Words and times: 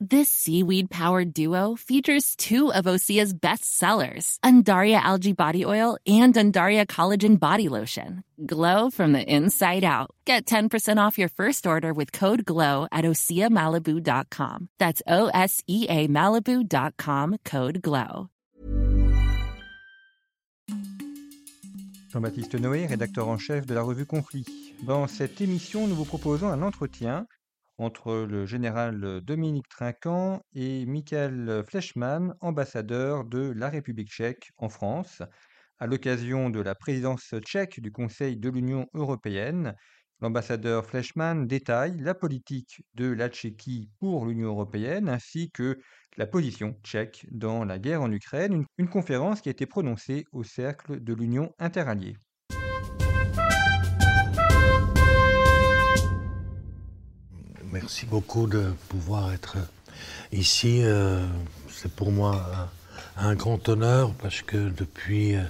This 0.00 0.28
seaweed 0.28 0.90
powered 0.90 1.34
duo 1.34 1.74
features 1.74 2.36
two 2.36 2.72
of 2.72 2.84
Osea's 2.84 3.34
best 3.34 3.64
sellers, 3.64 4.38
Undaria 4.44 5.00
Algae 5.00 5.32
Body 5.32 5.64
Oil 5.64 5.98
and 6.06 6.32
Undaria 6.34 6.86
Collagen 6.86 7.36
Body 7.36 7.68
Lotion. 7.68 8.22
Glow 8.46 8.90
from 8.90 9.12
the 9.12 9.20
inside 9.24 9.82
out. 9.82 10.12
Get 10.24 10.46
10% 10.46 11.04
off 11.04 11.18
your 11.18 11.28
first 11.28 11.66
order 11.66 11.92
with 11.92 12.12
code 12.12 12.44
GLOW 12.44 12.86
at 12.92 13.04
OseaMalibu.com. 13.04 14.68
That's 14.78 15.02
O 15.08 15.30
S 15.34 15.64
E 15.66 15.86
A 15.88 16.06
Malibu.com 16.06 17.38
code 17.44 17.82
GLOW. 17.82 18.30
Jean-Baptiste 22.10 22.54
Noé, 22.54 22.86
rédacteur 22.86 23.28
en 23.28 23.36
chef 23.36 23.66
de 23.66 23.74
la 23.74 23.82
revue 23.82 24.06
Conflit. 24.06 24.46
Dans 24.84 25.08
cette 25.08 25.40
émission, 25.40 25.88
nous 25.88 25.96
vous 25.96 26.04
proposons 26.04 26.48
un 26.48 26.62
entretien 26.62 27.26
entre 27.78 28.26
le 28.28 28.44
général 28.46 29.20
Dominique 29.22 29.68
Trinquant 29.68 30.40
et 30.52 30.84
Michael 30.86 31.62
Fleischmann, 31.66 32.34
ambassadeur 32.40 33.24
de 33.24 33.52
la 33.56 33.70
République 33.70 34.10
tchèque 34.10 34.50
en 34.56 34.68
France, 34.68 35.22
à 35.78 35.86
l'occasion 35.86 36.50
de 36.50 36.60
la 36.60 36.74
présidence 36.74 37.34
tchèque 37.44 37.80
du 37.80 37.92
Conseil 37.92 38.36
de 38.36 38.50
l'Union 38.50 38.86
européenne. 38.94 39.74
L'ambassadeur 40.20 40.84
Fleischmann 40.86 41.46
détaille 41.46 41.96
la 42.00 42.14
politique 42.14 42.82
de 42.94 43.06
la 43.12 43.28
Tchéquie 43.28 43.90
pour 44.00 44.26
l'Union 44.26 44.48
européenne 44.48 45.08
ainsi 45.08 45.50
que 45.52 45.78
la 46.16 46.26
position 46.26 46.78
tchèque 46.82 47.26
dans 47.30 47.64
la 47.64 47.78
guerre 47.78 48.02
en 48.02 48.10
Ukraine, 48.12 48.52
une, 48.52 48.66
une 48.78 48.88
conférence 48.88 49.40
qui 49.40 49.48
a 49.48 49.52
été 49.52 49.66
prononcée 49.66 50.24
au 50.32 50.42
cercle 50.42 51.02
de 51.02 51.14
l'Union 51.14 51.52
interalliée. 51.58 52.16
Merci 57.70 58.06
beaucoup 58.06 58.46
de 58.46 58.72
pouvoir 58.88 59.30
être 59.32 59.58
ici. 60.32 60.80
Euh, 60.82 61.26
c'est 61.70 61.92
pour 61.92 62.12
moi 62.12 62.70
un, 63.18 63.34
grand 63.34 63.68
honneur 63.68 64.12
parce 64.22 64.40
que 64.40 64.70
depuis, 64.70 65.36
euh, 65.36 65.42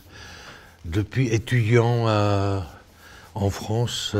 depuis 0.85 1.29
étudiant 1.29 2.09
euh, 2.09 2.61
en 3.37 3.51
France 3.51 4.17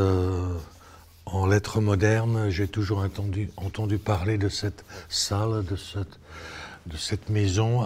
en 1.27 1.47
lettres 1.47 1.81
modernes, 1.81 2.51
j'ai 2.51 2.69
toujours 2.69 2.99
entendu, 2.99 3.51
entendu 3.57 3.99
parler 3.99 4.39
de 4.39 4.49
cette 4.49 4.85
salle, 5.09 5.65
de 5.65 5.75
cette, 5.75 6.21
de 6.87 6.97
cette 6.97 7.31
maison 7.31 7.85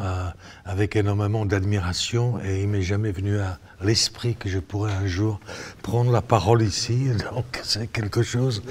avec 0.66 0.94
énormément 0.94 1.46
d'admiration 1.46 2.38
et 2.44 2.62
il 2.62 2.68
m'est 2.68 2.82
jamais 2.82 3.12
venu 3.12 3.38
à 3.38 3.58
l'esprit 3.80 4.36
que 4.36 4.50
je 4.50 4.58
pourrais 4.58 4.92
un 4.92 5.06
jour 5.06 5.40
prendre 5.82 6.12
la 6.12 6.22
parole 6.22 6.62
ici. 6.62 7.08
Donc 7.34 7.60
c'est 7.64 7.90
quelque 7.90 8.22
chose 8.22 8.62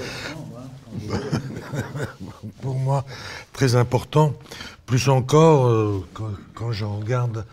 pour 2.60 2.74
moi 2.76 3.04
très 3.52 3.74
important. 3.74 4.34
Plus 4.86 5.08
encore, 5.08 5.66
euh, 5.66 6.06
quand, 6.54 6.72
je 6.72 6.84
regarde 6.84 7.46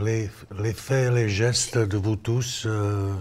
les, 0.00 0.30
les, 0.58 0.72
faits, 0.72 1.12
les 1.12 1.28
gestes 1.28 1.78
de 1.78 1.96
vous 1.96 2.16
tous, 2.16 2.64
euh, 2.66 3.12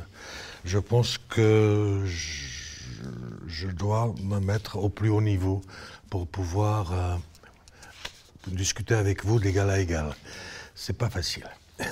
je 0.65 0.79
pense 0.79 1.17
que 1.17 2.03
je, 2.05 3.67
dois 3.67 4.13
me 4.23 4.39
mettre 4.39 4.77
au 4.77 4.89
plus 4.89 5.09
haut 5.09 5.21
niveau 5.21 5.61
pour 6.09 6.27
pouvoir 6.27 6.93
euh, 6.93 7.15
discuter 8.47 8.95
avec 8.95 9.25
vous 9.25 9.39
d'égal 9.39 9.69
à 9.69 9.79
égal. 9.79 10.15
C'est 10.75 10.97
pas 10.97 11.09
facile. 11.09 11.47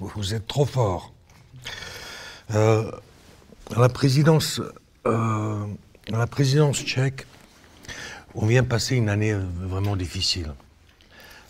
vous 0.00 0.34
êtes 0.34 0.46
trop 0.46 0.66
fort. 0.66 1.12
La 2.50 3.88
présidence 3.92 4.60
euh, 6.12 6.18
la 6.18 6.26
présidence 6.26 6.78
tchèque, 6.78 7.26
on 8.34 8.46
vient 8.46 8.64
passer 8.64 8.96
une 8.96 9.08
année 9.08 9.34
vraiment 9.34 9.96
difficile. 9.96 10.52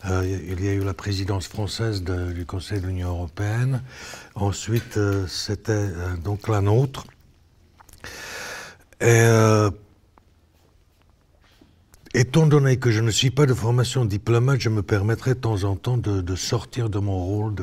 Euh, 0.06 0.38
il 0.48 0.64
y 0.64 0.68
a 0.68 0.72
eu 0.72 0.82
la 0.82 0.94
présidence 0.94 1.46
française 1.46 2.02
du 2.02 2.46
Conseil 2.46 2.80
de 2.80 2.86
l'Union 2.86 3.10
européenne. 3.10 3.82
Ensuite, 4.34 4.96
euh, 4.96 5.26
c'était 5.26 5.72
euh, 5.72 6.16
donc 6.16 6.48
la 6.48 6.62
nôtre. 6.62 7.04
Et 9.00 9.06
euh, 9.08 9.70
étant 12.14 12.46
donné 12.46 12.78
que 12.78 12.90
je 12.90 13.00
ne 13.00 13.10
suis 13.10 13.30
pas 13.30 13.44
de 13.44 13.52
formation 13.52 14.06
diplomate, 14.06 14.60
je 14.60 14.70
me 14.70 14.82
permettrai 14.82 15.34
de 15.34 15.40
temps 15.40 15.64
en 15.64 15.76
temps 15.76 15.98
de, 15.98 16.34
sortir 16.34 16.88
de 16.88 16.98
mon 16.98 17.18
rôle 17.18 17.54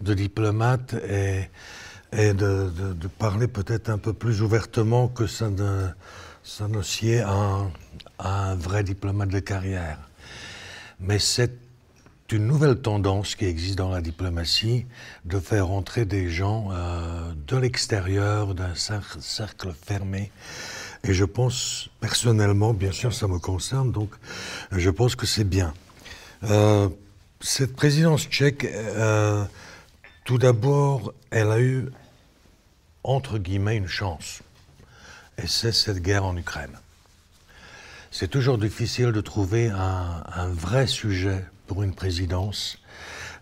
de, 0.00 0.14
diplomate 0.14 0.94
et 2.12 2.34
de, 2.34 2.70
parler 3.18 3.46
peut-être 3.46 3.88
un 3.88 3.98
peu 3.98 4.12
plus 4.12 4.42
ouvertement 4.42 5.08
que 5.08 5.26
ça 5.26 5.48
ne, 5.48 5.88
ça 6.42 6.68
ne 6.68 6.82
sied 6.82 7.20
à 7.20 7.32
un, 7.32 7.70
un 8.18 8.54
vrai 8.54 8.82
diplomate 8.82 9.28
de 9.28 9.40
carrière. 9.40 9.98
Mais 11.00 11.18
c'est 11.18 11.52
une 12.32 12.46
nouvelle 12.46 12.76
tendance 12.76 13.34
qui 13.34 13.44
existe 13.46 13.76
dans 13.76 13.90
la 13.90 14.00
diplomatie 14.00 14.86
de 15.24 15.40
faire 15.40 15.70
entrer 15.70 16.04
des 16.04 16.28
gens 16.28 16.68
euh, 16.70 17.32
de 17.46 17.56
l'extérieur 17.56 18.54
d'un 18.54 18.74
cercle, 18.74 19.18
cercle 19.20 19.72
fermé. 19.72 20.30
Et 21.04 21.14
je 21.14 21.24
pense 21.24 21.88
personnellement, 22.00 22.74
bien 22.74 22.92
sûr 22.92 23.12
ça 23.12 23.26
me 23.26 23.38
concerne, 23.38 23.90
donc 23.90 24.10
je 24.70 24.90
pense 24.90 25.16
que 25.16 25.26
c'est 25.26 25.44
bien. 25.44 25.74
Euh, 26.44 26.88
cette 27.40 27.74
présidence 27.74 28.22
tchèque, 28.28 28.64
euh, 28.64 29.44
tout 30.24 30.38
d'abord, 30.38 31.14
elle 31.30 31.50
a 31.50 31.60
eu 31.60 31.86
entre 33.04 33.38
guillemets, 33.38 33.76
une 33.76 33.88
chance. 33.88 34.42
Et 35.38 35.46
c'est 35.46 35.72
cette 35.72 36.02
guerre 36.02 36.24
en 36.24 36.36
Ukraine. 36.36 36.76
C'est 38.10 38.28
toujours 38.28 38.58
difficile 38.58 39.12
de 39.12 39.20
trouver 39.20 39.70
un, 39.70 40.48
vrai 40.48 40.86
sujet 40.86 41.44
pour 41.66 41.82
une 41.82 41.94
présidence 41.94 42.78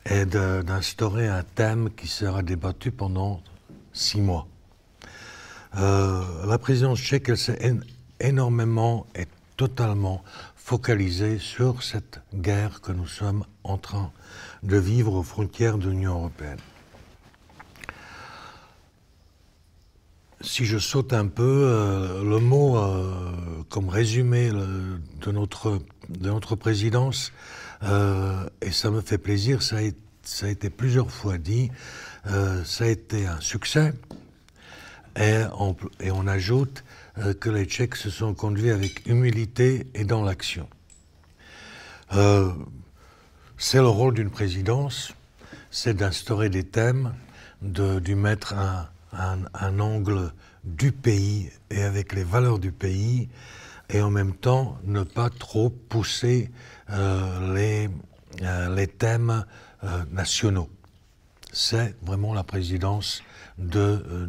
et 0.05 0.27
d'instaurer 0.27 1.27
un 1.27 1.43
thème 1.43 1.91
qui 1.97 2.07
sera 2.07 2.43
débattu 2.43 2.91
pendant 2.91 3.43
six 3.93 4.21
mois. 4.21 4.47
Euh, 5.77 6.47
la 6.47 6.59
présidence 6.59 7.01
tchèque, 7.01 7.37
s'est 7.37 7.77
énormément 8.21 9.07
et 9.15 9.27
totalement 9.57 10.23
focalisée 10.55 11.39
sur 11.39 11.83
cette 11.83 12.21
guerre 12.35 12.83
que 12.83 12.93
nous 12.93 13.07
sommes 13.07 13.45
en 13.65 13.79
train 13.79 14.13
de 14.63 14.77
vivre 14.77 15.15
aux 15.15 15.23
frontières 15.23 15.79
de 15.79 15.89
l'Union 15.89 16.15
européenne. 16.15 16.59
Si 20.41 20.65
je 20.65 20.79
saute 20.79 21.13
un 21.13 21.27
peu, 21.27 21.63
euh, 21.65 22.23
le 22.23 22.39
mot 22.39 22.77
euh, 22.77 23.23
comme 23.69 23.89
résumé 23.89 24.51
le, 24.51 25.01
de, 25.21 25.33
notre, 25.33 25.81
de 26.09 26.29
notre 26.29 26.57
présidence, 26.57 27.33
euh, 27.83 28.49
et 28.61 28.71
ça 28.71 28.91
me 28.91 29.01
fait 29.01 29.19
plaisir, 29.19 29.63
ça 29.63 29.79
a, 29.79 30.49
été 30.49 30.71
plusieurs 30.71 31.11
fois 31.11 31.39
dit, 31.39 31.71
euh, 32.27 32.63
ça 32.65 32.85
a 32.85 32.89
été 32.89 33.27
un 33.27 33.41
succès, 33.41 33.93
et 35.17 35.43
on, 35.59 36.27
ajoute 36.27 36.85
euh, 37.19 37.35
que 37.35 37.51
les 37.51 37.65
Tchèques 37.65 37.97
se 37.97 38.11
sont 38.11 38.35
conduits 38.35 38.71
avec 38.71 39.07
humilité 39.07 39.89
et 39.95 40.05
dans 40.05 40.23
l'action. 40.23 40.69
Euh, 42.15 42.53
c'est 43.57 43.79
le 43.79 43.89
rôle 43.89 44.15
d'une 44.15 44.31
présidence, 44.31 45.13
c'est 45.71 45.95
d'instaurer 45.95 46.49
des 46.49 46.63
thèmes, 46.63 47.15
de, 47.63 47.99
d'y 47.99 48.15
mettre 48.15 48.55
un 48.55 48.89
un, 49.13 49.81
angle 49.81 50.33
du 50.65 50.93
pays 50.93 51.51
et 51.71 51.83
avec 51.83 52.13
les 52.13 52.25
valeurs 52.25 52.59
du 52.59 52.73
pays, 52.73 53.29
et 53.91 54.03
en 54.03 54.11
même 54.11 54.35
temps 54.35 54.79
ne 54.85 55.03
pas 55.03 55.31
trop 55.31 55.71
pousser 55.71 56.51
euh, 56.91 57.55
les, 57.55 57.89
euh, 58.43 58.75
les, 58.75 58.87
thèmes 58.87 59.45
euh, 59.85 60.05
nationaux. 60.11 60.69
C'est 61.53 61.97
vraiment 62.03 62.35
la 62.35 62.45
présidence 62.45 63.23
de, 63.57 64.27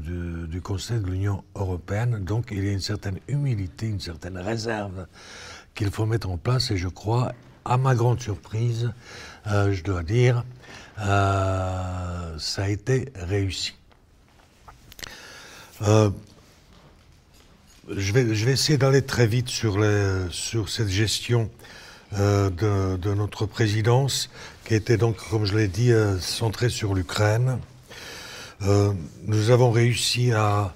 du, 0.47 0.61
Conseil 0.61 0.99
de 0.99 1.07
l'Union 1.07 1.43
européenne, 1.55 2.23
donc 2.23 2.47
il 2.51 2.63
y 2.63 2.69
a 2.69 2.71
une 2.71 2.79
certaine 2.79 3.19
humilité, 3.27 3.87
une 3.87 3.99
certaine 3.99 4.37
réserve 4.37 5.05
qu'il 5.75 5.91
faut 5.91 6.05
mettre 6.05 6.29
en 6.29 6.37
place, 6.37 6.71
et 6.71 6.77
je 6.77 6.87
crois, 6.87 7.33
à 7.65 7.77
ma 7.77 7.93
grande 7.93 8.21
surprise, 8.21 8.91
je 9.45 9.83
dois 9.83 10.03
dire, 10.03 10.43
ça 10.97 12.63
a 12.63 12.69
été 12.69 13.11
réussi. 13.15 13.78
Euh, 15.81 16.09
je, 17.89 18.13
vais, 18.13 18.51
essayer 18.51 18.77
d'aller 18.77 19.01
très 19.01 19.27
vite 19.27 19.49
sur, 19.49 19.79
cette 20.67 20.89
gestion 20.89 21.49
euh, 22.13 22.49
de, 22.97 23.13
notre 23.13 23.45
présidence, 23.45 24.29
qui 24.65 24.75
était 24.75 24.97
donc, 24.97 25.17
comme 25.29 25.45
je 25.45 25.57
l'ai 25.57 25.67
dit, 25.67 25.91
euh, 25.91 26.19
centrée 26.19 26.69
sur 26.69 26.93
l'Ukraine. 26.93 27.59
Nous 29.25 29.51
avons 29.51 29.71
réussi 29.71 30.33
à, 30.33 30.73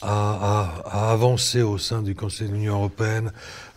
avancer 0.00 1.60
au 1.62 1.76
sein 1.76 2.02
du 2.02 2.14
Conseil 2.14 2.46
de 2.48 2.52
l'Union 2.52 2.74
européenne 2.74 3.32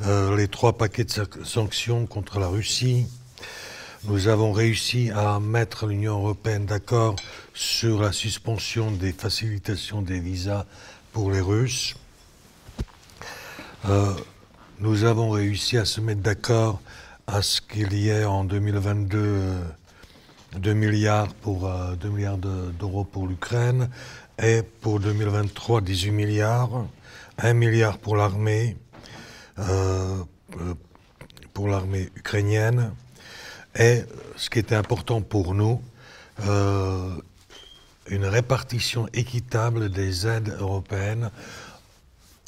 les 0.06 0.48
trois 0.48 0.77
paquets 0.77 1.04
de 1.04 1.12
sanctions 1.44 2.06
contre 2.06 2.39
la 2.39 2.48
Russie. 2.48 3.07
Nous 4.05 4.29
avons 4.29 4.53
réussi 4.53 5.11
à 5.13 5.41
mettre 5.41 5.85
l'Union 5.85 6.19
européenne 6.19 6.65
d'accord 6.65 7.17
sur 7.53 8.01
la 8.01 8.13
suspension 8.13 8.91
des 8.91 9.11
facilitations 9.11 10.01
des 10.01 10.21
visas 10.21 10.65
pour 11.11 11.31
les 11.31 11.41
Russes. 11.41 11.95
Euh, 13.89 14.13
nous 14.79 15.03
avons 15.03 15.31
réussi 15.31 15.77
à 15.77 15.83
se 15.83 15.99
mettre 15.99 16.21
d'accord 16.21 16.79
à 17.27 17.41
ce 17.41 17.59
qu'il 17.59 17.91
y 17.93 18.07
ait 18.07 18.23
en 18.23 18.45
2022 18.45 19.55
2 20.55 20.73
milliards, 20.73 21.33
pour, 21.33 21.69
2 21.69 22.09
milliards 22.09 22.37
d'euros 22.37 23.03
pour 23.03 23.27
l'Ukraine 23.27 23.89
et 24.41 24.61
pour 24.63 25.01
2023 25.01 25.81
18 25.81 26.11
milliards, 26.11 26.85
1 27.37 27.53
milliard 27.53 27.97
pour 27.97 28.15
l'armée, 28.15 28.77
euh, 29.59 30.23
pour 31.53 31.67
l'armée 31.67 32.09
ukrainienne 32.15 32.93
et 33.79 34.03
ce 34.35 34.49
qui 34.49 34.59
était 34.59 34.75
important 34.75 35.21
pour 35.21 35.55
nous, 35.55 35.81
euh, 36.41 37.15
une 38.07 38.25
répartition 38.25 39.07
équitable 39.13 39.89
des 39.89 40.27
aides 40.27 40.55
européennes 40.59 41.31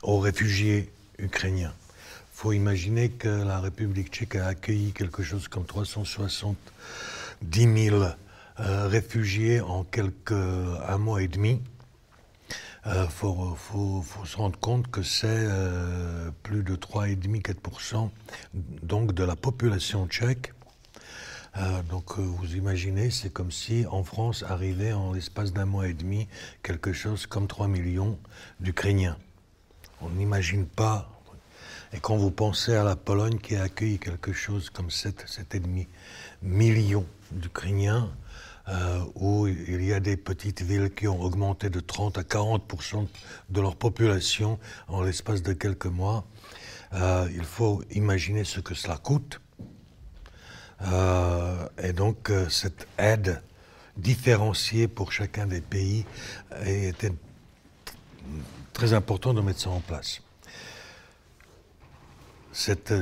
aux 0.03 0.19
réfugiés 0.19 0.91
ukrainiens. 1.17 1.73
Il 2.33 2.37
faut 2.43 2.51
imaginer 2.53 3.09
que 3.09 3.27
la 3.29 3.59
République 3.59 4.11
tchèque 4.11 4.35
a 4.35 4.47
accueilli 4.47 4.91
quelque 4.93 5.23
chose 5.23 5.47
comme 5.47 5.65
370 5.65 6.55
000 7.89 8.03
euh, 8.59 8.87
réfugiés 8.87 9.61
en 9.61 9.83
quelques 9.83 10.31
un 10.33 10.97
mois 10.97 11.23
et 11.23 11.27
demi. 11.27 11.61
Il 12.85 12.91
euh, 12.91 13.07
faut, 13.07 13.55
se 14.25 14.37
rendre 14.37 14.57
compte 14.59 14.89
que 14.89 15.03
c'est 15.03 15.27
euh, 15.29 16.31
plus 16.41 16.63
de 16.63 16.75
3,5-4% 16.75 18.09
donc 18.81 19.13
de 19.13 19.23
la 19.23 19.35
population 19.35 20.07
tchèque. 20.07 20.53
Donc 21.89 22.17
vous 22.17 22.55
imaginez, 22.55 23.11
c'est 23.11 23.31
comme 23.31 23.51
si 23.51 23.85
en 23.85 24.03
France 24.03 24.43
arrivait 24.47 24.93
en 24.93 25.13
l'espace 25.13 25.51
d'un 25.51 25.65
mois 25.65 25.87
et 25.87 25.93
demi 25.93 26.27
quelque 26.63 26.93
chose 26.93 27.25
comme 27.25 27.47
3 27.47 27.67
millions 27.67 28.17
d'Ukrainiens. 28.59 29.17
On 30.01 30.09
n'imagine 30.09 30.65
pas. 30.65 31.09
Et 31.93 31.99
quand 31.99 32.15
vous 32.15 32.31
pensez 32.31 32.73
à 32.73 32.83
la 32.83 32.95
Pologne 32.95 33.37
qui 33.37 33.55
a 33.55 33.63
accueilli 33.63 33.99
quelque 33.99 34.31
chose 34.31 34.69
comme 34.69 34.87
7,5 34.87 35.87
millions 36.41 37.05
d'Ukrainiens, 37.31 38.09
euh, 38.69 39.03
où 39.15 39.47
il 39.47 39.83
y 39.83 39.91
a 39.91 39.99
des 39.99 40.15
petites 40.15 40.61
villes 40.61 40.93
qui 40.93 41.07
ont 41.07 41.21
augmenté 41.21 41.69
de 41.69 41.79
30 41.79 42.17
à 42.17 42.21
40% 42.21 43.07
de 43.49 43.61
leur 43.61 43.75
population 43.75 44.59
en 44.87 45.01
l'espace 45.01 45.41
de 45.41 45.53
quelques 45.53 45.87
mois. 45.87 46.25
Euh, 46.93 47.27
il 47.33 47.43
faut 47.43 47.83
imaginer 47.91 48.43
ce 48.43 48.59
que 48.59 48.73
cela 48.73 48.97
coûte. 48.97 49.41
Euh, 50.83 51.67
et 51.81 51.93
donc 51.93 52.31
cette 52.49 52.87
aide 52.97 53.41
différenciée 53.97 54.87
pour 54.87 55.11
chacun 55.11 55.45
des 55.45 55.61
pays 55.61 56.05
était 56.65 57.13
très 58.73 58.93
important 58.93 59.33
de 59.33 59.41
mettre 59.41 59.59
ça 59.59 59.69
en 59.69 59.79
place. 59.79 60.21
Cette, 62.51 62.93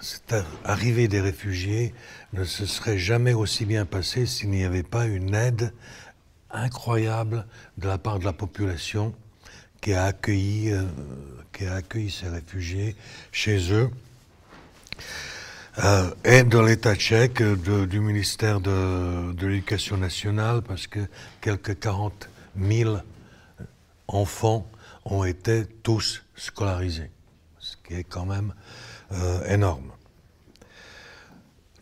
cette 0.00 0.34
arrivée 0.64 1.08
des 1.08 1.20
réfugiés 1.20 1.94
ne 2.32 2.44
se 2.44 2.64
serait 2.66 2.98
jamais 2.98 3.32
aussi 3.32 3.64
bien 3.64 3.86
passée 3.86 4.26
s'il 4.26 4.50
n'y 4.50 4.64
avait 4.64 4.82
pas 4.82 5.06
une 5.06 5.34
aide 5.34 5.72
incroyable 6.50 7.46
de 7.78 7.88
la 7.88 7.98
part 7.98 8.18
de 8.18 8.24
la 8.24 8.32
population 8.32 9.14
qui 9.80 9.92
a 9.92 10.04
accueilli, 10.04 10.72
euh, 10.72 10.84
qui 11.52 11.66
a 11.66 11.74
accueilli 11.74 12.10
ces 12.10 12.28
réfugiés 12.28 12.96
chez 13.32 13.72
eux. 13.72 13.90
Euh, 15.84 16.10
et 16.24 16.42
de 16.42 16.58
l'État 16.58 16.94
tchèque, 16.94 17.42
du 17.42 18.00
ministère 18.00 18.60
de, 18.60 19.34
l'Éducation 19.46 19.98
nationale, 19.98 20.62
parce 20.62 20.86
que 20.86 21.00
quelques 21.40 21.78
40 21.78 22.28
000 22.58 22.96
enfants 24.08 24.66
ont 25.04 25.24
été 25.24 25.66
tous 25.82 26.22
scolarisés, 26.34 27.10
ce 27.58 27.76
qui 27.86 27.94
est 27.94 28.04
quand 28.04 28.24
même 28.24 28.54
euh, 29.12 29.44
énorme. 29.46 29.92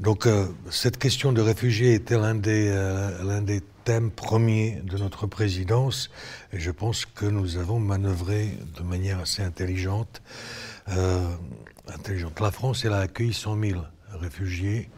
Donc 0.01 0.27
euh, 0.27 0.49
cette 0.71 0.99
question 0.99 1.33
de 1.33 1.41
réfugiés 1.41 1.95
était 1.95 2.17
euh, 2.17 3.23
l'un 3.23 3.43
des 3.43 3.63
thèmes 3.85 4.11
premiers 4.11 4.83
de 4.85 4.99
notre 4.99 5.27
présidence 5.29 6.11
et 6.53 6.59
je 6.59 6.71
pense 6.73 7.07
que 7.07 7.27
nous 7.27 7.59
avons 7.59 7.79
manœuvré 7.79 8.59
de 8.77 8.83
manière 8.83 9.21
assez 9.21 9.43
intelligente. 9.43 10.21
La 11.87 12.51
France, 12.51 12.85
elle 12.85 12.93
a 12.93 13.01
accueilli 13.01 13.33
100 13.33 13.61
000 13.61 13.81
réfugiés 14.13 14.91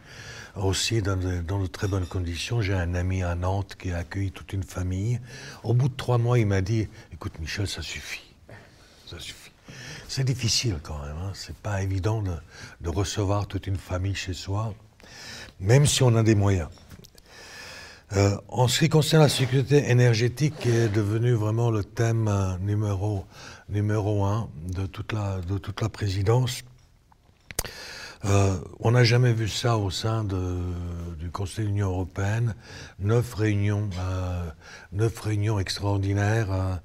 aussi 0.55 1.01
dans 1.01 1.17
de, 1.17 1.67
très 1.67 1.87
bonnes 1.87 2.05
conditions. 2.05 2.61
J'ai 2.61 2.73
un 2.73 2.95
ami 2.95 3.23
à 3.23 3.35
Nantes 3.35 3.75
qui 3.77 3.91
a 3.91 3.97
accueilli 3.97 4.31
toute 4.31 4.53
une 4.53 4.63
famille. 4.63 5.19
Au 5.63 5.73
bout 5.73 5.89
de 5.89 5.95
trois 5.95 6.17
mois, 6.17 6.39
il 6.39 6.47
m'a 6.47 6.61
dit 6.61 6.87
Écoute, 7.13 7.39
Michel, 7.39 7.67
ça 7.67 7.81
suffit. 7.81 8.33
Ça 9.05 9.19
suffit. 9.19 9.51
C'est 10.07 10.23
difficile 10.23 10.79
quand 10.81 10.99
même. 10.99 11.17
Hein. 11.17 11.31
C'est 11.33 11.55
pas 11.55 11.81
évident 11.81 12.23
de, 12.23 12.89
recevoir 12.89 13.47
toute 13.47 13.67
une 13.67 13.77
famille 13.77 14.15
chez 14.15 14.33
soi, 14.33 14.73
même 15.59 15.85
si 15.85 16.03
on 16.03 16.15
a 16.15 16.23
des 16.23 16.35
moyens. 16.35 16.69
Euh, 18.15 18.37
en 18.47 18.69
ce 18.69 18.79
qui 18.79 18.89
concerne 18.89 19.23
la 19.23 19.29
sécurité 19.29 19.89
énergétique, 19.91 20.55
qui 20.59 20.69
est 20.69 20.87
devenu 20.87 21.33
vraiment 21.33 21.69
le 21.69 21.83
thème 21.83 22.29
euh, 22.29 22.57
numéro, 22.59 23.25
numéro 23.67 24.23
un 24.23 24.49
de 24.69 24.85
toute 24.85 25.11
la, 25.11 25.41
de 25.41 25.57
toute 25.57 25.81
la 25.81 25.89
présidence, 25.89 26.63
euh, 28.25 28.57
on 28.79 28.91
n'a 28.91 29.03
jamais 29.03 29.31
vu 29.31 29.47
ça 29.47 29.77
au 29.77 29.91
sein 29.91 30.23
du 30.23 31.29
Conseil 31.31 31.65
de 31.65 31.69
l'Union 31.69 31.89
européenne. 31.89 32.55
Neuf 32.99 33.33
réunions, 33.35 33.89
euh, 33.99 34.49
neuf 34.91 35.19
réunions 35.19 35.59
extraordinaires 35.59 36.51
euh, 36.51 36.75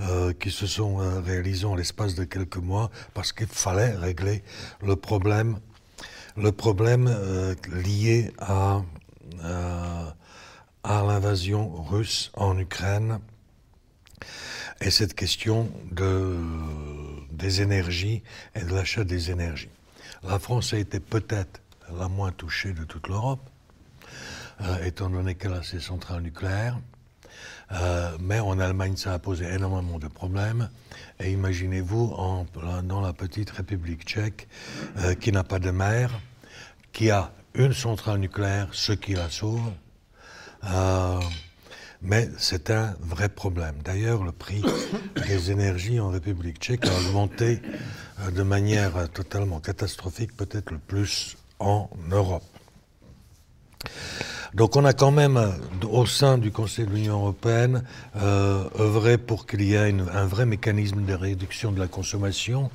euh 0.00 0.32
qui 0.32 0.50
se 0.50 0.66
sont 0.66 0.96
réalisées 1.22 1.66
en 1.66 1.74
l'espace 1.74 2.14
de 2.14 2.24
quelques 2.24 2.56
mois 2.56 2.90
parce 3.14 3.32
qu'il 3.32 3.46
fallait 3.46 3.94
régler 3.94 4.42
le 4.82 4.96
problème, 4.96 5.58
le 6.36 6.52
problème 6.52 7.08
lié 7.84 8.32
à, 8.38 8.82
l'invasion 10.84 11.82
russe 11.82 12.30
en 12.34 12.58
Ukraine 12.58 13.20
et 14.80 14.90
cette 14.90 15.14
question 15.14 15.70
de, 15.92 16.36
des 17.30 17.60
énergies 17.62 18.22
et 18.54 18.64
de 18.64 18.74
l'achat 18.74 19.04
des 19.04 19.30
énergies. 19.30 19.68
La 20.22 20.38
France 20.38 20.74
a 20.74 20.78
été 20.78 21.00
peut-être 21.00 21.62
la 21.98 22.08
moins 22.08 22.30
touchée 22.30 22.74
de 22.74 22.84
toute 22.84 23.08
l'Europe, 23.08 23.40
euh, 24.60 24.84
étant 24.84 25.08
donné 25.08 25.34
qu'elle 25.34 25.54
a 25.54 25.62
ses 25.62 25.80
centrales 25.80 26.22
nucléaires. 26.22 26.78
Euh, 27.72 28.18
mais 28.20 28.38
en 28.38 28.58
Allemagne, 28.58 28.96
ça 28.96 29.14
a 29.14 29.18
posé 29.18 29.46
énormément 29.46 29.98
de 29.98 30.08
problèmes. 30.08 30.68
Et 31.20 31.32
imaginez-vous, 31.32 32.14
dans 32.84 33.00
la 33.00 33.12
petite 33.14 33.50
République 33.50 34.04
tchèque, 34.04 34.46
euh, 34.98 35.14
qui 35.14 35.32
n'a 35.32 35.42
pas 35.42 35.58
de 35.58 35.70
mer, 35.70 36.10
qui 36.92 37.10
a 37.10 37.32
une 37.54 37.72
centrale 37.72 38.18
nucléaire, 38.18 38.68
ce 38.72 38.92
qui 38.92 39.14
la 39.14 39.30
sauve. 39.30 39.72
mais 42.02 42.28
c'est 42.36 42.70
un 42.70 42.94
vrai 43.00 43.30
problème. 43.30 43.76
D'ailleurs, 43.82 44.22
le 44.22 44.32
prix 44.32 44.62
des 45.26 45.50
énergies 45.50 45.98
en 45.98 46.10
République 46.10 46.58
tchèque 46.58 46.86
a 46.86 46.94
augmenté 47.00 47.62
de 48.34 48.42
manière 48.42 49.08
totalement 49.10 49.60
catastrophique, 49.60 50.36
peut-être 50.36 50.70
le 50.70 50.78
plus 50.78 51.36
en 51.58 51.88
Europe. 52.10 52.44
Donc 54.54 54.74
on 54.74 54.84
a 54.84 54.92
quand 54.92 55.12
même, 55.12 55.40
au 55.88 56.06
sein 56.06 56.36
du 56.36 56.50
Conseil 56.50 56.86
de 56.86 56.90
l'Union 56.90 57.20
européenne, 57.20 57.84
euh, 58.16 58.64
œuvré 58.78 59.16
pour 59.16 59.46
qu'il 59.46 59.62
y 59.62 59.74
ait 59.74 59.94
un 60.12 60.26
vrai 60.26 60.44
mécanisme 60.44 61.04
de 61.04 61.14
réduction 61.14 61.70
de 61.70 61.78
la 61.78 61.86
consommation. 61.86 62.70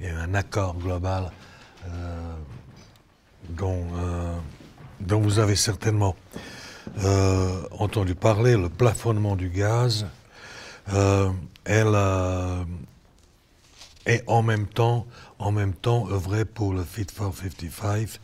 Il 0.00 0.08
un 0.08 0.34
accord 0.34 0.76
global 0.76 1.30
euh, 1.86 2.34
dont, 3.50 3.84
euh, 3.98 4.34
dont, 5.00 5.20
vous 5.20 5.38
avez 5.38 5.56
certainement 5.56 6.16
entendu 7.78 8.14
parler, 8.14 8.56
le 8.56 8.70
plafonnement 8.70 9.36
du 9.36 9.50
gaz. 9.50 10.06
elle 11.64 11.94
et 14.10 14.22
en 14.26 14.42
même 14.42 14.66
temps, 14.66 15.06
en 15.38 15.52
même 15.52 15.72
temps 15.72 16.10
œuvrer 16.10 16.44
pour 16.44 16.72
le 16.72 16.82
Fit 16.82 17.06
for 17.14 17.32
55 17.32 18.18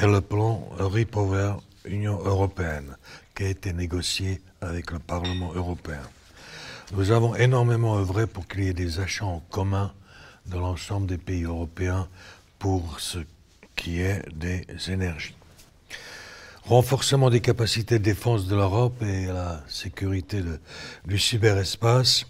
et 0.00 0.06
le 0.06 0.20
plan 0.20 0.68
Repower 0.78 1.54
Union 1.84 2.16
européenne 2.24 2.96
qui 3.34 3.44
a 3.44 3.48
été 3.48 3.72
négocié 3.72 4.40
avec 4.60 4.92
le 4.92 5.00
Parlement 5.00 5.52
européen. 5.52 6.02
Nous 6.92 7.10
avons 7.10 7.34
énormément 7.34 7.98
œuvré 7.98 8.28
pour 8.28 8.46
qu'il 8.46 8.62
y 8.62 8.68
ait 8.68 8.72
des 8.72 9.00
achats 9.00 9.24
en 9.24 9.42
commun 9.50 9.92
de 10.46 10.58
l'ensemble 10.58 11.08
des 11.08 11.18
pays 11.18 11.42
européens 11.42 12.06
pour 12.60 13.00
ce 13.00 13.18
qui 13.74 14.00
est 14.00 14.22
des 14.32 14.64
énergies. 14.88 15.34
Renforcement 16.66 17.30
des 17.30 17.40
capacités 17.40 17.98
de 17.98 18.04
défense 18.04 18.46
de 18.46 18.54
l'Europe 18.54 19.02
et 19.02 19.26
la 19.26 19.64
sécurité 19.66 20.40
du 21.04 21.18
cyberespace 21.18 22.26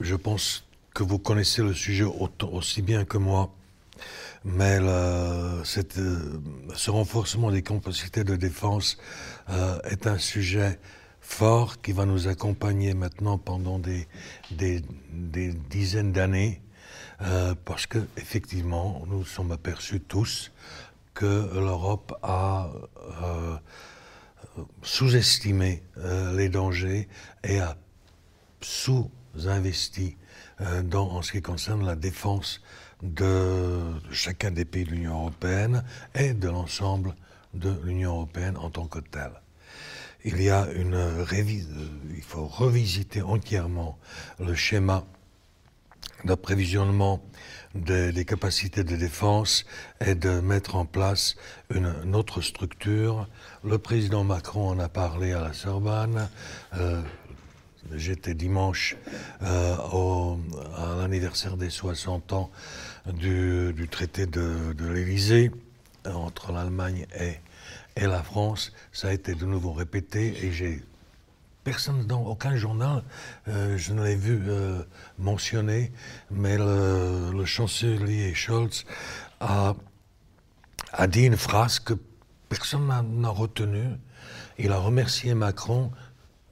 Je 0.00 0.16
pense 0.16 0.64
que 0.92 1.04
vous 1.04 1.18
connaissez 1.18 1.62
le 1.62 1.72
sujet 1.72 2.04
aussi 2.04 2.82
bien 2.82 3.04
que 3.04 3.18
moi. 3.18 3.54
mais 4.44 4.78
ce 4.78 6.90
renforcement 6.90 7.52
des 7.52 7.62
capacités 7.62 8.24
de 8.24 8.36
défense 8.36 8.98
est 9.84 10.06
un 10.06 10.18
sujet 10.18 10.78
fort 11.20 11.80
qui 11.80 11.92
va 11.92 12.06
nous 12.06 12.28
accompagner 12.28 12.94
maintenant 12.94 13.38
pendant 13.38 13.78
des, 13.78 14.06
dizaines 15.70 16.12
d'années, 16.12 16.60
parce 17.64 17.86
que 17.86 17.98
effectivement, 18.16 19.02
nous 19.06 19.24
sommes 19.24 19.52
aperçus 19.52 20.00
tous 20.00 20.50
que 21.14 21.50
l'Europe 21.54 22.18
a 22.22 22.68
sous-estimé 24.82 25.82
les 26.34 26.48
dangers 26.48 27.08
et 27.44 27.60
a 27.60 27.76
sous-investi 29.36 30.16
euh, 30.60 30.82
en 30.92 31.22
ce 31.22 31.32
qui 31.32 31.42
concerne 31.42 31.84
la 31.84 31.96
défense 31.96 32.60
de 33.02 33.80
chacun 34.10 34.50
des 34.50 34.64
pays 34.64 34.84
de 34.84 34.90
l'Union 34.90 35.14
européenne 35.14 35.84
et 36.14 36.32
de 36.32 36.48
l'ensemble 36.48 37.14
de 37.52 37.74
l'Union 37.84 38.12
européenne 38.12 38.56
en 38.56 38.70
tant 38.70 38.86
que 38.86 38.98
telle. 38.98 39.32
Il 40.24 40.40
y 40.40 40.48
a 40.48 40.66
une 40.74 41.24
il 42.16 42.22
faut 42.22 42.46
revisiter 42.46 43.20
entièrement 43.20 43.98
le 44.38 44.54
schéma 44.54 45.04
d'approvisionnement 46.24 47.22
des, 47.74 48.24
capacités 48.24 48.84
de 48.84 48.96
défense 48.96 49.64
et 50.00 50.14
de 50.14 50.40
mettre 50.40 50.76
en 50.76 50.86
place 50.86 51.36
une, 51.74 52.14
autre 52.14 52.40
structure. 52.40 53.28
Le 53.64 53.78
président 53.78 54.24
Macron 54.24 54.70
en 54.70 54.78
a 54.78 54.88
parlé 54.88 55.32
à 55.32 55.40
la 55.40 55.52
Sorbonne. 55.52 56.28
Euh, 56.76 57.02
J'étais 57.92 58.34
dimanche 58.34 58.96
euh, 59.42 59.76
à 60.76 60.96
l'anniversaire 60.96 61.56
des 61.56 61.70
60 61.70 62.32
ans 62.32 62.50
du, 63.12 63.88
traité 63.90 64.26
de, 64.26 64.72
de 64.72 64.86
l'Élysée 64.86 65.50
entre 66.06 66.52
l'Allemagne 66.52 67.06
et, 67.18 67.40
la 67.96 68.22
France. 68.22 68.72
Ça 68.92 69.08
a 69.08 69.12
été 69.12 69.34
de 69.34 69.46
nouveau 69.46 69.72
répété 69.72 70.34
et 70.44 70.52
j'ai 70.52 70.82
personne 71.62 72.06
dans 72.06 72.22
aucun 72.22 72.56
journal, 72.56 73.02
euh, 73.48 73.78
je 73.78 73.94
ne 73.94 74.04
l'ai 74.04 74.16
vu 74.16 74.38
euh, 74.48 74.82
mentionner, 75.18 75.92
mais 76.30 76.58
le, 76.58 77.44
chancelier 77.46 78.34
Scholz 78.34 78.84
a, 79.40 79.74
a, 80.92 81.06
dit 81.06 81.24
une 81.24 81.36
phrase 81.36 81.78
que 81.78 81.94
personne 82.48 82.86
n'a 82.86 83.28
retenue. 83.28 83.96
Il 84.58 84.72
a 84.72 84.78
remercié 84.78 85.34
Macron 85.34 85.90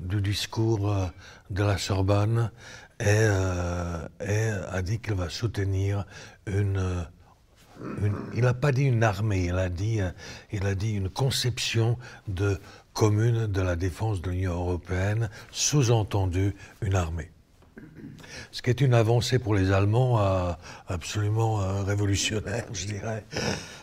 du 0.02 0.20
discours 0.20 0.90
euh, 0.90 1.06
de 1.50 1.62
la 1.62 1.78
Sorbonne 1.78 2.50
euh, 3.02 4.08
et, 4.20 4.50
a 4.70 4.82
dit 4.82 4.98
qu'il 4.98 5.14
va 5.14 5.28
soutenir 5.28 6.04
une, 6.46 7.06
il 8.34 8.42
n'a 8.42 8.54
pas 8.54 8.72
dit 8.72 8.84
une 8.84 9.02
armée, 9.02 9.46
il 9.46 9.58
a 9.58 9.68
dit, 9.68 10.00
euh, 10.00 10.10
il 10.52 10.66
a 10.66 10.74
dit 10.74 10.92
une 10.92 11.08
conception 11.08 11.98
de 12.28 12.60
commune 12.92 13.46
de 13.46 13.60
la 13.60 13.76
défense 13.76 14.20
de 14.20 14.30
l'Union 14.30 14.52
européenne, 14.52 15.30
sous-entendu 15.50 16.54
une 16.82 16.94
armée. 16.94 17.30
Ce 18.50 18.60
qui 18.60 18.70
est 18.70 18.80
une 18.80 18.94
avancée 18.94 19.38
pour 19.38 19.54
les 19.54 19.72
Allemands 19.72 20.18
absolument 20.88 21.84
révolutionnaire, 21.84 22.66
je 22.72 22.86
dirais, 22.86 23.24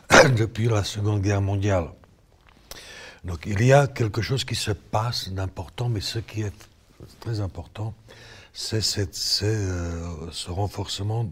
depuis 0.38 0.67
la 0.67 0.83
Seconde 0.83 1.21
Guerre 1.21 1.41
mondiale. 1.41 1.89
Donc 3.29 3.45
il 3.45 3.63
y 3.63 3.74
a 3.74 3.86
quelque 3.86 4.24
chose 4.24 4.43
qui 4.43 4.55
se 4.55 4.71
passe 4.71 5.29
d'important, 5.29 5.88
mais 5.88 6.01
ce 6.01 6.17
qui 6.17 6.41
est 6.41 6.67
très 7.19 7.41
important, 7.41 7.93
c'est 8.53 8.81
euh, 9.43 10.31
ce 10.31 10.50
renforcement 10.50 11.29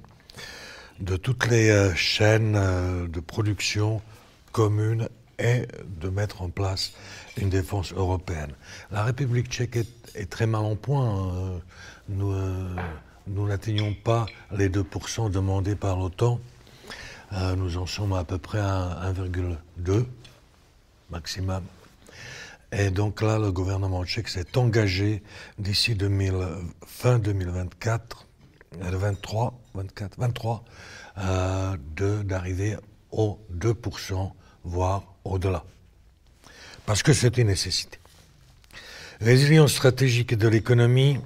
de 1.00 1.18
toutes 1.18 1.48
les 1.48 1.72
euh, 1.72 1.96
chaînes 1.96 2.56
euh, 2.56 3.08
de 3.08 3.20
production 3.20 4.00
communes 4.51 5.10
et 5.39 5.63
de 6.00 6.10
mettre 6.10 6.44
en 6.44 6.50
place 6.50 6.94
une 7.36 7.50
défense 7.50 7.94
européenne. 7.94 8.51
La 8.92 9.04
République 9.04 9.48
tchèque 9.48 9.77
est, 10.13 10.30
très 10.30 10.46
mal 10.46 10.66
en 10.66 10.75
point. 10.75 11.10
Hein. 11.10 11.60
Nous, 12.10 12.32
nous 13.25 13.48
n'atteignons 13.48 13.96
pas 13.96 14.27
les 14.51 14.70
2% 14.70 15.32
demandés 15.32 15.75
par 15.75 15.98
l'OTAN. 15.98 16.39
nous 17.58 17.77
en 17.77 17.88
sommes 17.88 18.13
à 18.13 18.24
peu 18.24 18.38
près 18.38 18.60
à 18.60 19.12
1,2 19.13 20.06
maximum. 21.10 21.63
Et 22.72 22.90
donc 22.90 23.22
là, 23.22 23.40
le 23.40 23.52
gouvernement 23.52 24.04
tchèque 24.04 24.28
s'est 24.28 24.58
engagé 24.58 25.24
d'ici 25.58 25.98
fin 26.86 27.18
2024, 27.18 28.28
23, 28.80 29.60
24, 29.74 30.20
23, 30.20 30.64
d'arriver 32.24 32.76
aux 33.12 33.40
2%, 33.56 34.32
voire 34.64 35.04
au-delà. 35.24 35.64
Parce 36.86 37.04
que 37.04 37.14
c'est 37.14 37.38
une 37.38 37.48
nécessité. 37.48 38.00
Résilience 39.22 39.74
stratégique 39.74 40.36
de 40.36 40.48
l'économie. 40.48 41.18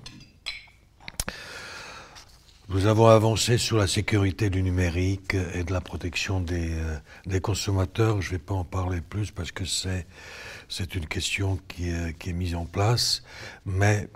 Nous 2.70 2.86
avons 2.86 3.08
avancé 3.08 3.58
sur 3.58 3.78
la 3.78 3.86
sécurité 3.86 4.50
du 4.50 4.64
numérique 4.64 5.36
et 5.54 5.66
de 5.66 5.74
la 5.74 5.82
protection 5.82 6.40
des, 6.40 6.72
euh, 6.72 6.98
des 7.26 7.42
consommateurs. 7.42 8.22
Je 8.22 8.28
ne 8.28 8.32
vais 8.32 8.44
pas 8.44 8.54
en 8.54 8.64
parler 8.64 9.02
plus 9.02 9.32
parce 9.32 9.52
que 9.52 9.66
c'est 9.66 10.08
c'est 10.72 10.96
une 10.96 11.06
question 11.06 11.60
qui 11.68 11.90
est, 11.90 12.34
mise 12.34 12.56
en 12.56 12.64
place, 12.66 13.24
mais 13.66 14.08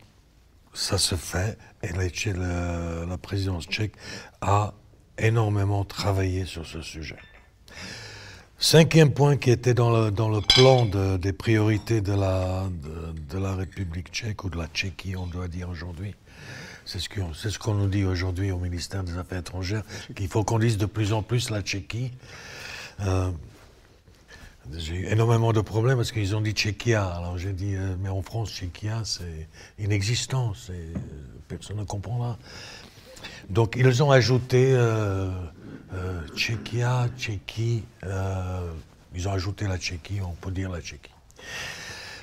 ça 0.73 0.97
se 0.97 1.15
fait 1.15 1.57
et 1.83 1.89
la, 1.91 3.05
la 3.05 3.17
présidence 3.17 3.65
tchèque 3.65 3.93
a 4.39 4.73
énormément 5.17 5.83
travaillé 5.83 6.45
sur 6.45 6.65
ce 6.65 6.81
sujet. 6.81 7.17
Cinquième 8.57 9.11
point 9.11 9.35
qui 9.35 9.51
était 9.51 9.73
dans 9.73 9.91
le, 9.91 10.11
dans 10.11 10.29
le 10.29 10.39
plan 10.39 10.85
des 11.17 11.33
priorités 11.33 11.99
de 11.99 12.13
la, 12.13 12.69
de, 13.29 13.37
la 13.37 13.53
République 13.53 14.07
tchèque 14.13 14.45
ou 14.45 14.49
de 14.49 14.57
la 14.57 14.67
Tchéquie, 14.67 15.17
on 15.17 15.27
doit 15.27 15.49
dire 15.49 15.69
aujourd'hui. 15.69 16.15
C'est 16.85 16.99
ce 16.99 17.09
qu'on 17.09 17.33
ce 17.33 17.59
qu'on 17.59 17.73
nous 17.73 17.89
dit 17.89 18.05
aujourd'hui 18.05 18.51
au 18.51 18.59
ministère 18.59 19.03
des 19.03 19.17
Affaires 19.17 19.39
étrangères, 19.39 19.83
qu'il 20.15 20.29
faut 20.29 20.45
qu'on 20.45 20.59
dise 20.59 20.77
de 20.77 20.85
plus 20.85 21.11
en 21.11 21.21
plus 21.21 21.49
la 21.49 21.61
Tchéquie. 21.61 22.11
Euh, 23.01 23.29
j'ai 24.73 24.95
eu 24.95 25.05
énormément 25.07 25.53
de 25.53 25.61
problèmes 25.61 25.97
parce 25.97 26.11
qu'ils 26.11 26.35
ont 26.35 26.41
dit 26.41 26.51
Tchéquia. 26.51 27.05
Alors 27.05 27.37
j'ai 27.37 27.53
dit, 27.53 27.75
euh, 27.75 27.95
mais 27.99 28.09
en 28.09 28.21
France, 28.21 28.51
Tchéquia, 28.51 29.01
c'est 29.03 29.47
inexistant. 29.79 30.53
personne 31.47 31.77
ne 31.77 31.83
comprendra. 31.83 32.37
Donc 33.49 33.75
ils 33.77 34.03
ont 34.03 34.11
ajouté 34.11 34.73
euh, 34.73 35.29
euh 35.93 36.21
Tchéquia, 36.35 37.07
Tchéquie. 37.17 37.83
Euh, 38.03 38.71
ils 39.13 39.27
ont 39.27 39.31
ajouté 39.31 39.67
la 39.67 39.77
Tchéquie, 39.77 40.19
on 40.21 40.33
peut 40.33 40.51
dire 40.51 40.69
la 40.69 40.81
Tchéquie. 40.81 41.11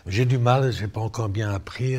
J'ai 0.07 0.25
du 0.25 0.39
mal, 0.39 0.73
j'ai 0.73 0.89
pas 0.89 1.01
encore 1.01 1.29
bien 1.29 1.51
appris. 1.51 1.97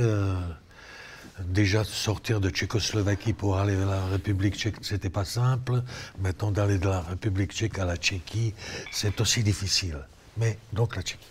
déjà 1.40 1.84
sortir 1.86 2.42
de 2.42 2.50
Tchécoslovaquie 2.50 3.34
pour 3.34 3.58
aller 3.58 3.76
vers 3.76 3.88
la 3.88 4.06
République 4.08 4.56
tchèque, 4.56 4.76
c'était 4.82 5.10
pas 5.10 5.26
simple. 5.26 5.84
Maintenant 6.20 6.52
d'aller 6.52 6.78
de 6.78 6.90
la 6.90 7.02
République 7.02 7.54
tchèque 7.54 7.80
à 7.80 7.86
la 7.86 7.96
Tchéquie, 7.96 8.54
c'est 8.92 9.22
aussi 9.22 9.42
difficile 9.42 10.00
mais 10.38 10.58
donc 10.72 10.96
la 10.96 11.02
Tchéquie. 11.02 11.28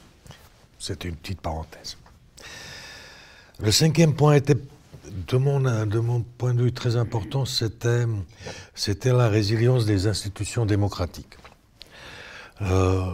C'était 0.78 1.08
une 1.08 1.16
petite 1.16 1.40
parenthèse. 1.40 1.96
Le 3.60 3.70
cinquième 3.70 4.14
point 4.14 4.34
était, 4.34 4.56
de 5.06 5.36
mon, 5.36 6.22
point 6.38 6.54
de 6.54 6.62
vue 6.62 6.72
très 6.72 6.96
important, 6.96 7.44
c'était, 7.44 8.04
c'était 8.74 9.12
la 9.12 9.28
résilience 9.28 9.86
des 9.86 10.06
institutions 10.06 10.66
démocratiques. 10.66 11.36
Euh, 12.62 13.04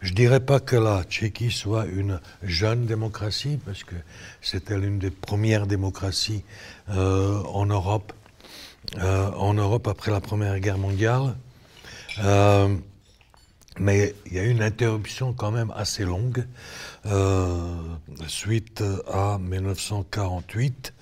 je 0.00 0.10
ne 0.10 0.16
dirais 0.16 0.40
pas 0.40 0.60
que 0.60 0.76
la 0.76 1.02
Tchéquie 1.04 1.50
soit 1.50 1.86
une 1.86 2.20
jeune 2.42 2.86
démocratie, 2.86 3.58
parce 3.64 3.82
que 3.82 3.96
c'était 4.40 4.78
l'une 4.78 4.98
des 4.98 5.10
premières 5.10 5.66
démocraties 5.66 6.44
euh, 6.90 7.42
en 7.42 7.66
Europe, 7.66 8.12
euh, 8.98 9.30
en 9.32 9.54
Europe 9.54 9.88
après 9.88 10.12
la 10.12 10.20
Première 10.20 10.60
Guerre 10.60 10.78
mondiale. 10.78 11.34
Mais 13.78 14.14
il 14.26 14.34
y 14.34 14.38
a 14.38 14.44
eu 14.44 14.50
une 14.50 14.62
interruption 14.62 15.34
quand 15.34 15.50
même 15.50 15.70
assez 15.76 16.04
longue 16.04 16.46
euh, 17.04 17.74
suite 18.26 18.82
à 19.12 19.38
1948 19.38 20.94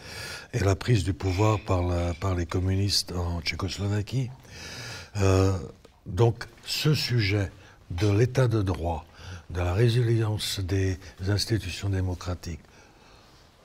et 0.54 0.58
la 0.58 0.74
prise 0.74 1.04
du 1.04 1.14
pouvoir 1.14 1.60
par, 1.60 2.34
les 2.34 2.46
communistes 2.46 3.12
en 3.12 3.40
Tchécoslovaquie. 3.42 4.30
Euh, 5.18 5.56
donc 6.06 6.46
ce 6.64 6.94
sujet 6.94 7.52
de 7.90 8.08
l'état 8.08 8.48
de 8.48 8.60
droit, 8.60 9.04
de 9.50 9.60
la 9.60 9.72
résilience 9.72 10.58
des 10.58 10.98
institutions 11.28 11.88
démocratiques, 11.88 12.60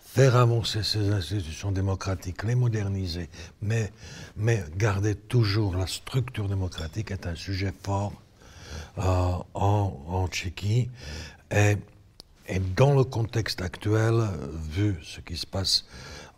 faire 0.06 0.36
avancer 0.36 0.84
ces 0.84 1.10
institutions 1.10 1.72
démocratiques, 1.72 2.44
les 2.44 2.56
moderniser, 2.56 3.30
mais, 3.62 3.92
mais 4.38 4.64
garder 4.78 5.16
toujours 5.16 5.76
la 5.76 5.88
structure 5.88 6.48
démocratique 6.48 7.10
est 7.10 7.26
un 7.26 7.36
sujet 7.36 7.74
fort 7.84 8.14
euh, 8.98 9.38
en, 9.54 10.28
Tchéquie. 10.28 10.90
Et, 11.52 11.78
dans 12.76 12.96
le 12.96 13.04
contexte 13.04 13.62
actuel, 13.62 14.28
vu 14.72 14.98
ce 15.04 15.20
qui 15.22 15.38
se 15.38 15.46
passe 15.46 15.86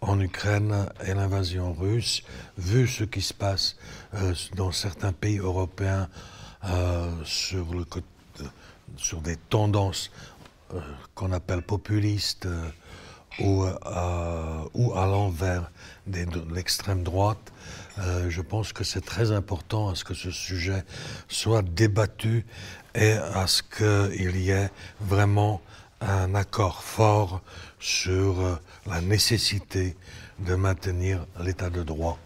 en 0.02 0.20
Ukraine 0.20 0.90
et 1.06 1.14
l'invasion 1.14 1.74
russe, 1.74 2.24
vu 2.58 2.86
ce 2.88 3.06
qui 3.06 3.22
se 3.22 3.34
passe 3.34 3.78
euh, 4.16 4.34
dans 4.56 4.72
certains 4.72 5.14
pays 5.14 5.38
européens 5.38 6.10
sur, 7.24 7.74
le, 7.74 7.86
sur 8.96 9.22
des 9.22 9.38
tendances 9.38 10.12
qu'on 11.16 11.32
appelle 11.32 11.64
populistes 11.64 12.48
ou, 13.40 13.66
ou 14.74 14.94
allant 14.94 15.30
vers 15.30 15.72
l'extrême 16.52 17.02
droite, 17.02 17.52
je 18.30 18.42
pense 18.42 18.74
que 18.74 18.84
c'est 18.84 19.06
très 19.06 19.32
important 19.32 19.90
à 19.90 19.96
ce 19.96 20.04
que 20.04 20.14
ce 20.14 20.32
sujet 20.32 20.84
soit 21.28 21.62
débattu 21.62 22.46
et 22.96 23.14
à 23.14 23.48
ce 23.48 23.62
qu'il 23.64 24.38
y 24.38 24.50
ait 24.50 24.70
vraiment 25.00 25.62
un 26.02 26.34
accord 26.36 26.84
fort 26.84 27.42
sur 27.80 28.40
euh, 28.42 28.56
la 28.88 29.02
nécessité 29.02 29.96
de 30.40 30.56
maintenir 30.56 31.26
l'état 31.40 31.70
de 31.70 31.84
droit 31.84 32.18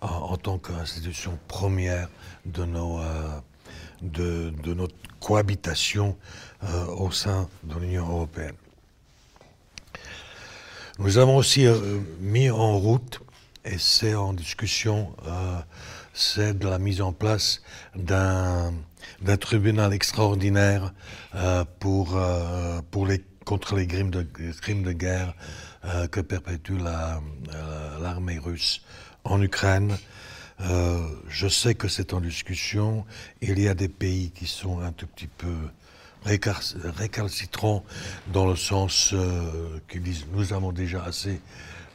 en, 0.00 0.36
tant 0.36 0.58
qu'institution 0.58 1.38
première 1.48 2.08
de, 2.44 2.62
euh, 2.62 4.50
notre 4.74 4.94
cohabitation 5.20 6.16
euh, 6.62 6.86
au 6.86 7.10
sein 7.10 7.48
de 7.62 7.78
l'Union 7.78 8.06
européenne. 8.06 8.54
Nous 10.98 11.18
avons 11.18 11.36
aussi 11.36 11.66
mis 12.20 12.50
en 12.50 12.78
route, 12.78 13.20
et 13.64 13.78
c'est 13.78 14.14
en 14.14 14.32
discussion, 14.32 15.14
c'est 16.14 16.56
de 16.56 16.68
la 16.68 16.78
mise 16.78 17.00
en 17.00 17.12
place 17.12 17.60
d'un 17.96 18.72
tribunal 19.40 19.92
extraordinaire 19.92 20.92
euh, 21.34 21.64
pour, 21.80 22.16
euh, 22.16 22.80
pour 22.90 23.06
les, 23.06 23.22
contre 23.44 23.76
les 23.76 23.86
crimes 23.86 24.10
de, 24.10 24.22
crimes 24.60 24.84
de 24.84 24.92
guerre 24.92 25.34
euh, 25.84 26.06
que 26.06 26.20
perpétue 26.20 26.78
l'armée 28.00 28.38
russe 28.38 28.82
en 29.24 29.42
Ukraine. 29.42 29.96
je 31.28 31.48
sais 31.48 31.74
que 31.74 31.88
c'est 31.88 32.12
en 32.12 32.20
discussion. 32.20 33.04
Il 33.42 33.58
y 33.58 33.68
a 33.68 33.74
des 33.74 33.88
pays 33.88 34.30
qui 34.30 34.46
sont 34.46 34.80
un 34.80 34.92
tout 34.92 35.06
petit 35.06 35.26
peu 35.26 35.56
récalcitrants 36.24 37.84
dans 38.32 38.46
le 38.46 38.56
sens 38.56 39.14
qu'ils 39.88 40.02
disent 40.02 40.26
nous 40.32 40.52
avons 40.52 40.72
déjà 40.72 41.02
assez 41.04 41.40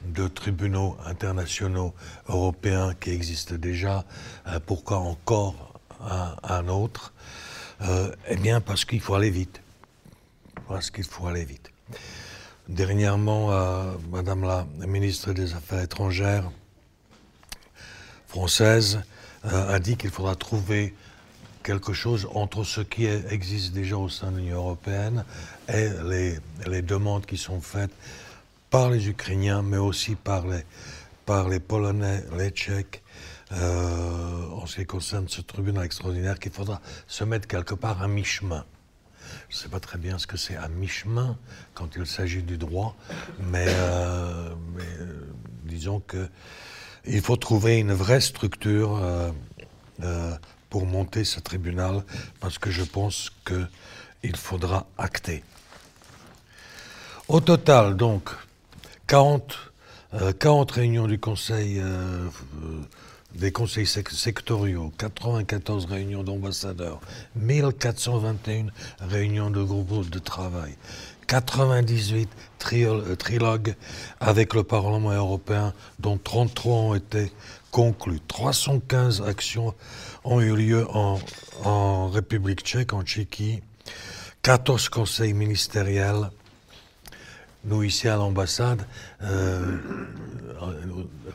de 0.06 0.28
tribunaux 0.28 0.98
internationaux 1.06 1.94
européens 2.28 2.94
qui 3.00 3.12
existent 3.12 3.56
déjà. 3.56 4.06
pourquoi 4.66 4.98
encore 4.98 5.82
un, 6.44 6.68
autre? 6.68 7.14
Euh, 7.82 8.12
Eh 8.28 8.36
bien, 8.38 8.62
parce 8.62 8.86
qu'il 8.86 9.02
faut 9.02 9.16
aller 9.16 9.30
vite. 9.30 9.62
Parce 10.68 10.92
qu'il 10.92 11.04
faut 11.04 11.28
aller 11.28 11.46
vite. 11.46 11.72
Dernièrement, 12.68 13.52
euh, 13.52 13.96
Madame 14.12 14.44
la 14.44 14.66
ministre 14.86 15.34
des 15.34 15.54
Affaires 15.56 15.82
étrangères 15.82 16.52
française 18.28 19.02
euh, 19.46 19.74
a 19.74 19.80
dit 19.80 19.98
qu'il 19.98 20.12
faudra 20.12 20.36
trouver 20.36 20.94
quelque 21.64 21.94
chose 21.94 22.28
entre 22.36 22.64
ce 22.64 22.82
qui 22.82 23.06
existe 23.08 23.74
déjà 23.74 23.98
au 23.98 24.08
sein 24.08 24.32
de 24.32 24.38
l'Union 24.38 24.58
européenne 24.58 25.26
et 25.68 25.90
les, 26.68 26.82
demandes 26.84 27.26
qui 27.26 27.38
sont 27.38 27.60
faites 27.60 27.92
par 28.70 28.90
les 28.90 29.08
Ukrainiens, 29.10 29.62
mais 29.62 29.78
aussi 29.78 30.16
par 30.16 30.48
les, 30.48 30.64
par 31.26 31.50
les 31.50 31.60
Polonais, 31.60 32.24
les 32.38 32.50
Tchèques 32.50 33.04
euh, 33.52 34.48
en 34.52 34.66
ce 34.68 34.78
qui 34.78 34.86
concerne 34.86 35.28
ce 35.28 35.42
tribunal 35.42 35.86
extraordinaire, 35.86 36.40
qu'il 36.40 36.52
faudra 36.52 36.82
se 37.08 37.24
mettre 37.24 37.48
quelque 37.48 37.74
part 37.74 38.02
à 38.02 38.08
mi-chemin. 38.08 38.64
Je 39.50 39.56
ne 39.56 39.60
sais 39.62 39.70
pas 39.70 39.80
très 39.80 39.98
bien 39.98 40.18
ce 40.18 40.28
que 40.28 40.38
c'est 40.38 40.56
à 40.56 40.68
mi-chemin 40.68 41.38
quand 41.74 41.96
il 41.96 42.06
s'agit 42.06 42.44
du 42.44 42.58
droit, 42.58 42.96
mais, 43.40 43.66
euh, 43.68 44.50
euh, 44.80 45.24
disons 45.64 46.00
que 46.00 46.30
il 47.06 47.22
faut 47.22 47.38
trouver 47.38 47.78
une 47.78 47.94
vraie 47.94 48.22
structure 48.22 49.02
pour 50.70 50.86
monter 50.86 51.24
ce 51.24 51.40
tribunal, 51.40 52.04
parce 52.40 52.60
que 52.60 52.70
je 52.70 52.84
pense 52.84 53.32
qu'il 53.46 54.36
faudra 54.36 54.86
acter. 54.98 55.44
Au 57.28 57.40
total, 57.40 57.96
donc, 57.96 58.30
40, 59.10 59.74
40 60.40 60.72
réunions 60.72 61.08
du 61.08 61.20
Conseil 61.20 61.82
des 63.36 63.52
conseils 63.52 63.88
sectoriaux, 63.88 64.92
94 64.98 65.86
réunions 65.86 66.24
d'ambassadeurs, 66.24 67.00
1421 67.36 68.68
réunions 69.00 69.50
de 69.50 69.64
groupes 69.64 70.10
de 70.10 70.20
travail, 70.20 70.76
98 71.28 72.30
euh, 72.74 73.16
trilogues 73.16 73.76
avec 74.20 74.54
le 74.54 74.64
Parlement 74.64 75.12
européen, 75.12 75.74
dont 76.00 76.18
33 76.18 76.74
ont 76.76 76.96
été 76.96 77.32
conclus. 77.72 78.20
315 78.28 79.22
actions 79.22 79.74
ont 80.24 80.42
eu 80.42 80.56
lieu 80.56 80.88
en, 80.90 81.20
en 81.64 82.10
République 82.10 82.62
tchèque, 82.62 82.94
en 82.94 83.04
Tchéquie, 83.04 83.62
14 84.42 84.90
conseils 84.90 85.34
ministériels, 85.34 86.30
nous, 87.66 87.84
ici 87.84 88.08
à 88.08 88.16
l'ambassade, 88.16 88.86
euh, 89.22 89.78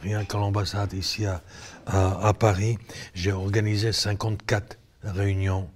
rien 0.02 0.24
qu'à 0.24 0.38
l'ambassade 0.38 0.92
ici 0.94 1.26
à, 1.26 1.42
à, 1.86 2.32
Paris, 2.32 2.78
j'ai 3.14 3.32
organisé 3.32 3.92
54 3.92 4.78
réunions 5.02 5.68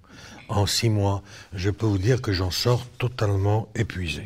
en 0.48 0.64
six 0.64 0.88
mois. 0.88 1.22
Je 1.52 1.70
peux 1.70 1.86
vous 1.86 1.98
dire 1.98 2.22
que 2.22 2.32
j'en 2.32 2.50
sors 2.50 2.86
totalement 2.98 3.68
épuisé. 3.74 4.24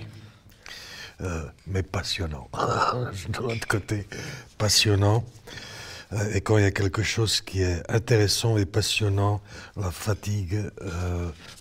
Euh, 1.22 1.44
mais 1.66 1.82
passionnant. 1.82 2.48
de 3.28 3.38
l'autre 3.38 3.66
côté, 3.66 4.06
passionnant. 4.58 5.24
Euh, 6.12 6.34
et 6.34 6.40
quand 6.40 6.56
il 6.56 6.62
y 6.62 6.66
a 6.66 6.70
quelque 6.70 7.02
chose 7.02 7.40
qui 7.40 7.62
est 7.62 7.82
intéressant 7.90 8.56
et 8.58 8.64
passionnant, 8.64 9.40
la 9.76 9.90
fatigue 9.90 10.70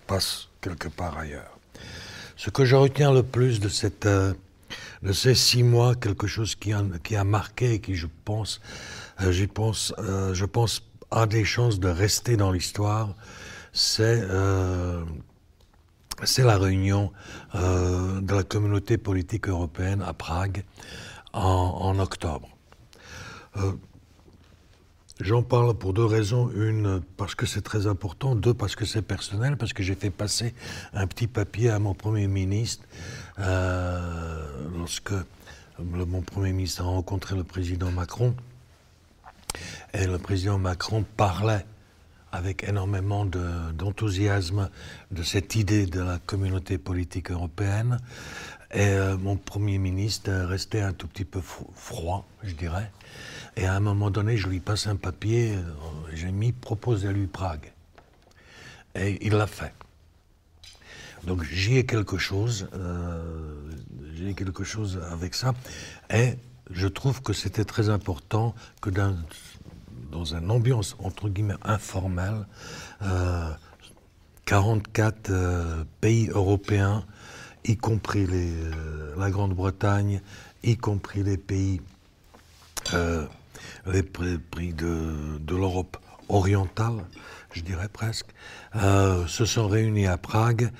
passe 0.05 0.49
quelque 0.61 0.87
part 0.87 1.17
ailleurs. 1.17 1.57
Ce 2.37 2.49
que 2.49 2.65
je 2.65 2.75
retiens 2.75 3.11
le 3.11 3.23
plus 3.23 3.59
de 3.59 3.69
cette 3.69 4.07
de 5.03 5.13
ces 5.13 5.35
six 5.35 5.63
mois, 5.63 5.95
quelque 5.95 6.27
chose 6.27 6.55
qui 6.55 6.73
a, 6.73 7.23
marqué 7.23 7.73
et 7.73 7.79
qui, 7.79 7.95
je 7.95 8.07
pense, 8.25 8.61
euh, 9.21 9.31
euh, 9.31 10.33
je 10.33 10.45
pense, 10.45 10.83
a 11.09 11.25
des 11.25 11.43
chances 11.43 11.79
de 11.79 11.89
rester 11.89 12.37
dans 12.37 12.51
l'histoire, 12.51 13.15
c'est 13.73 14.21
euh, 14.21 15.03
la 16.37 16.57
réunion 16.57 17.11
de 17.53 18.33
la 18.33 18.43
communauté 18.43 18.97
politique 18.97 19.49
européenne 19.49 20.03
à 20.05 20.13
Prague 20.13 20.63
en, 21.33 21.97
octobre. 21.99 22.47
J'en 25.19 25.43
parle 25.43 25.73
pour 25.75 25.93
deux 25.93 26.05
raisons. 26.05 26.49
Une, 26.55 27.01
parce 27.17 27.35
que 27.35 27.45
c'est 27.45 27.61
très 27.61 27.87
important. 27.87 28.35
Deux, 28.35 28.53
parce 28.53 28.75
que 28.75 28.85
c'est 28.85 29.01
personnel, 29.01 29.57
parce 29.57 29.73
que 29.73 29.83
j'ai 29.83 29.95
fait 29.95 30.09
passer 30.09 30.53
un 30.93 31.07
petit 31.07 31.27
papier 31.27 31.69
à 31.69 31.79
mon 31.79 31.93
Premier 31.93 32.27
ministre 32.27 32.85
lorsque 34.77 35.13
mon 35.79 36.21
Premier 36.21 36.53
ministre 36.53 36.81
a 36.83 36.85
rencontré 36.85 37.35
le 37.35 37.43
président 37.43 37.91
Macron. 37.91 38.35
Et 39.93 40.05
le 40.05 40.17
président 40.17 40.57
Macron 40.57 41.03
parlait 41.17 41.65
avec 42.31 42.63
énormément 42.63 43.25
d'enthousiasme 43.25 44.69
de, 45.11 45.23
cette 45.23 45.55
idée 45.55 45.85
de 45.85 45.99
la 45.99 46.19
communauté 46.19 46.77
politique 46.77 47.31
européenne. 47.31 47.99
Et 48.73 48.87
euh, 48.87 49.17
mon 49.17 49.35
Premier 49.35 49.77
ministre 49.77 50.31
restait 50.31 50.81
un 50.81 50.93
tout 50.93 51.07
petit 51.07 51.25
peu 51.25 51.41
froid, 51.41 52.25
je 52.43 52.53
dirais. 52.53 52.89
Et 53.57 53.65
à 53.65 53.73
un 53.73 53.81
moment 53.81 54.09
donné, 54.11 54.37
je 54.37 54.47
lui 54.47 54.61
passe 54.61 54.87
un 54.87 54.95
papier, 54.95 55.55
euh, 55.55 55.61
j'ai 56.13 56.31
mis 56.31 56.53
propose 56.53 57.05
à 57.05 57.11
lui 57.11 57.27
Prague. 57.27 57.73
Et 58.95 59.25
il 59.25 59.33
l'a 59.33 59.47
fait. 59.47 59.73
Donc 61.25 61.43
j'y 61.43 61.77
ai 61.77 61.85
quelque 61.85 62.17
chose, 62.17 62.67
euh, 62.73 63.21
j'ai 64.15 64.33
quelque 64.33 64.63
chose 64.63 64.99
avec 65.11 65.35
ça. 65.35 65.53
Et 66.13 66.33
je 66.71 66.87
trouve 66.87 67.21
que 67.21 67.33
c'était 67.33 67.65
très 67.65 67.89
important 67.89 68.55
que 68.81 68.89
dans, 68.89 69.15
dans 70.11 70.25
une 70.25 70.49
ambiance 70.49 70.95
entre 70.99 71.29
guillemets 71.29 71.53
informelle, 71.63 72.45
44 74.45 75.29
euh, 75.29 75.83
pays 76.01 76.29
européens, 76.29 77.05
y 77.65 77.77
compris 77.77 78.27
la 79.17 79.29
Grande-Bretagne, 79.29 80.21
y 80.63 80.77
compris 80.77 81.23
les 81.23 81.37
pays 81.37 81.81
les 83.85 84.03
prix 84.03 84.73
de, 84.73 85.37
de 85.39 85.55
l'Europe 85.55 85.97
orientale, 86.29 87.03
je 87.53 87.61
dirais 87.61 87.89
presque, 87.91 88.27
euh, 88.75 89.27
se 89.27 89.45
sont 89.45 89.67
réunis 89.67 90.07
à 90.07 90.17
Prague 90.17 90.71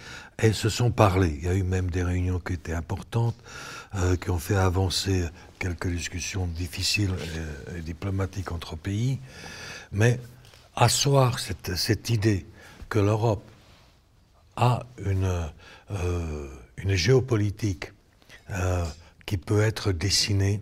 et 0.41 0.53
se 0.53 0.69
sont 0.69 0.91
parlé. 0.91 1.37
Il 1.37 1.45
y 1.45 1.47
a 1.47 1.53
eu 1.53 1.63
même 1.63 1.89
des 1.91 2.03
réunions 2.03 2.39
qui 2.39 2.53
étaient 2.53 2.73
importantes, 2.73 3.35
euh, 3.95 4.15
qui 4.15 4.31
ont 4.31 4.39
fait 4.39 4.55
avancer 4.55 5.25
quelques 5.59 5.87
discussions 5.87 6.47
difficiles 6.47 7.13
et, 7.75 7.81
diplomatiques 7.81 8.51
entre 8.51 8.75
pays. 8.75 9.19
Mais 9.91 10.19
asseoir 10.75 11.37
cette, 11.39 12.09
idée 12.09 12.45
que 12.89 12.97
l'Europe 12.97 13.43
a 14.55 14.83
une, 15.05 15.49
euh, 15.91 16.47
géopolitique 16.87 17.93
qui 19.25 19.37
peut 19.37 19.61
être 19.61 19.93
dessinée 19.93 20.61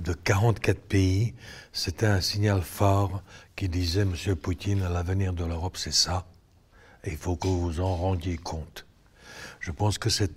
de 0.00 0.12
44 0.14 0.80
pays. 0.80 1.34
C'était 1.72 2.06
un 2.06 2.20
signal 2.20 2.62
fort 2.62 3.22
qui 3.56 3.68
disait, 3.68 4.04
Monsieur 4.04 4.34
Poutine, 4.34 4.88
l'avenir 4.88 5.32
de 5.32 5.44
l'Europe, 5.44 5.76
c'est 5.76 5.92
ça. 5.92 6.24
Et 7.04 7.10
il 7.10 7.16
faut 7.18 7.36
que 7.36 7.48
vous 7.48 7.80
en 7.80 7.96
rendiez 7.96 8.38
compte. 8.38 8.86
Je 9.62 9.70
pense 9.70 9.96
que 9.96 10.10
c'est 10.10 10.32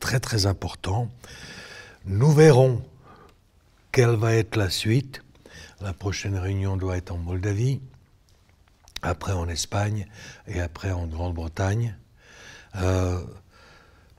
très 0.00 0.20
très 0.20 0.44
important. 0.44 1.10
Nous 2.04 2.30
verrons 2.30 2.82
quelle 3.90 4.16
va 4.16 4.34
être 4.34 4.56
la 4.56 4.68
suite. 4.68 5.22
La 5.80 5.94
prochaine 5.94 6.36
réunion 6.36 6.76
doit 6.76 6.98
être 6.98 7.10
en 7.10 7.16
Moldavie, 7.16 7.80
après 9.00 9.32
en 9.32 9.48
Espagne 9.48 10.06
et 10.46 10.60
après 10.60 10.92
en 10.92 11.06
Grande-Bretagne. 11.06 11.96
Euh, 12.76 13.22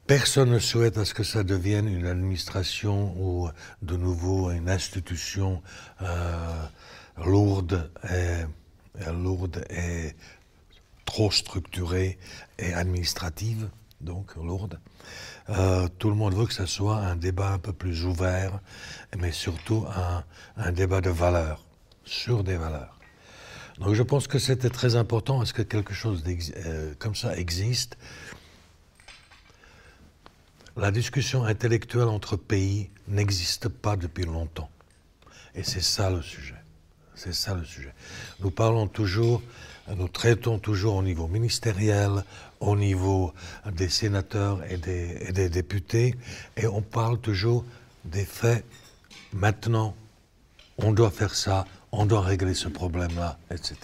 personne 0.08 0.50
ne 0.50 0.60
souhaite 0.60 0.98
à 0.98 1.06
ce 1.06 1.14
que 1.14 1.24
ça 1.24 1.44
devienne 1.44 1.88
une 1.88 2.08
administration 2.08 3.14
ou 3.22 3.50
de 3.84 3.96
nouveau 3.96 4.50
une 4.50 4.70
institution 4.70 5.62
euh, 6.02 6.66
lourde, 7.24 7.92
et, 8.10 8.46
lourde 9.12 9.64
et 9.70 10.16
trop 11.06 11.30
structurée 11.30 12.18
et 12.58 12.74
administrative, 12.74 13.70
donc 14.06 14.36
lourde. 14.36 14.80
Euh, 15.50 15.88
tout 16.00 16.10
le 16.10 16.16
monde 16.16 16.34
veut 16.34 16.46
que 16.46 16.54
ce 16.54 16.66
soit 16.66 16.98
un 16.98 17.16
débat 17.16 17.52
un 17.52 17.60
peu 17.60 17.74
plus 17.74 18.06
ouvert, 18.06 18.60
mais 19.18 19.32
surtout 19.32 19.86
un, 20.58 20.72
débat 20.72 21.02
de 21.02 21.10
valeurs, 21.10 21.66
sur 22.06 22.44
des 22.44 22.56
valeurs. 22.56 23.00
Donc 23.80 23.94
je 23.94 24.04
pense 24.04 24.28
que 24.28 24.40
c'était 24.40 24.70
très 24.70 24.96
important 24.96 25.42
à 25.42 25.46
ce 25.46 25.54
que 25.54 25.62
quelque 25.62 25.94
chose 25.94 26.24
euh, 26.28 26.94
comme 26.98 27.16
ça 27.16 27.36
existe? 27.36 27.98
La 30.78 30.92
discussion 30.92 31.44
intellectuelle 31.44 32.08
entre 32.08 32.36
pays 32.36 32.90
n'existe 33.08 33.70
pas 33.70 33.96
depuis 33.96 34.26
longtemps. 34.26 34.70
Et 35.54 35.64
c'est 35.64 35.82
ça 35.82 36.10
le 36.10 36.22
sujet. 36.22 36.56
C'est 37.16 37.34
ça 37.34 37.54
le 37.54 37.64
sujet. 37.64 37.94
Nous 38.42 38.52
parlons 38.52 38.88
toujours, 38.88 39.42
nous 39.94 40.08
traitons 40.08 40.58
toujours 40.58 40.96
au 40.96 41.04
niveau 41.04 41.28
ministériel, 41.28 42.24
au 42.60 42.76
niveau 42.76 43.34
des 43.72 43.90
sénateurs 43.90 44.62
et 44.70 44.78
des, 44.78 45.50
députés, 45.50 46.16
et 46.58 46.68
on 46.68 46.82
parle 46.82 47.20
toujours 47.20 47.64
des 48.04 48.26
faits. 48.26 48.66
Maintenant, 49.34 49.96
on 50.78 50.92
doit 50.92 51.12
faire 51.12 51.36
ça, 51.36 51.66
on 51.92 52.06
doit 52.06 52.22
régler 52.22 52.54
ce 52.54 52.68
problème-là, 52.68 53.38
etc. 53.52 53.76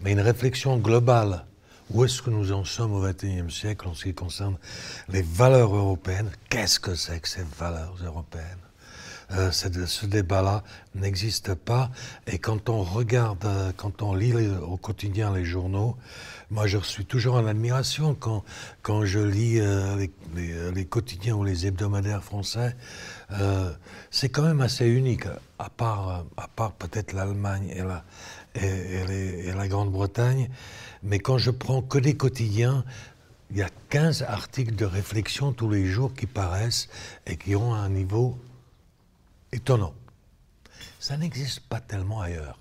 Mais 0.00 0.12
une 0.12 0.20
réflexion 0.20 0.76
globale, 0.76 1.44
où 1.90 2.04
est-ce 2.04 2.22
que 2.22 2.30
nous 2.30 2.52
en 2.52 2.64
sommes 2.64 2.92
au 2.92 3.02
XXIe 3.02 3.50
siècle 3.50 3.88
en 3.88 3.94
ce 3.94 4.04
qui 4.04 4.14
concerne 4.14 4.56
les 5.08 5.22
valeurs 5.22 5.74
européennes? 5.74 6.30
Qu'est-ce 6.48 6.78
que 6.78 6.94
c'est 6.94 7.20
que 7.20 7.28
ces 7.28 7.44
valeurs 7.58 7.96
européennes? 8.04 8.67
Euh, 9.32 9.50
ce 9.50 10.06
débat-là 10.06 10.62
n'existe 10.94 11.54
pas. 11.54 11.90
Et 12.26 12.38
quand 12.38 12.70
on 12.70 12.82
regarde, 12.82 13.44
euh, 13.44 13.72
quand 13.76 14.00
on 14.00 14.14
lit 14.14 14.32
au 14.66 14.78
quotidien 14.78 15.34
les 15.34 15.44
journaux, 15.44 15.96
moi, 16.50 16.66
je 16.66 16.78
suis 16.78 17.04
toujours 17.04 17.34
en 17.34 17.46
admiration 17.46 18.14
quand, 18.14 18.42
quand 18.80 19.04
je 19.04 19.18
lis 19.18 19.60
euh, 19.60 20.06
les, 20.34 20.84
quotidiens 20.86 21.34
ou 21.34 21.44
les 21.44 21.66
hebdomadaires 21.66 22.24
français. 22.24 22.74
c'est 24.10 24.30
quand 24.30 24.42
même 24.42 24.62
assez 24.62 24.86
unique, 24.86 25.26
à 25.58 25.68
part, 25.68 26.24
à 26.38 26.48
part 26.48 26.72
peut-être 26.72 27.12
l'Allemagne 27.12 27.68
et 27.68 27.82
la, 27.82 28.04
et, 28.54 29.52
la 29.52 29.68
Grande-Bretagne. 29.68 30.48
Mais 31.02 31.18
quand 31.18 31.36
je 31.36 31.50
prends 31.50 31.82
que 31.82 31.98
des 31.98 32.16
quotidiens, 32.16 32.82
il 33.50 33.58
y 33.58 33.62
a 33.62 33.68
15 33.90 34.22
articles 34.22 34.74
de 34.74 34.86
réflexion 34.86 35.52
tous 35.52 35.68
les 35.68 35.84
jours 35.84 36.14
qui 36.14 36.26
paraissent 36.26 36.88
et 37.26 37.36
qui 37.36 37.56
ont 37.56 37.74
un 37.74 37.90
niveau 37.90 38.38
étonnant. 39.52 39.94
Ça 41.00 41.16
n'existe 41.16 41.60
pas 41.60 41.80
tellement 41.80 42.20
ailleurs. 42.20 42.58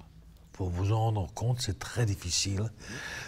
Pour 0.53 0.69
vous 0.69 0.91
en 0.91 0.99
rendre 0.99 1.31
compte, 1.33 1.61
c'est 1.61 1.79
très 1.79 2.05
difficile. 2.05 2.71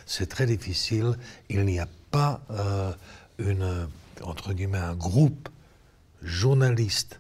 C'est 0.06 0.28
très 0.28 0.46
difficile. 0.46 1.18
Il 1.50 1.64
n'y 1.66 1.80
a 1.80 1.88
pas 2.12 2.42
euh, 2.50 2.92
une, 3.38 3.88
entre 4.24 4.54
guillemets, 4.54 4.80
un 4.80 4.96
groupe 4.96 5.50
journaliste, 6.22 7.20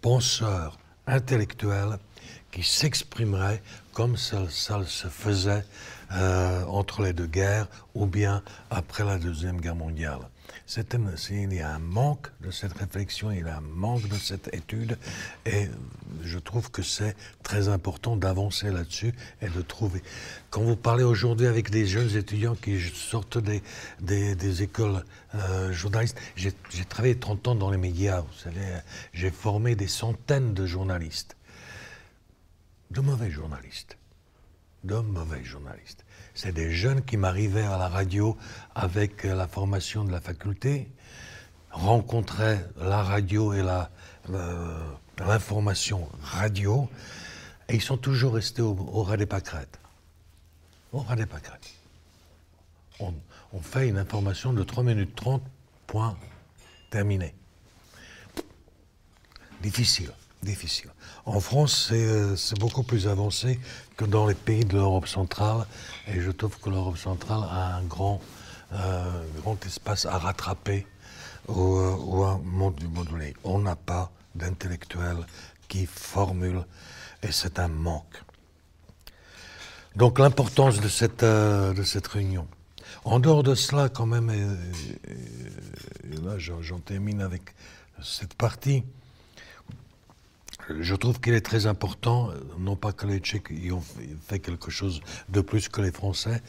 penseur, 0.00 0.78
intellectuel 1.06 1.98
qui 2.52 2.62
s'exprimerait 2.62 3.62
comme 3.92 4.16
ça, 4.16 4.48
se 4.48 5.08
faisait 5.08 5.64
euh, 6.12 6.64
entre 6.66 7.02
les 7.02 7.12
deux 7.12 7.26
guerres 7.26 7.68
ou 7.94 8.06
bien 8.06 8.42
après 8.70 9.04
la 9.04 9.18
Deuxième 9.18 9.60
Guerre 9.60 9.76
mondiale 9.76 10.20
il 11.30 11.54
y 11.54 11.60
a 11.60 11.74
un 11.74 11.78
manque 11.80 12.28
de 12.40 12.50
cette 12.50 12.74
réflexion, 12.74 13.32
il 13.32 13.40
y 13.40 13.48
a 13.48 13.56
un 13.56 13.60
manque 13.60 14.08
de 14.08 14.14
cette 14.14 14.54
étude, 14.54 14.96
et 15.44 15.68
je 16.22 16.38
trouve 16.38 16.70
que 16.70 16.82
c'est 16.82 17.16
très 17.42 17.68
important 17.68 18.16
d'avancer 18.16 18.70
là-dessus 18.70 19.12
et 19.42 19.48
de 19.48 19.62
trouver. 19.62 20.02
Quand 20.50 20.62
vous 20.62 20.76
parlez 20.76 21.02
aujourd'hui 21.02 21.46
avec 21.46 21.70
des 21.70 21.86
jeunes 21.86 22.14
étudiants 22.16 22.54
qui 22.54 22.78
sortent 22.80 23.38
des, 23.38 24.62
écoles 24.62 25.04
euh, 25.34 25.72
journalistes, 25.72 26.18
j'ai 26.36 26.52
travaillé 26.88 27.16
30 27.16 27.48
ans 27.48 27.54
dans 27.56 27.70
les 27.70 27.78
médias, 27.78 28.20
vous 28.20 28.38
savez, 28.38 28.60
j'ai 29.12 29.30
formé 29.30 29.74
des 29.74 29.88
centaines 29.88 30.54
de 30.54 30.66
journalistes, 30.66 31.36
de 32.90 33.00
mauvais 33.00 33.30
journalistes, 33.30 33.96
de 34.84 34.96
mauvais 34.96 35.44
journalistes. 35.44 36.04
C'est 36.34 36.52
des 36.52 36.72
jeunes 36.72 37.02
qui 37.02 37.16
m'arrivaient 37.16 37.64
à 37.64 37.76
la 37.76 37.88
radio 37.88 38.36
avec 38.74 39.24
la 39.24 39.46
formation 39.46 40.04
de 40.04 40.12
la 40.12 40.20
faculté, 40.20 40.88
rencontraient 41.70 42.64
la 42.78 43.02
radio 43.02 43.52
et 43.52 43.62
l'information 45.18 46.08
radio, 46.22 46.88
et 47.68 47.74
ils 47.74 47.82
sont 47.82 47.98
toujours 47.98 48.34
restés 48.34 48.62
au, 48.62 49.02
ras 49.02 49.16
des 49.16 49.26
pâquerettes. 49.26 49.78
Au 50.92 51.00
ras 51.00 51.16
des. 51.16 51.26
On, 52.98 53.14
on 53.52 53.60
fait 53.60 53.88
une 53.88 53.98
information 53.98 54.52
de 54.52 54.62
3 54.62 54.82
minutes 54.82 55.14
30, 55.14 55.42
point, 55.86 56.16
terminé. 56.90 57.34
Difficile 59.62 60.10
difficile. 60.42 60.90
En 61.26 61.40
France, 61.40 61.90
euh, 61.92 62.36
c'est 62.36 62.58
beaucoup 62.58 62.82
plus 62.82 63.06
avancé 63.06 63.60
que 63.96 64.04
dans 64.04 64.26
les 64.26 64.34
pays 64.34 64.64
de 64.64 64.76
l'Europe 64.76 65.06
centrale, 65.06 65.66
et 66.06 66.20
je 66.20 66.30
trouve 66.30 66.58
que 66.58 66.70
l'Europe 66.70 66.96
centrale 66.98 67.42
a 67.50 67.76
un 67.76 67.82
grand, 67.82 68.20
euh, 68.72 69.24
grand 69.42 69.64
espace 69.66 70.06
à 70.06 70.18
rattraper 70.18 70.86
ou, 71.48 71.76
euh, 71.76 72.26
à 72.26 72.38
moduler. 72.38 73.34
On 73.44 73.58
n'a 73.58 73.76
pas 73.76 74.10
d'intellectuels 74.34 75.26
qui 75.68 75.86
formulent, 75.86 76.64
et 77.22 77.32
c'est 77.32 77.58
un 77.58 77.68
manque. 77.68 78.22
Donc 79.96 80.18
l'importance 80.18 80.80
de 80.80 80.88
cette, 80.88 81.24
de 81.24 81.82
cette 81.82 82.06
réunion. 82.06 82.46
En 83.04 83.18
dehors 83.18 83.42
de 83.42 83.54
cela, 83.54 83.88
quand 83.88 84.06
même, 84.06 84.30
et 84.30 86.16
là 86.22 86.38
j'en 86.38 86.78
termine 86.78 87.20
avec 87.20 87.42
cette 88.02 88.34
partie, 88.34 88.84
je 90.78 90.94
trouve 90.94 91.20
qu'il 91.20 91.34
est 91.34 91.40
très 91.40 91.66
important, 91.66 92.30
non 92.58 92.76
pas 92.76 92.92
que 92.92 93.06
les 93.06 93.18
Tchèques 93.18 93.50
y 93.50 93.72
ont 93.72 93.82
fait 94.26 94.38
quelque 94.38 94.70
chose 94.70 95.00
de 95.28 95.40
plus 95.40 95.68
que 95.68 95.80
les 95.80 95.90
Français, 95.90 96.42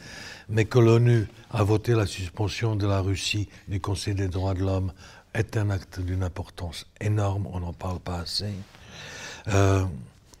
mais 0.48 0.64
que 0.64 0.78
l'ONU 0.78 1.26
a 1.50 1.62
voté 1.62 1.94
la 1.94 2.06
suspension 2.06 2.76
de 2.76 2.86
la 2.86 3.00
Russie 3.00 3.48
du 3.68 3.80
Conseil 3.80 4.14
des 4.14 4.28
droits 4.28 4.54
de 4.54 4.60
l'homme 4.60 4.92
est 5.34 5.56
un 5.56 5.70
acte 5.70 6.00
d'une 6.00 6.22
importance 6.22 6.86
énorme, 7.00 7.46
on 7.52 7.60
n'en 7.60 7.72
parle 7.72 8.00
pas 8.00 8.18
assez, 8.18 8.52
euh, 9.48 9.84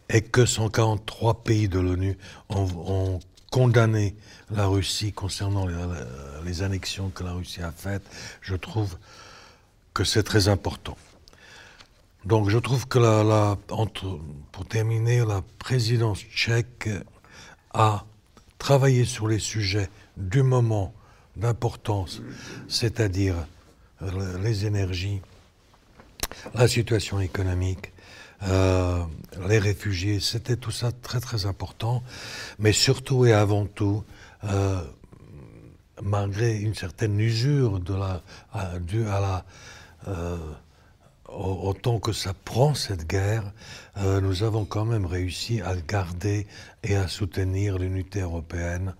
et 0.08 0.20
que 0.20 0.44
143 0.44 1.42
pays 1.42 1.68
de 1.68 1.80
l'ONU 1.80 2.18
ont, 2.48 3.20
condamné 3.50 4.14
la 4.50 4.66
Russie 4.66 5.12
concernant 5.12 5.66
les 6.42 6.62
annexions 6.62 7.10
que 7.10 7.22
la 7.22 7.32
Russie 7.32 7.60
a 7.62 7.70
faites, 7.70 8.02
je 8.40 8.56
trouve 8.56 8.96
que 9.92 10.04
c'est 10.04 10.22
très 10.22 10.48
important. 10.48 10.96
Donc 12.24 12.48
je 12.48 12.58
trouve 12.58 12.86
que 12.86 12.98
pour 14.52 14.66
terminer, 14.66 15.24
la 15.24 15.42
présidence 15.58 16.20
tchèque 16.20 16.88
a 17.74 18.04
travaillé 18.58 19.04
sur 19.04 19.26
les 19.26 19.40
sujets 19.40 19.88
du 20.16 20.42
moment 20.42 20.94
d'importance, 21.36 22.20
c'est-à-dire 22.68 23.34
les 24.42 24.66
énergies, 24.66 25.20
la 26.54 26.68
situation 26.68 27.20
économique, 27.20 27.92
euh, 28.44 29.02
les 29.48 29.58
réfugiés, 29.58 30.20
c'était 30.20 30.56
tout 30.56 30.70
ça 30.70 30.90
très 30.92 31.20
très 31.20 31.46
important, 31.46 32.02
mais 32.58 32.72
surtout 32.72 33.24
et 33.24 33.32
avant 33.32 33.66
tout, 33.66 34.04
euh, 34.44 34.80
malgré 36.02 36.58
une 36.58 36.74
certaine 36.74 37.18
usure 37.18 37.80
due 37.80 39.06
à 39.06 39.20
la 39.20 39.44
euh, 40.08 40.36
autant 41.32 41.98
que 41.98 42.12
ça 42.12 42.34
prend 42.34 42.74
cette 42.74 43.06
guerre, 43.06 43.52
euh, 43.98 44.20
nous 44.20 44.42
avons 44.42 44.64
quand 44.64 44.84
même 44.84 45.06
réussi 45.06 45.60
à 45.60 45.74
garder 45.76 46.46
et 46.82 46.96
à 46.96 47.08
soutenir 47.08 47.78
l'unité 47.78 48.20
européenne, 48.20 48.94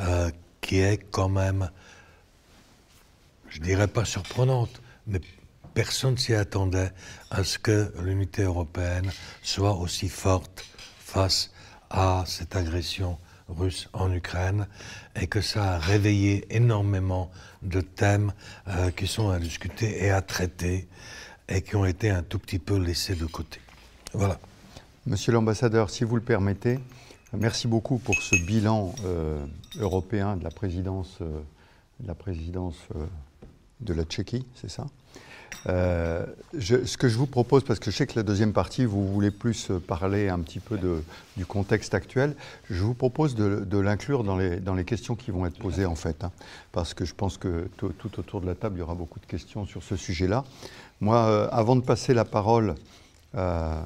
euh, 0.00 0.30
qui 0.60 0.78
est 0.78 0.98
quand 1.10 1.28
même, 1.28 1.70
je 3.48 3.60
dirais 3.60 3.88
pas 3.88 4.04
surprenante, 4.04 4.80
mais 5.06 5.20
personne 5.74 6.18
s'y 6.18 6.34
attendait 6.34 6.90
à 7.30 7.44
ce 7.44 7.58
que 7.58 7.92
l'unité 8.02 8.42
européenne 8.42 9.10
soit 9.42 9.74
aussi 9.74 10.08
forte 10.08 10.64
face 10.98 11.50
à 11.90 12.24
cette 12.26 12.56
agression 12.56 13.18
russe 13.48 13.88
en 13.92 14.12
Ukraine 14.12 14.66
et 15.16 15.26
que 15.26 15.40
ça 15.40 15.74
a 15.74 15.78
réveillé 15.78 16.44
énormément 16.54 17.30
de 17.62 17.80
thèmes 17.80 18.32
euh, 18.68 18.90
qui 18.90 19.06
sont 19.06 19.30
à 19.30 19.38
discuter 19.38 20.04
et 20.04 20.10
à 20.10 20.20
traiter 20.20 20.88
et 21.48 21.62
qui 21.62 21.76
ont 21.76 21.84
été 21.84 22.10
un 22.10 22.22
tout 22.22 22.38
petit 22.38 22.58
peu 22.58 22.76
laissés 22.78 23.14
de 23.14 23.26
côté. 23.26 23.60
Voilà. 24.12 24.38
Monsieur 25.06 25.32
l'ambassadeur, 25.32 25.90
si 25.90 26.04
vous 26.04 26.16
le 26.16 26.22
permettez, 26.22 26.78
merci 27.32 27.68
beaucoup 27.68 27.98
pour 27.98 28.16
ce 28.16 28.36
bilan 28.36 28.94
euh, 29.04 29.44
européen 29.78 30.36
de 30.36 30.44
la 30.44 30.50
présidence, 30.50 31.18
euh, 31.22 31.40
de, 32.00 32.08
la 32.08 32.14
présidence 32.14 32.76
de 33.80 33.94
la 33.94 34.04
Tchéquie, 34.04 34.44
c'est 34.54 34.70
ça? 34.70 34.86
Euh, 35.66 36.24
ce 36.60 36.96
que 36.96 37.08
je 37.08 37.16
vous 37.16 37.26
propose, 37.26 37.64
parce 37.64 37.80
que 37.80 37.90
je 37.90 37.96
sais 37.96 38.06
que 38.06 38.16
la 38.16 38.22
deuxième 38.22 38.52
partie, 38.52 38.84
vous 38.84 39.06
voulez 39.12 39.30
plus 39.30 39.70
parler 39.86 40.28
un 40.28 40.38
petit 40.40 40.60
peu 40.60 40.78
du 41.36 41.46
contexte 41.46 41.94
actuel, 41.94 42.36
je 42.70 42.82
vous 42.82 42.94
propose 42.94 43.34
de, 43.34 43.78
l'inclure 43.78 44.24
dans 44.24 44.36
les, 44.36 44.56
dans 44.60 44.74
les, 44.74 44.84
questions 44.84 45.16
qui 45.16 45.30
vont 45.30 45.46
être 45.46 45.58
posées 45.58 45.86
en 45.86 45.94
fait, 45.94 46.22
hein. 46.22 46.32
parce 46.72 46.94
que 46.94 47.04
je 47.04 47.14
pense 47.14 47.38
que 47.38 47.68
tout, 47.76 47.92
autour 48.18 48.40
de 48.40 48.46
la 48.46 48.54
table, 48.54 48.76
il 48.76 48.80
y 48.80 48.82
aura 48.82 48.94
beaucoup 48.94 49.20
de 49.20 49.26
questions 49.26 49.66
sur 49.66 49.82
ce 49.82 49.96
sujet-là. 49.96 50.44
Moi, 51.00 51.16
euh, 51.16 51.48
avant 51.52 51.76
de 51.76 51.80
passer 51.80 52.12
la 52.12 52.24
parole 52.24 52.74
euh, 53.36 53.80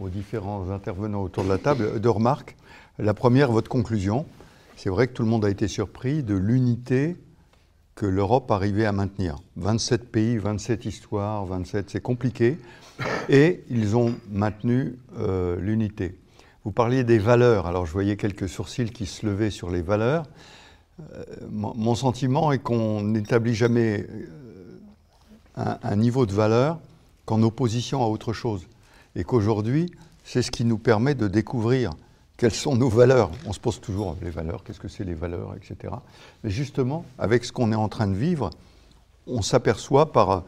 aux, 0.00 0.08
différents 0.08 0.70
intervenants 0.70 1.22
autour 1.22 1.44
de 1.44 1.48
la 1.48 1.58
table, 1.58 2.00
deux 2.00 2.10
remarques. 2.10 2.56
La 2.98 3.14
première, 3.14 3.52
votre 3.52 3.68
conclusion. 3.68 4.26
C'est 4.76 4.90
vrai 4.90 5.06
que 5.06 5.12
tout 5.12 5.22
le 5.22 5.28
monde 5.28 5.44
a 5.44 5.50
été 5.50 5.68
surpris 5.68 6.24
de 6.24 6.34
l'unité 6.34 7.16
que 7.94 8.06
l'Europe 8.06 8.50
arrivait 8.50 8.84
à 8.84 8.90
maintenir. 8.90 9.36
27 9.56 10.10
pays, 10.10 10.36
27 10.36 10.84
histoires, 10.86 11.46
27, 11.46 11.90
c'est 11.90 12.00
compliqué. 12.00 12.58
Et 13.28 13.62
ils 13.70 13.96
ont 13.96 14.16
maintenu 14.28 14.98
euh, 15.16 15.56
l'unité. 15.60 16.18
Vous 16.64 16.72
parliez 16.72 17.04
des 17.04 17.18
valeurs, 17.18 17.66
alors 17.66 17.86
je 17.86 17.92
voyais 17.92 18.16
quelques 18.16 18.48
sourcils 18.48 18.90
qui 18.90 19.06
se 19.06 19.24
levaient 19.24 19.50
sur 19.50 19.70
les 19.70 19.82
valeurs. 19.82 20.24
Mon 21.50 21.94
sentiment 21.96 22.52
est 22.52 22.60
qu'on 22.60 23.02
n'établit 23.02 23.54
jamais 23.54 24.06
un, 25.56 25.96
niveau 25.96 26.26
de 26.26 26.32
valeur 26.32 26.78
qu'en 27.26 27.42
opposition 27.42 28.02
à 28.02 28.06
autre 28.06 28.32
chose. 28.32 28.66
Et 29.16 29.24
qu'aujourd'hui, 29.24 29.90
c'est 30.24 30.42
ce 30.42 30.50
qui 30.50 30.64
nous 30.64 30.78
permet 30.78 31.14
de 31.14 31.28
découvrir 31.28 31.92
quelles 32.36 32.54
sont 32.54 32.74
nos 32.74 32.88
valeurs 32.88 33.30
On 33.46 33.52
se 33.52 33.60
pose 33.60 33.80
toujours 33.80 34.16
les 34.20 34.30
valeurs, 34.30 34.64
qu'est-ce 34.64 34.80
que 34.80 34.88
c'est 34.88 35.04
les 35.04 35.14
valeurs, 35.14 35.54
etc. 35.56 35.94
Mais 36.42 36.50
justement, 36.50 37.04
avec 37.18 37.44
ce 37.44 37.52
qu'on 37.52 37.70
est 37.72 37.76
en 37.76 37.88
train 37.88 38.08
de 38.08 38.14
vivre, 38.14 38.50
on 39.26 39.42
s'aperçoit 39.42 40.12
par, 40.12 40.42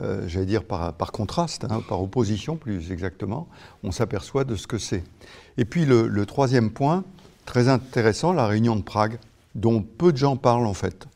euh, 0.00 0.22
j'allais 0.26 0.46
dire 0.46 0.64
par, 0.64 1.12
contraste, 1.12 1.64
hein, 1.64 1.82
par 1.88 2.02
opposition 2.02 2.56
plus 2.56 2.92
exactement, 2.92 3.48
on 3.82 3.90
s'aperçoit 3.90 4.44
de 4.44 4.56
ce 4.56 4.66
que 4.66 4.78
c'est. 4.78 5.02
Et 5.56 5.64
puis 5.64 5.86
le, 5.86 6.26
troisième 6.26 6.70
point, 6.70 7.04
très 7.46 7.68
intéressant, 7.68 8.32
la 8.32 8.46
réunion 8.46 8.76
de 8.76 8.82
Prague, 8.82 9.18
dont 9.54 9.82
peu 9.82 10.12
de 10.12 10.18
gens 10.18 10.36
parlent 10.36 10.66
en 10.66 10.74
fait. 10.74 11.06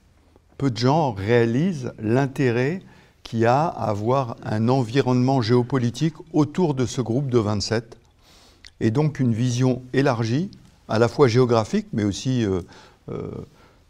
Peu 0.58 0.70
de 0.70 0.76
gens 0.76 1.12
réalisent 1.12 1.92
l'intérêt 1.98 2.80
qu'il 3.24 3.40
y 3.40 3.46
a 3.46 3.66
à 3.66 3.88
avoir 3.88 4.36
un 4.44 4.68
environnement 4.68 5.42
géopolitique 5.42 6.14
autour 6.32 6.74
de 6.74 6.86
ce 6.86 7.00
groupe 7.00 7.28
de 7.28 7.38
27 7.38 7.98
et 8.80 8.90
donc 8.90 9.18
une 9.18 9.32
vision 9.32 9.82
élargie, 9.92 10.50
à 10.88 10.98
la 10.98 11.08
fois 11.08 11.26
géographique, 11.26 11.86
mais 11.92 12.04
aussi 12.04 12.44
euh, 12.44 12.60
euh, 13.10 13.30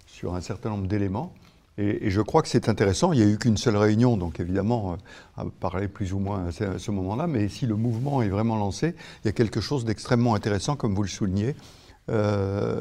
sur 0.07 0.35
un 0.35 0.41
certain 0.41 0.71
nombre 0.71 0.87
d'éléments. 0.87 1.35
Et, 1.77 2.11
je 2.11 2.21
crois 2.21 2.43
que 2.43 2.49
c'est 2.49 2.69
intéressant. 2.69 3.13
Il 3.13 3.19
n'y 3.19 3.27
a 3.27 3.29
eu 3.29 3.37
qu'une 3.37 3.57
seule 3.57 3.77
réunion, 3.77 4.17
donc 4.17 4.39
évidemment, 4.39 4.93
euh, 4.93 5.43
à 5.43 5.47
parler 5.59 5.89
plus 5.89 6.13
ou 6.13 6.21
moins 6.21 6.47
à 6.47 6.79
ce, 6.79 6.91
moment-là. 6.93 7.27
Mais 7.27 7.49
si 7.49 7.67
le 7.67 7.75
mouvement 7.75 8.23
est 8.23 8.29
vraiment 8.29 8.57
lancé, 8.57 8.95
il 9.25 9.27
y 9.27 9.29
a 9.29 9.33
quelque 9.33 9.61
chose 9.61 9.85
d'extrêmement 9.85 10.37
intéressant, 10.37 10.77
comme 10.77 10.95
vous 10.95 11.03
le 11.03 11.09
soulignez, 11.09 11.57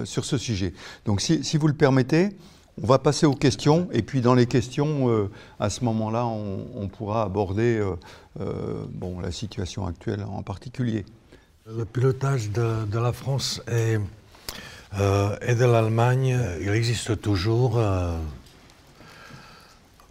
sur 0.03 0.25
ce 0.25 0.37
sujet. 0.37 0.73
Donc, 1.05 1.21
si, 1.21 1.57
vous 1.57 1.67
le 1.67 1.73
permettez, 1.73 2.35
on 2.81 2.87
va 2.87 2.99
passer 2.99 3.25
aux 3.25 3.35
questions. 3.35 3.87
Et 3.91 4.01
puis, 4.01 4.21
dans 4.21 4.33
les 4.33 4.45
questions, 4.47 5.29
à 5.59 5.69
ce 5.69 5.83
moment-là, 5.83 6.25
on, 6.25 6.87
pourra 6.87 7.23
aborder 7.23 7.79
bon, 8.39 9.19
la 9.19 9.31
situation 9.31 9.85
actuelle 9.85 10.23
en 10.23 10.41
particulier. 10.41 11.05
Le 11.65 11.85
pilotage 11.85 12.49
de, 12.49 12.99
la 12.99 13.13
France 13.13 13.61
et, 13.71 13.97
euh, 14.99 15.37
et 15.41 15.55
de 15.55 15.63
l'Allemagne, 15.63 16.37
il 16.59 16.67
existe 16.71 17.21
toujours. 17.21 17.77
Euh, 17.77 18.17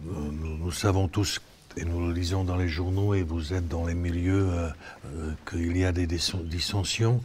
nous, 0.01 0.71
savons 0.71 1.07
tous, 1.07 1.39
et 1.77 1.85
nous 1.85 2.07
le 2.07 2.13
lisons 2.13 2.43
dans 2.43 2.55
les 2.55 2.67
journaux, 2.67 3.13
et 3.13 3.23
vous 3.23 3.53
êtes 3.53 3.67
dans 3.67 3.85
les 3.85 3.93
milieux, 3.93 4.49
euh, 4.49 5.31
qu'il 5.49 5.75
y 5.77 5.85
a 5.85 5.91
des 5.91 6.07
dissensions. 6.07 7.21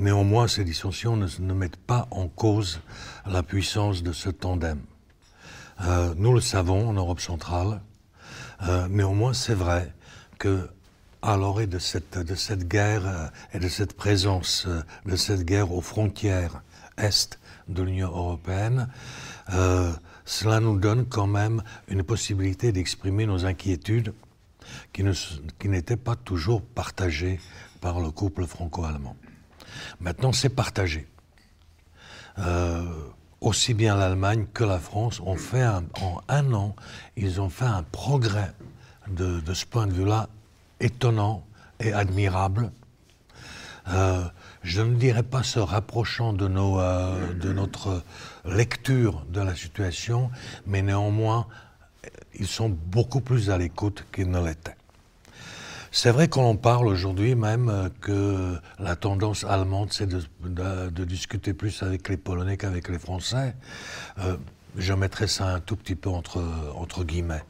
néanmoins, 0.00 0.48
ces 0.48 0.64
dissensions 0.64 1.16
ne, 1.16 1.26
ne, 1.40 1.54
mettent 1.54 1.76
pas 1.76 2.08
en 2.10 2.28
cause 2.28 2.80
la 3.26 3.42
puissance 3.42 4.02
de 4.02 4.12
ce 4.12 4.30
tandem. 4.30 4.80
nous 6.16 6.34
le 6.34 6.40
savons 6.40 6.88
en 6.88 6.92
Europe 6.92 7.20
centrale. 7.20 7.80
néanmoins, 8.88 9.34
c'est 9.34 9.54
vrai 9.54 9.92
que 10.38 10.68
à 11.24 11.36
l'orée 11.38 11.66
de 11.66 11.78
cette, 11.78 12.18
de 12.18 12.34
cette 12.34 12.68
guerre 12.68 13.06
euh, 13.06 13.26
et 13.54 13.58
de 13.58 13.68
cette 13.68 13.94
présence 13.94 14.66
euh, 14.68 14.82
de 15.06 15.16
cette 15.16 15.44
guerre 15.44 15.72
aux 15.72 15.80
frontières 15.80 16.62
est 16.98 17.38
de 17.66 17.82
l'Union 17.82 18.08
européenne, 18.08 18.88
euh, 19.54 19.90
cela 20.24 20.60
nous 20.60 20.78
donne 20.78 21.06
quand 21.06 21.26
même 21.26 21.62
une 21.88 22.02
possibilité 22.02 22.72
d'exprimer 22.72 23.26
nos 23.26 23.44
inquiétudes 23.44 24.14
qui, 24.92 25.04
n'étaient 25.68 25.96
pas 25.96 26.16
toujours 26.16 26.62
partagées 26.62 27.38
par 27.80 28.00
le 28.00 28.10
couple 28.10 28.46
franco-allemand. 28.46 29.16
Maintenant, 30.00 30.32
c'est 30.32 30.48
partagé. 30.48 31.06
aussi 33.40 33.74
bien 33.74 33.94
l'Allemagne 33.94 34.46
que 34.54 34.64
la 34.64 34.78
France 34.78 35.20
ont 35.20 35.36
fait 35.36 35.66
en 35.66 36.22
un 36.28 36.52
an, 36.54 36.74
ils 37.16 37.40
ont 37.40 37.50
fait 37.50 37.66
un 37.66 37.82
progrès 37.82 38.52
de, 39.08 39.40
de 39.40 39.54
ce 39.54 39.66
point 39.66 39.86
de 39.86 39.92
vue-là 39.92 40.28
étonnant 40.80 41.44
et 41.80 41.92
admirable. 41.92 42.70
Euh, 43.88 44.24
je 44.62 44.80
ne 44.80 44.94
dirais 44.94 45.22
pas 45.22 45.42
se 45.42 45.58
rapprochant 45.58 46.32
de, 46.32 46.48
nos, 46.48 46.80
euh, 46.80 47.34
de 47.34 47.52
notre 47.52 48.02
lecture 48.44 49.24
de 49.28 49.40
la 49.40 49.54
situation, 49.54 50.30
mais 50.66 50.82
néanmoins, 50.82 51.46
ils 52.34 52.46
sont 52.46 52.68
beaucoup 52.68 53.20
plus 53.20 53.50
à 53.50 53.58
l'écoute 53.58 54.04
qu'ils 54.12 54.30
ne 54.30 54.44
l'étaient. 54.44 54.76
C'est 55.92 56.10
vrai 56.10 56.26
qu'on 56.26 56.44
en 56.44 56.56
parle 56.56 56.88
aujourd'hui 56.88 57.36
même 57.36 57.68
euh, 57.68 57.88
que 58.00 58.56
la 58.80 58.96
tendance 58.96 59.44
allemande, 59.44 59.92
c'est 59.92 60.08
de, 60.08 61.04
discuter 61.04 61.54
plus 61.54 61.82
avec 61.84 62.08
les 62.08 62.16
Polonais 62.16 62.56
qu'avec 62.56 62.88
les 62.88 62.98
Français. 62.98 63.54
je 64.76 64.92
mettrais 64.92 65.28
ça 65.28 65.46
un 65.46 65.60
tout 65.60 65.76
petit 65.76 65.94
peu 65.94 66.10
entre, 66.10 66.42
entre 66.74 67.04
guillemets. 67.04 67.44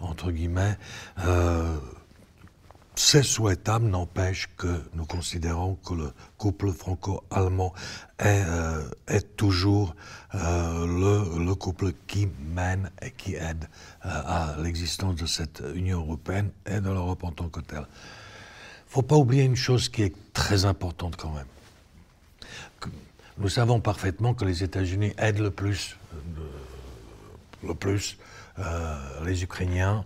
Entre 0.00 0.30
guillemets 0.30 0.76
c'est 2.98 3.22
souhaitable, 3.22 3.86
n'empêche 3.86 4.48
que 4.56 4.82
nous 4.94 5.06
considérons 5.06 5.76
que 5.76 5.94
le 5.94 6.12
couple 6.36 6.72
franco-allemand 6.72 7.72
est, 8.18 8.42
euh, 8.44 8.90
toujours 9.36 9.94
euh, 10.34 11.24
le, 11.38 11.54
couple 11.54 11.92
qui 12.08 12.28
mène 12.52 12.90
et 13.00 13.12
qui 13.12 13.36
aide 13.36 13.68
euh, 14.04 14.08
à 14.10 14.56
l'existence 14.60 15.14
de 15.14 15.26
cette 15.26 15.62
Union 15.76 16.00
européenne 16.00 16.50
et 16.66 16.80
de 16.80 16.90
l'Europe 16.90 17.22
en 17.22 17.30
tant 17.30 17.48
que 17.48 17.60
telle. 17.60 17.86
Il 17.86 18.88
ne 18.88 18.90
faut 18.90 19.02
pas 19.02 19.16
oublier 19.16 19.44
une 19.44 19.56
chose 19.56 19.88
qui 19.88 20.02
est 20.02 20.14
très 20.32 20.64
importante 20.64 21.14
quand 21.14 21.30
même. 21.30 22.90
nous 23.38 23.48
savons 23.48 23.80
parfaitement 23.80 24.34
que 24.34 24.44
les 24.44 24.64
États-Unis 24.64 25.12
aident 25.18 25.38
le 25.38 25.50
plus, 25.52 25.96
le 27.62 27.74
plus 27.74 28.18
les 29.24 29.44
Ukrainiens. 29.44 30.04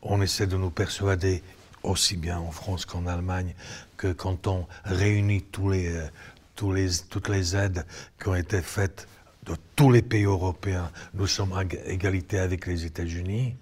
on 0.00 0.22
essaie 0.22 0.46
de 0.46 0.56
nous 0.56 0.70
persuader 0.70 1.42
aussi 1.86 2.16
bien 2.16 2.38
en 2.38 2.50
France 2.50 2.84
qu'en 2.84 3.06
Allemagne, 3.06 3.54
que 3.96 4.12
quand 4.12 4.46
on 4.46 4.66
réunit 4.84 5.44
euh, 5.58 6.08
tous 6.54 6.72
les, 6.72 6.90
toutes 7.08 7.28
les 7.28 7.56
aides 7.56 7.86
qui 8.20 8.28
ont 8.28 8.34
été 8.34 8.60
faites 8.62 9.08
de 9.44 9.56
tous 9.76 9.90
les 9.90 10.02
pays 10.02 10.24
européens, 10.24 10.90
nous 11.14 11.26
sommes 11.26 11.52
à 11.52 11.62
égalité 11.86 12.38
avec 12.38 12.66
les 12.66 12.84
États-Unis. 12.84 13.56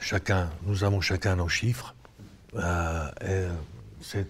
Chacun, 0.00 0.50
nous 0.64 0.84
avons 0.84 1.00
chacun 1.00 1.36
nos 1.36 1.48
chiffres. 1.48 1.94
Euh, 2.54 3.52
c'est 4.00 4.26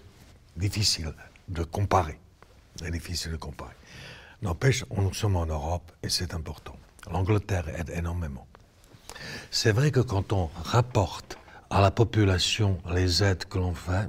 difficile 0.55 1.13
de 1.47 1.63
comparer. 1.63 2.19
C'est 2.75 2.91
difficile 2.91 3.31
de 3.31 3.37
comparer. 3.37 3.73
N'empêche, 4.41 4.83
nous 4.95 5.13
sommes 5.13 5.37
en 5.37 5.45
Europe 5.45 5.91
et 6.03 6.09
c'est 6.09 6.33
important. 6.33 6.75
L'Angleterre 7.09 7.67
aide 7.79 7.89
énormément. 7.91 8.45
C'est 9.51 9.71
vrai 9.71 9.91
que 9.91 9.99
quand 9.99 10.33
on 10.33 10.49
rapporte 10.63 11.37
à 11.73 11.81
la 11.81 11.89
population 11.89 12.77
les 12.93 13.23
aides 13.23 13.45
que 13.45 13.57
l'on 13.57 13.73
fait, 13.73 14.07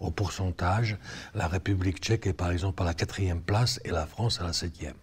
au 0.00 0.10
pourcentage, 0.10 0.98
la 1.36 1.46
République 1.46 1.98
tchèque 1.98 2.26
est 2.26 2.32
par 2.32 2.50
exemple 2.50 2.82
à 2.82 2.86
la 2.86 2.94
quatrième 2.94 3.40
place 3.40 3.78
et 3.84 3.90
la 3.90 4.06
France 4.06 4.40
à 4.40 4.44
la 4.44 4.52
septième. 4.52 4.96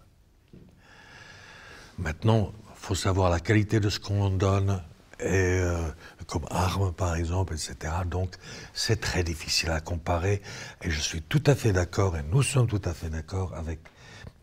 Maintenant, 1.97 2.51
il 2.71 2.75
faut 2.75 2.95
savoir 2.95 3.29
la 3.29 3.39
qualité 3.39 3.79
de 3.79 3.87
ce 3.87 4.01
qu'on 4.01 4.31
donne 4.31 4.83
et, 5.21 5.61
comme 6.27 6.45
armes 6.51 6.91
par 6.91 7.15
exemple, 7.15 7.53
etc. 7.53 7.93
Donc 8.05 8.35
c'est 8.73 8.99
très 8.99 9.23
difficile 9.23 9.69
à 9.69 9.79
comparer 9.79 10.41
et 10.81 10.89
je 10.91 10.99
suis 10.99 11.21
tout 11.21 11.43
à 11.45 11.55
fait 11.55 11.71
d'accord 11.71 12.17
et 12.17 12.23
nous 12.33 12.43
sommes 12.43 12.67
tout 12.67 12.81
à 12.83 12.93
fait 12.93 13.09
d'accord 13.09 13.53
avec, 13.55 13.79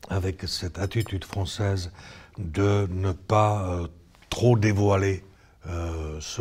avec 0.08 0.48
cette 0.48 0.78
attitude 0.78 1.26
française 1.26 1.92
de 2.38 2.88
ne 2.90 3.12
pas 3.12 3.82
trop 4.30 4.56
dévoiler 4.56 5.22
ce 5.66 6.40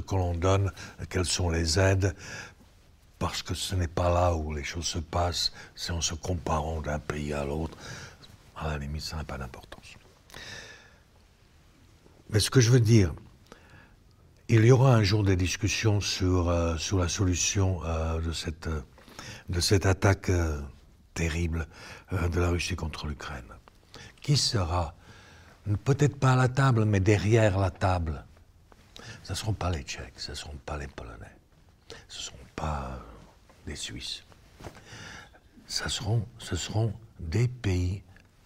que 0.00 0.14
l'on 0.14 0.34
donne, 0.34 0.72
quelles 1.08 1.26
sont 1.26 1.50
les 1.50 1.78
aides, 1.78 2.14
parce 3.18 3.42
que 3.42 3.54
ce 3.54 3.74
n'est 3.74 3.88
pas 3.88 4.10
là 4.10 4.34
où 4.34 4.54
les 4.54 4.64
choses 4.64 4.86
se 4.86 4.98
passent, 4.98 5.52
c'est 5.74 5.92
en 5.92 6.00
se 6.00 6.14
comparant 6.14 6.80
d'un 6.80 6.98
pays 6.98 7.32
à 7.32 7.44
l'autre. 7.44 7.76
À 8.56 8.68
la 8.68 8.78
limite, 8.78 9.02
ça 9.02 9.16
n'a 9.16 9.24
pas 9.24 9.38
d'importance. 9.38 9.94
Mais 12.30 12.40
ce 12.40 12.50
que 12.50 12.60
je 12.60 12.70
veux 12.70 12.80
dire, 12.80 13.14
il 14.48 14.64
y 14.64 14.70
aura 14.70 14.94
un 14.94 15.02
jour 15.02 15.24
des 15.24 15.36
discussions 15.36 16.00
sur, 16.00 16.48
euh, 16.48 16.76
sur 16.76 16.98
la 16.98 17.08
solution 17.08 17.80
euh, 17.84 18.20
de, 18.20 18.32
cette, 18.32 18.68
de 19.48 19.60
cette 19.60 19.86
attaque 19.86 20.30
euh, 20.30 20.60
terrible 21.14 21.66
de 22.12 22.40
la 22.40 22.50
Russie 22.50 22.76
contre 22.76 23.06
l'Ukraine. 23.06 23.48
Qui 24.20 24.36
sera, 24.36 24.94
peut-être 25.84 26.18
pas 26.18 26.32
à 26.32 26.36
la 26.36 26.48
table, 26.48 26.84
mais 26.84 27.00
derrière 27.00 27.58
la 27.58 27.70
table 27.70 28.25
Ce 29.26 29.32
ne 29.32 29.36
seront 29.38 29.54
pas 29.54 29.70
les 29.72 29.82
Tchèques, 29.82 30.20
ce 30.20 30.30
ne 30.30 30.36
seront 30.36 30.56
pas 30.64 30.78
les 30.78 30.86
Polonais, 30.86 31.36
ce 32.06 32.18
ne 32.18 32.22
seront 32.26 32.46
pas 32.54 33.00
des 33.66 33.74
Suisses. 33.74 34.22
Ça 35.66 35.88
seront, 35.88 36.24
ce 36.38 36.54
seront 36.54 36.92
des 37.18 37.48
pays 37.48 38.04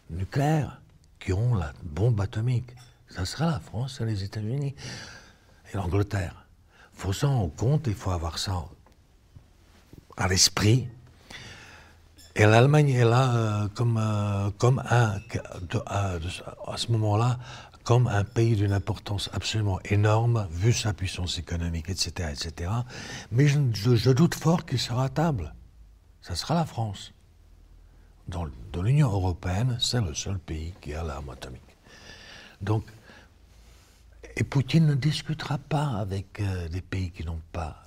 nucléaires 0.09 0.81
qui 1.19 1.35
ont 1.35 1.55
la 1.55 1.75
bombe 1.83 2.19
atomique. 2.23 2.71
Ça 3.11 3.27
sera 3.27 3.51
la 3.51 3.61
France 3.61 4.01
et 4.01 4.07
les 4.07 4.25
États-Unis 4.25 4.75
et 5.71 5.77
l'Angleterre. 5.77 6.47
Il 6.95 7.01
faut 7.01 7.13
ça 7.13 7.29
en 7.29 7.51
compte, 7.51 7.87
il 7.87 7.95
faut 7.95 8.13
avoir 8.13 8.39
ça 8.39 8.65
à 10.17 10.29
l'esprit. 10.29 10.89
Et 12.35 12.47
l'Allemagne 12.47 12.89
est 12.89 13.05
là 13.05 13.35
euh, 13.35 13.69
comme, 13.75 13.99
euh, 13.99 14.51
comme 14.57 14.83
un, 14.89 15.21
à 15.87 16.77
ce 16.79 16.91
moment-là, 16.93 17.39
comme 17.91 18.07
un 18.07 18.23
pays 18.23 18.55
d'une 18.55 18.73
importance 18.73 19.29
absolument 19.33 19.81
énorme, 19.85 20.47
vu 20.53 20.73
sa 20.73 20.93
puissance 20.93 21.41
économique, 21.41 21.89
etc. 21.89 22.31
etc. 22.31 22.71
Mais 23.33 23.49
je, 23.49 24.11
doute 24.13 24.37
fort 24.37 24.65
qu'il 24.65 24.79
sera 24.79 25.07
à 25.07 25.09
table. 25.09 25.53
Ça 26.23 26.37
sera 26.37 26.55
la 26.55 26.67
France. 26.67 27.13
Dans, 28.29 28.47
l'Union 28.81 29.11
européenne, 29.11 29.77
c'est 29.81 30.01
le 30.01 30.15
seul 30.15 30.39
pays 30.39 30.73
qui 30.81 30.95
a 30.95 31.03
l'arme 31.03 31.31
atomique. 31.31 31.77
Donc, 32.61 32.85
et 34.37 34.45
Poutine 34.45 34.87
ne 34.87 34.95
discutera 34.95 35.59
pas 35.59 35.89
avec 35.99 36.39
euh, 36.39 36.69
des 36.69 36.83
pays 36.83 37.11
qui 37.11 37.25
n'ont 37.25 37.43
pas 37.51 37.83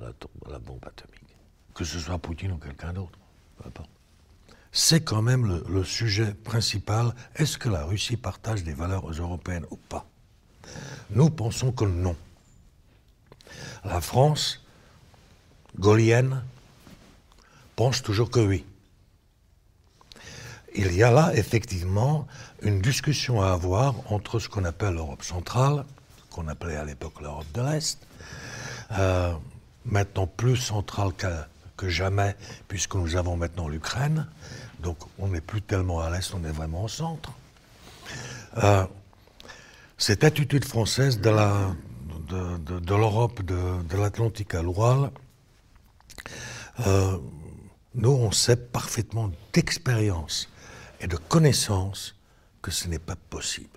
la, 0.00 0.12
la, 0.50 0.58
bombe 0.58 0.86
atomique. 0.86 1.36
Que 1.74 1.84
ce 1.84 1.98
soit 1.98 2.16
Poutine 2.16 2.52
ou 2.52 2.56
quelqu'un 2.56 2.94
d'autre. 2.94 3.18
Peu 3.58 3.68
importe 3.68 3.90
c'est 4.74 5.02
quand 5.02 5.22
même 5.22 5.62
le, 5.68 5.84
sujet 5.84 6.34
principal. 6.34 7.14
Est-ce 7.36 7.56
que 7.56 7.68
la 7.68 7.84
Russie 7.84 8.16
partage 8.16 8.64
des 8.64 8.74
valeurs 8.74 9.08
européennes 9.08 9.64
ou 9.70 9.76
pas? 9.76 10.04
Nous 11.10 11.30
pensons 11.30 11.70
que 11.70 11.84
non. 11.84 12.16
La 13.84 14.00
France, 14.00 14.64
gaulienne, 15.78 16.42
pense 17.76 18.02
toujours 18.02 18.30
que 18.30 18.40
oui. 18.40 18.64
Il 20.74 20.92
y 20.92 21.04
a 21.04 21.12
là 21.12 21.30
effectivement 21.36 22.26
une 22.60 22.80
discussion 22.80 23.42
à 23.42 23.52
avoir 23.52 24.12
entre 24.12 24.40
ce 24.40 24.48
qu'on 24.48 24.64
appelle 24.64 24.94
l'Europe 24.94 25.22
centrale, 25.22 25.84
qu'on 26.30 26.48
appelait 26.48 26.76
à 26.76 26.84
l'époque 26.84 27.20
l'Europe 27.20 27.46
de 27.54 27.62
l'Est, 27.62 28.04
euh, 28.98 29.32
maintenant 29.84 30.26
plus 30.26 30.56
centrale 30.56 31.12
que, 31.12 31.28
que 31.76 31.88
jamais, 31.88 32.34
puisque 32.66 32.96
nous 32.96 33.14
avons 33.14 33.36
maintenant 33.36 33.68
l'Ukraine, 33.68 34.26
donc 34.84 34.98
on 35.18 35.28
n'est 35.28 35.40
plus 35.40 35.62
tellement 35.62 36.00
à 36.00 36.10
l'est, 36.10 36.32
on 36.34 36.44
est 36.44 36.52
vraiment 36.52 36.84
au 36.84 36.88
centre. 36.88 37.32
Euh, 38.62 38.86
cette 39.98 40.22
attitude 40.22 40.64
française 40.64 41.20
de, 41.20 41.30
l'Europe 42.90 43.42
de, 43.42 43.96
l'Atlantique 43.96 44.54
à 44.54 44.62
l'Oural, 44.62 45.10
euh, 46.86 47.18
nous, 47.94 48.10
on 48.10 48.30
sait 48.30 48.56
parfaitement 48.56 49.30
d'expérience 49.52 50.48
et 51.00 51.06
de 51.06 51.16
connaissance 51.16 52.14
que 52.60 52.70
ce 52.70 52.88
n'est 52.88 52.98
pas 52.98 53.16
possible. 53.30 53.68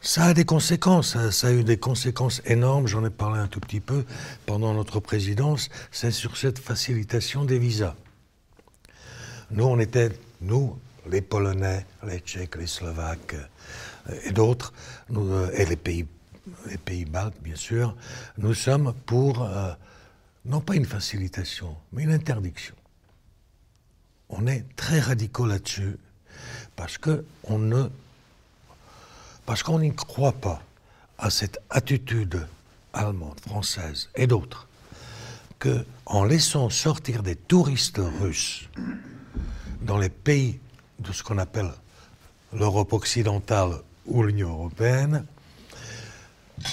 Ça 0.00 0.24
a 0.24 0.34
des 0.34 0.44
conséquences, 0.44 1.16
ça, 1.30 1.46
a 1.48 1.52
eu 1.52 1.64
des 1.64 1.78
conséquences 1.78 2.42
énormes, 2.44 2.86
j'en 2.86 3.04
ai 3.06 3.10
parlé 3.10 3.40
un 3.40 3.46
tout 3.48 3.60
petit 3.60 3.80
peu 3.80 4.04
pendant 4.44 4.74
notre 4.74 5.00
présidence, 5.00 5.70
c'est 5.90 6.10
sur 6.10 6.36
cette 6.36 6.58
facilitation 6.58 7.46
des 7.46 7.58
visas. 7.58 7.96
Nous, 9.50 9.64
on 9.64 9.78
était, 9.78 10.10
nous, 10.40 10.78
les 11.08 11.20
Polonais, 11.20 11.84
les 12.06 12.20
Tchèques, 12.20 12.56
les 12.56 12.66
Slovaques 12.66 13.34
euh, 14.08 14.18
et 14.24 14.32
d'autres, 14.32 14.72
euh, 15.14 15.50
et 15.52 15.66
les 15.66 15.76
pays, 15.76 16.06
les 16.66 16.78
pays 16.78 17.04
baltes, 17.04 17.36
bien 17.42 17.56
sûr, 17.56 17.94
nous 18.38 18.54
sommes 18.54 18.94
pour, 19.06 19.42
euh, 19.42 19.72
non 20.44 20.60
pas 20.60 20.76
une 20.76 20.86
facilitation, 20.86 21.76
mais 21.92 22.04
une 22.04 22.12
interdiction. 22.12 22.74
On 24.30 24.46
est 24.46 24.64
très 24.76 25.00
radicaux 25.00 25.46
là-dessus, 25.46 25.98
parce 26.74 26.98
qu'on 26.98 27.58
ne, 27.58 27.88
parce 29.46 29.62
qu'on 29.62 29.80
n'y 29.80 29.94
croit 29.94 30.32
pas 30.32 30.62
à 31.18 31.30
cette 31.30 31.58
attitude 31.70 32.46
allemande, 32.92 33.38
française 33.40 34.08
et 34.14 34.26
d'autres, 34.26 34.66
que 35.58 35.84
en 36.06 36.24
laissant 36.24 36.70
sortir 36.70 37.22
des 37.22 37.36
touristes 37.36 38.00
russes 38.20 38.68
dans 39.84 39.98
les 39.98 40.08
pays 40.08 40.58
de 40.98 41.12
ce 41.12 41.22
qu'on 41.22 41.38
appelle 41.38 41.70
l'Europe 42.52 42.92
occidentale 42.92 43.72
ou 44.06 44.22
l'Union 44.22 44.50
européenne, 44.50 45.26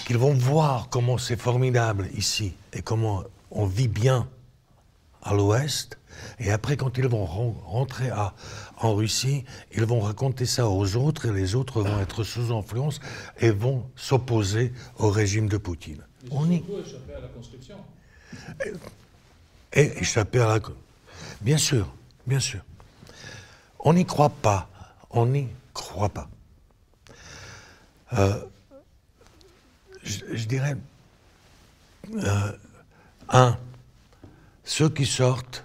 qu'ils 0.05 0.17
vont 0.17 0.33
voir 0.33 0.89
comment 0.89 1.17
c'est 1.17 1.39
formidable 1.39 2.07
ici 2.15 2.53
et 2.73 2.81
comment 2.81 3.23
on 3.49 3.65
vit 3.65 3.87
bien 3.87 4.27
à 5.23 5.33
l'ouest. 5.33 5.97
Et 6.39 6.51
après, 6.51 6.77
quand 6.77 6.97
ils 6.97 7.07
vont 7.07 7.25
rentrer 7.25 8.09
à, 8.09 8.33
en 8.77 8.93
Russie, 8.93 9.43
ils 9.71 9.85
vont 9.85 9.99
raconter 9.99 10.45
ça 10.45 10.69
aux 10.69 10.95
autres 10.95 11.25
et 11.25 11.33
les 11.33 11.55
autres 11.55 11.81
vont 11.81 11.99
être 11.99 12.23
sous 12.23 12.55
influence 12.55 12.99
et 13.39 13.49
vont 13.49 13.89
s'opposer 13.95 14.73
au 14.99 15.09
régime 15.09 15.47
de 15.47 15.57
Poutine. 15.57 16.03
on 16.29 16.49
y... 16.49 16.57
échapper 16.57 17.13
à 17.15 17.21
la 17.21 17.27
conscription. 17.27 17.77
Et, 19.73 19.81
et 19.81 19.99
échapper 19.99 20.39
à 20.39 20.47
la... 20.47 20.59
Bien 21.41 21.57
sûr, 21.57 21.91
bien 22.27 22.39
sûr. 22.39 22.61
On 23.81 23.93
n'y 23.93 24.05
croit 24.05 24.29
pas. 24.29 24.69
On 25.09 25.25
n'y 25.25 25.47
croit 25.73 26.09
pas. 26.09 26.29
Euh, 28.13 28.43
je, 30.03 30.45
dirais, 30.45 30.75
euh, 32.13 32.51
un, 33.29 33.57
ceux 34.63 34.89
qui 34.89 35.05
sortent, 35.05 35.63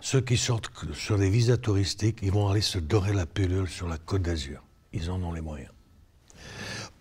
ceux 0.00 0.20
qui 0.20 0.36
sortent 0.36 0.70
sur 0.94 1.18
des 1.18 1.30
visas 1.30 1.56
touristiques, 1.56 2.20
ils 2.22 2.32
vont 2.32 2.48
aller 2.48 2.60
se 2.60 2.78
dorer 2.78 3.12
la 3.12 3.26
pilule 3.26 3.68
sur 3.68 3.88
la 3.88 3.98
côte 3.98 4.22
d'Azur. 4.22 4.62
Ils 4.92 5.10
en 5.10 5.22
ont 5.22 5.32
les 5.32 5.40
moyens. 5.40 5.70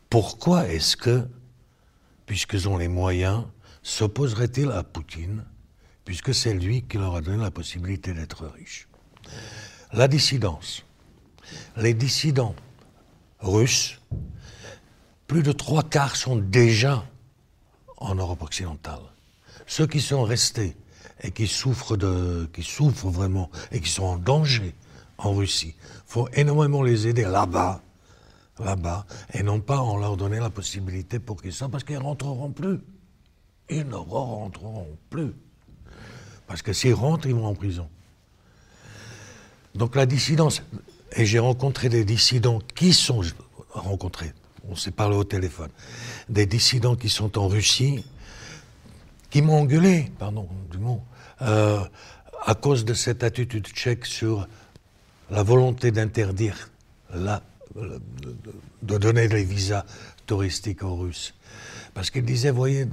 Pourquoi 0.09 0.67
est-ce 0.67 0.97
que, 0.97 1.27
puisqu'ils 2.25 2.67
ont 2.67 2.77
les 2.77 2.87
moyens, 2.87 3.45
s'opposeraient-ils 3.83 4.71
à 4.71 4.83
Poutine, 4.83 5.43
puisque 6.05 6.33
c'est 6.33 6.53
lui 6.53 6.83
qui 6.83 6.97
leur 6.97 7.15
a 7.15 7.21
donné 7.21 7.43
la 7.43 7.51
possibilité 7.51 8.13
d'être 8.13 8.45
riche? 8.47 8.87
La 9.93 10.07
dissidence. 10.07 10.83
Les 11.77 11.93
dissidents 11.93 12.55
russes, 13.39 13.99
plus 15.27 15.43
de 15.43 15.51
trois 15.51 15.83
quarts 15.83 16.15
sont 16.15 16.35
déjà 16.35 17.05
en 17.97 18.15
Europe 18.15 18.41
occidentale. 18.41 19.01
Ceux 19.67 19.87
qui 19.87 20.01
sont 20.01 20.23
restés 20.23 20.75
et 21.21 21.31
qui 21.31 21.47
souffrent, 21.47 21.95
de, 21.95 22.49
qui 22.53 22.63
souffrent 22.63 23.09
vraiment 23.09 23.49
et 23.71 23.79
qui 23.79 23.89
sont 23.89 24.03
en 24.03 24.17
danger 24.17 24.75
en 25.17 25.33
Russie, 25.33 25.75
il 25.77 26.01
faut 26.05 26.27
énormément 26.33 26.81
les 26.81 27.07
aider 27.07 27.23
là-bas, 27.23 27.81
là-bas, 28.59 29.05
et 29.33 29.43
non 29.43 29.59
pas 29.59 29.79
en 29.79 29.97
leur 29.97 30.17
donner 30.17 30.39
la 30.39 30.49
possibilité 30.49 31.19
pour 31.19 31.41
qu'ils 31.41 31.53
sortent, 31.53 31.71
parce 31.71 31.83
qu'ils 31.83 31.97
ne 31.97 32.03
rentreront 32.03 32.51
plus. 32.51 32.79
Ils 33.69 33.87
ne 33.87 33.95
rentreront 33.95 34.97
plus. 35.09 35.33
Parce 36.47 36.61
que 36.61 36.73
s'ils 36.73 36.93
rentrent, 36.93 37.27
ils 37.27 37.35
vont 37.35 37.45
en 37.45 37.55
prison. 37.55 37.87
Donc 39.75 39.95
la 39.95 40.05
dissidence, 40.05 40.61
et 41.15 41.25
j'ai 41.25 41.39
rencontré 41.39 41.89
des 41.89 42.05
dissidents 42.05 42.59
qui 42.75 42.93
sont 42.93 43.21
rencontrés, 43.71 44.33
on 44.69 44.75
s'est 44.75 44.91
parlé 44.91 45.15
au 45.15 45.23
téléphone, 45.23 45.69
des 46.29 46.45
dissidents 46.45 46.95
qui 46.95 47.09
sont 47.09 47.37
en 47.37 47.47
Russie, 47.47 48.05
qui 49.29 49.41
m'ont 49.41 49.61
engueulé, 49.61 50.11
pardon 50.19 50.47
du 50.71 50.77
mot, 50.77 51.01
euh, 51.41 51.79
à 52.45 52.55
cause 52.55 52.85
de 52.85 52.93
cette 52.93 53.23
attitude 53.23 53.67
tchèque 53.67 54.05
sur 54.05 54.47
la 55.31 55.43
volonté 55.43 55.91
d'interdire 55.91 56.69
de 57.73 58.97
donner 58.97 59.27
des 59.27 59.43
visas 59.43 59.85
touristiques 60.25 60.83
aux 60.83 60.95
Russes. 60.95 61.33
Parce 61.93 62.09
qu'il 62.09 62.25
disait, 62.25 62.51
voyez, 62.51 62.85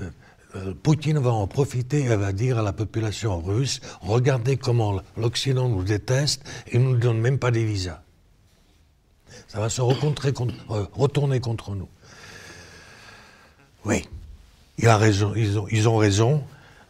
euh, 0.56 0.74
Poutine 0.82 1.18
va 1.18 1.30
en 1.30 1.46
profiter 1.46 2.04
et 2.04 2.16
va 2.16 2.32
dire 2.32 2.58
à 2.58 2.62
la 2.62 2.72
population 2.72 3.40
russe, 3.40 3.80
regardez 4.00 4.56
comment 4.56 5.00
l'Occident 5.16 5.68
nous 5.68 5.84
déteste 5.84 6.42
et 6.68 6.78
ne 6.78 6.84
nous 6.84 6.96
donne 6.96 7.20
même 7.20 7.38
pas 7.38 7.50
des 7.50 7.64
visas. 7.64 8.02
Ça 9.48 9.60
va 9.60 9.68
se 9.68 9.80
euh, 9.80 10.84
retourner 10.94 11.40
contre 11.40 11.74
nous. 11.74 11.88
Oui, 13.84 14.08
ils 14.78 15.88
ont 15.88 15.96
raison, 15.96 16.44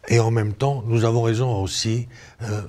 et 0.07 0.19
en 0.19 0.31
même 0.31 0.53
temps, 0.53 0.83
nous 0.87 1.05
avons 1.05 1.21
raison 1.21 1.61
aussi. 1.61 2.07
Euh, 2.41 2.61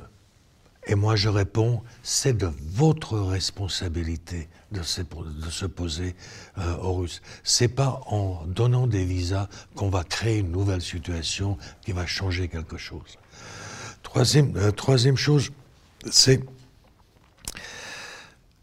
et 0.86 0.96
moi, 0.96 1.14
je 1.14 1.28
réponds, 1.28 1.82
c'est 2.02 2.36
de 2.36 2.50
votre 2.60 3.16
responsabilité 3.18 4.48
de 4.72 4.82
se, 4.82 5.66
poser 5.66 6.16
euh, 6.58 6.76
aux 6.78 6.94
Russes. 6.94 7.22
C'est 7.44 7.68
pas 7.68 8.00
en 8.06 8.44
donnant 8.46 8.88
des 8.88 9.04
visas 9.04 9.48
qu'on 9.76 9.90
va 9.90 10.02
créer 10.02 10.38
une 10.38 10.50
nouvelle 10.50 10.82
situation 10.82 11.56
qui 11.82 11.92
va 11.92 12.06
changer 12.06 12.48
quelque 12.48 12.78
chose. 12.78 13.18
Troisième, 14.02 14.56
euh, 14.56 14.72
chose, 15.14 15.50
c'est 16.10 16.42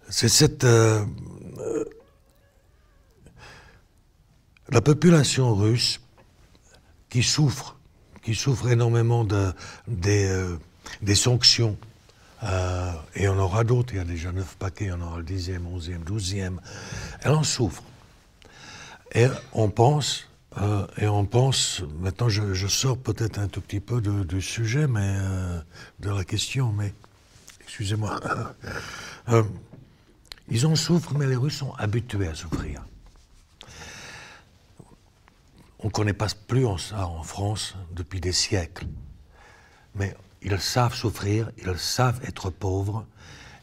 cette 0.09 0.65
euh, 0.65 1.05
la 4.69 4.81
population 4.81 5.55
russe 5.55 6.01
qui 7.09 7.23
souffre, 7.23 7.77
qui 8.23 8.35
souffre 8.35 8.67
énormément 8.67 9.23
de, 9.23 9.53
des, 9.87 10.29
des 11.01 11.15
sanctions 11.15 11.77
euh, 12.43 12.91
et 13.15 13.27
on 13.27 13.37
aura 13.37 13.63
d'autres, 13.63 13.93
il 13.93 13.97
y 13.97 13.99
a 14.01 14.05
déjà 14.05 14.31
neuf 14.31 14.55
paquets, 14.57 14.91
on 14.91 15.01
aura 15.01 15.17
le 15.17 15.23
dixième, 15.23 15.67
onzième, 15.67 16.03
douzième. 16.03 16.61
Elle 17.21 17.31
en 17.31 17.43
souffre. 17.43 17.83
Et 19.13 19.27
on 19.53 19.69
pense, 19.69 20.29
euh, 20.57 20.85
et 20.97 21.07
on 21.07 21.25
pense, 21.25 21.81
maintenant 21.99 22.29
je, 22.29 22.67
sors 22.67 22.97
peut-être 22.97 23.39
un 23.39 23.47
tout 23.47 23.61
petit 23.61 23.79
peu 23.79 24.01
du 24.01 24.41
sujet, 24.41 24.87
mais 24.87 25.15
euh, 25.19 25.59
de 25.99 26.11
la 26.11 26.23
question, 26.23 26.71
mais 26.71 26.93
excusez-moi. 27.61 28.19
ils 30.49 30.65
en 30.65 30.75
souffrent, 30.75 31.15
mais 31.15 31.27
les 31.27 31.35
Russes 31.35 31.57
sont 31.57 31.73
habitués 31.73 32.27
à 32.27 32.35
souffrir. 32.35 32.83
On 35.79 35.87
ne 35.87 35.91
connaît 35.91 36.13
pas 36.13 36.27
plus 36.47 36.65
ça 36.77 37.07
en 37.07 37.23
France 37.23 37.75
depuis 37.93 38.19
des 38.19 38.33
siècles. 38.33 38.85
Mais 39.95 40.13
ils 40.41 40.59
savent 40.59 40.93
souffrir, 40.93 41.51
ils 41.57 41.77
savent 41.77 42.19
être 42.23 42.49
pauvres, 42.49 43.05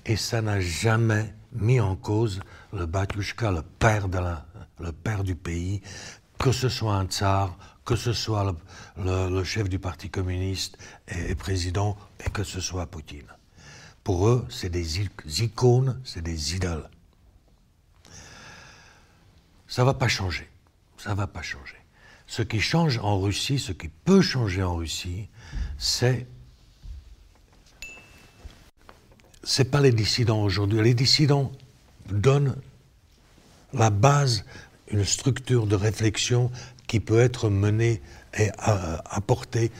et 0.04 0.16
ça 0.16 0.42
n'a 0.42 0.60
jamais 0.60 1.34
mis 1.52 1.80
en 1.80 1.96
cause 1.96 2.40
le 2.72 2.86
Batushka, 2.86 3.50
le 3.50 3.62
père, 3.62 4.08
de 4.08 4.18
la, 4.18 4.46
le 4.80 4.92
père 4.92 5.24
du 5.24 5.34
pays, 5.34 5.82
que 6.38 6.52
ce 6.52 6.68
soit 6.68 6.94
un 6.94 7.06
tsar, 7.06 7.56
que 7.84 7.96
ce 7.96 8.12
soit 8.12 8.54
le, 8.96 9.44
chef 9.44 9.68
du 9.68 9.78
Parti 9.78 10.10
communiste 10.10 10.76
et, 11.08 11.34
président, 11.34 11.96
et 12.24 12.30
que 12.30 12.44
ce 12.44 12.60
soit 12.60 12.86
Poutine. 12.86 13.26
Pour 14.04 14.28
eux, 14.28 14.46
c'est 14.50 14.68
des 14.68 15.00
icônes, 15.42 16.00
c'est 16.04 16.22
des 16.22 16.54
idoles. 16.54 16.88
Ça 19.66 19.82
ne 19.82 19.86
va 19.86 19.94
pas 19.94 20.08
changer. 20.08 20.48
Ça 20.96 21.14
va 21.14 21.26
pas 21.26 21.42
changer. 21.42 21.76
Ce 22.26 22.42
qui 22.42 22.60
change 22.60 22.98
en 22.98 23.20
Russie, 23.20 23.58
ce 23.58 23.72
qui 23.72 23.88
peut 23.88 24.20
changer 24.20 24.62
en 24.62 24.76
Russie, 24.76 25.28
c'est 25.78 26.26
ce 29.46 29.62
n'est 29.62 29.68
pas 29.68 29.80
les 29.80 29.92
dissidents 29.92 30.42
aujourd'hui. 30.42 30.82
Les 30.82 30.92
dissidents 30.92 31.52
donnent 32.10 32.56
la 33.72 33.90
base, 33.90 34.44
une 34.90 35.04
structure 35.04 35.68
de 35.68 35.76
réflexion 35.76 36.50
qui 36.88 36.98
peut 36.98 37.20
être 37.20 37.48
menée 37.48 38.02
et 38.36 38.50
apporter 38.58 39.70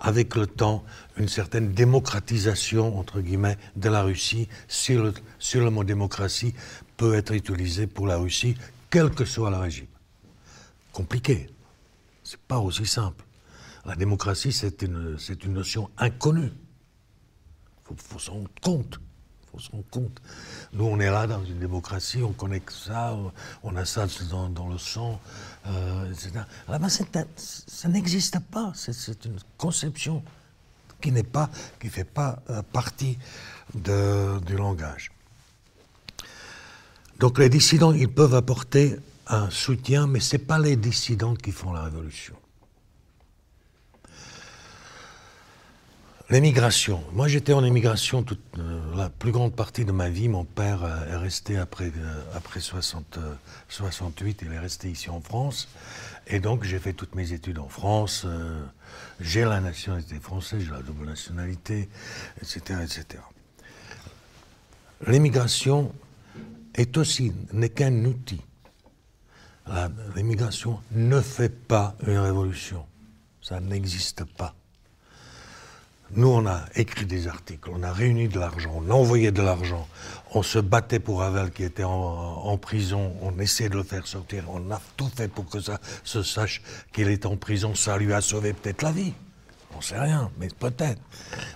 avec 0.00 0.36
le 0.36 0.46
temps 0.46 0.84
une 1.16 1.28
certaine 1.28 1.72
démocratisation, 1.72 3.04
de 3.14 3.88
la 3.88 4.02
Russie, 4.02 4.46
si 4.68 4.94
le, 4.94 5.70
mot 5.70 5.84
démocratie 5.84 6.54
peut 6.98 7.14
être 7.14 7.32
utilisé 7.32 7.86
pour 7.86 8.06
la 8.06 8.18
Russie, 8.18 8.56
quel 8.90 9.10
que 9.10 9.24
soit 9.24 9.50
le 9.50 9.56
régime. 9.56 9.86
Compliqué. 10.92 11.48
C'est 12.22 12.40
pas 12.40 12.58
aussi 12.58 12.86
simple. 12.86 13.24
La 13.86 13.96
démocratie, 13.96 14.52
c'est 14.52 14.82
une 14.82 15.16
notion 15.46 15.88
inconnue 15.96 16.52
faut, 17.88 17.94
faut 17.96 18.18
s'en 18.18 18.44
compte. 18.62 19.00
faut 19.50 19.58
se 19.58 19.70
compte. 19.90 20.20
Nous, 20.72 20.84
on 20.84 21.00
est 21.00 21.10
là 21.10 21.26
dans 21.26 21.44
une 21.44 21.58
démocratie, 21.58 22.22
on 22.22 22.32
connaît 22.32 22.62
ça, 22.68 23.16
on 23.62 23.76
a 23.76 23.84
ça 23.84 24.06
dans, 24.30 24.68
le 24.68 24.78
sang, 24.78 25.20
euh, 25.66 26.10
etc. 26.10 26.40
Là-bas, 26.68 26.88
ça 26.88 27.88
n'existe 27.88 28.38
pas. 28.40 28.72
C'est 28.74 29.24
une 29.24 29.38
conception 29.56 30.22
qui 31.00 31.12
n'est 31.12 31.22
pas, 31.22 31.48
qui 31.80 31.88
fait 31.88 32.04
pas 32.04 32.42
euh, 32.50 32.62
partie 32.62 33.18
du 33.74 34.56
langage. 34.56 35.10
Donc 37.18 37.38
les 37.38 37.48
dissidents, 37.48 37.92
ils 37.92 38.08
peuvent 38.08 38.34
apporter 38.34 38.96
un 39.26 39.50
soutien, 39.50 40.06
mais 40.06 40.20
ce 40.20 40.36
n'est 40.36 40.42
pas 40.42 40.58
les 40.58 40.76
dissidents 40.76 41.34
qui 41.34 41.52
font 41.52 41.72
la 41.72 41.82
révolution. 41.82 42.34
L'émigration. 46.30 47.02
Moi, 47.14 47.26
j'étais 47.26 47.54
en 47.54 47.64
émigration 47.64 48.22
toute 48.22 48.42
euh, 48.58 48.94
la 48.94 49.08
plus 49.08 49.32
grande 49.32 49.56
partie 49.56 49.86
de 49.86 49.92
ma 49.92 50.10
vie. 50.10 50.28
Mon 50.28 50.44
père 50.44 50.84
euh, 50.84 51.06
est 51.06 51.16
resté 51.16 51.56
après, 51.56 51.86
euh, 51.86 52.22
après 52.34 52.60
60, 52.60 53.18
68, 53.70 54.42
il 54.42 54.52
est 54.52 54.58
resté 54.58 54.90
ici 54.90 55.08
en 55.08 55.22
France. 55.22 55.68
Et 56.26 56.38
donc, 56.38 56.64
j'ai 56.64 56.78
fait 56.80 56.92
toutes 56.92 57.14
mes 57.14 57.32
études 57.32 57.58
en 57.58 57.70
France. 57.70 58.26
j'ai 59.18 59.46
la 59.46 59.62
nationalité 59.62 60.16
française, 60.16 60.62
j'ai 60.62 60.70
la 60.70 60.82
double 60.82 61.06
nationalité, 61.06 61.88
etc. 62.42 62.80
etc. 62.82 63.22
L'émigration 65.06 65.94
est 66.74 66.94
aussi, 66.98 67.32
n'est 67.54 67.70
qu'un 67.70 68.04
outil. 68.04 68.42
L'émigration 70.14 70.80
ne 70.92 71.22
fait 71.22 71.48
pas 71.48 71.96
une 72.06 72.18
révolution. 72.18 72.84
Ça 73.40 73.60
n'existe 73.60 74.24
pas. 74.24 74.57
Nous, 76.12 76.28
on 76.28 76.46
a 76.46 76.64
écrit 76.74 77.04
des 77.04 77.28
articles, 77.28 77.68
on 77.70 77.82
a 77.82 77.92
réuni 77.92 78.28
de 78.28 78.38
l'argent, 78.38 78.72
on 78.74 78.90
a 78.90 78.94
envoyé 78.94 79.30
de 79.30 79.42
l'argent, 79.42 79.86
on 80.32 80.42
se 80.42 80.58
battait 80.58 81.00
pour 81.00 81.22
Havel 81.22 81.50
qui 81.50 81.64
était 81.64 81.84
en, 81.84 82.56
prison, 82.56 83.14
on 83.20 83.38
essayait 83.38 83.68
de 83.68 83.76
le 83.76 83.82
faire 83.82 84.06
sortir, 84.06 84.44
on 84.48 84.70
a 84.70 84.80
tout 84.96 85.10
fait 85.14 85.28
pour 85.28 85.46
que 85.46 85.60
ça 85.60 85.78
se 86.04 86.22
sache 86.22 86.62
qu'il 86.92 87.08
est 87.08 87.26
en 87.26 87.36
prison, 87.36 87.74
ça 87.74 87.98
lui 87.98 88.14
a 88.14 88.22
sauvé 88.22 88.54
peut-être 88.54 88.82
la 88.82 88.92
vie. 88.92 89.12
On 89.74 89.78
ne 89.78 89.82
sait 89.82 89.98
rien, 89.98 90.30
mais 90.38 90.48
peut-être. 90.48 91.00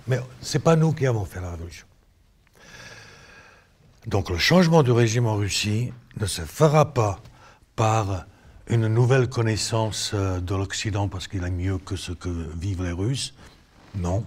Mais 0.07 0.19
ce 0.41 0.57
n'est 0.57 0.63
pas 0.63 0.75
nous 0.75 0.93
qui 0.93 1.07
avons 1.07 1.25
fait 1.25 1.41
la 1.41 1.51
révolution. 1.51 1.87
Donc 4.05 4.29
le 4.29 4.37
changement 4.37 4.83
du 4.83 4.91
régime 4.91 5.25
en 5.25 5.35
Russie 5.35 5.91
ne 6.17 6.27
se 6.27 6.43
fera 6.43 6.93
pas 6.93 7.19
par 7.75 8.27
une 8.67 8.87
nouvelle 8.87 9.27
connaissance 9.29 10.11
euh, 10.13 10.39
de 10.39 10.55
l'Occident 10.55 11.07
parce 11.07 11.27
qu'il 11.27 11.43
est 11.43 11.51
mieux 11.51 11.77
que 11.79 11.95
ce 11.95 12.11
que 12.11 12.29
vivent 12.29 12.83
les 12.83 12.91
Russes. 12.91 13.33
Non, 13.95 14.23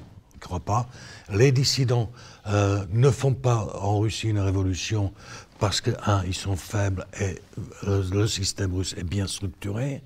crois 0.47 0.61
pas. 0.61 0.89
Les 1.31 1.53
dissidents 1.53 2.11
euh, 2.47 2.85
ne 2.93 3.11
font 3.11 3.35
pas 3.35 3.69
en 3.81 3.99
Russie 3.99 4.29
une 4.29 4.39
révolution 4.39 5.13
parce 5.59 5.81
que, 5.81 5.91
un, 6.07 6.25
ils 6.25 6.35
sont 6.35 6.57
faibles 6.57 7.07
et 7.21 7.41
euh, 7.87 8.05
le, 8.11 8.27
système 8.27 8.75
russe 8.75 8.95
est 8.97 9.05
bien 9.05 9.27
structuré, 9.27 10.03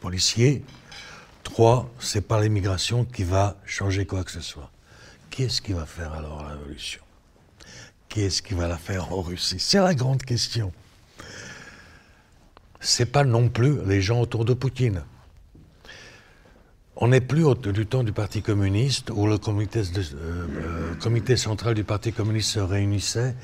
policier. 0.00 0.64
Trois, 1.42 1.88
c'est 1.98 2.26
pas 2.26 2.40
l'immigration 2.40 3.04
qui 3.04 3.24
va 3.24 3.56
changer 3.64 4.06
quoi 4.06 4.24
que 4.24 4.30
ce 4.30 4.40
soit. 4.40 4.70
Qui 5.30 5.44
est-ce 5.44 5.60
qui 5.60 5.72
va 5.72 5.86
faire 5.86 6.12
alors 6.12 6.42
la 6.42 6.50
révolution? 6.50 7.02
Qui 8.08 8.22
est-ce 8.22 8.40
qui 8.40 8.54
va 8.54 8.68
la 8.68 8.78
faire 8.78 9.12
en 9.12 9.20
Russie? 9.20 9.60
C'est 9.60 9.80
la 9.80 9.94
grande 9.94 10.22
question. 10.22 10.72
C'est 12.80 13.12
pas 13.12 13.24
non 13.24 13.48
plus 13.48 13.84
les 13.84 14.00
gens 14.00 14.20
autour 14.20 14.44
de 14.44 14.54
Poutine. 14.54 15.02
On 17.00 17.06
n'est 17.06 17.20
plus 17.20 17.44
au, 17.44 17.54
du 17.54 17.86
temps 17.86 18.02
du 18.02 18.10
Parti 18.10 18.42
communiste 18.42 19.10
où 19.10 19.28
le 19.28 19.38
comité, 19.38 19.78
euh, 19.78 20.02
euh, 20.14 20.94
comité, 20.96 21.36
central 21.36 21.74
du 21.74 21.84
Parti 21.84 22.12
communiste 22.12 22.50
se 22.50 22.58
réunissait 22.58 23.36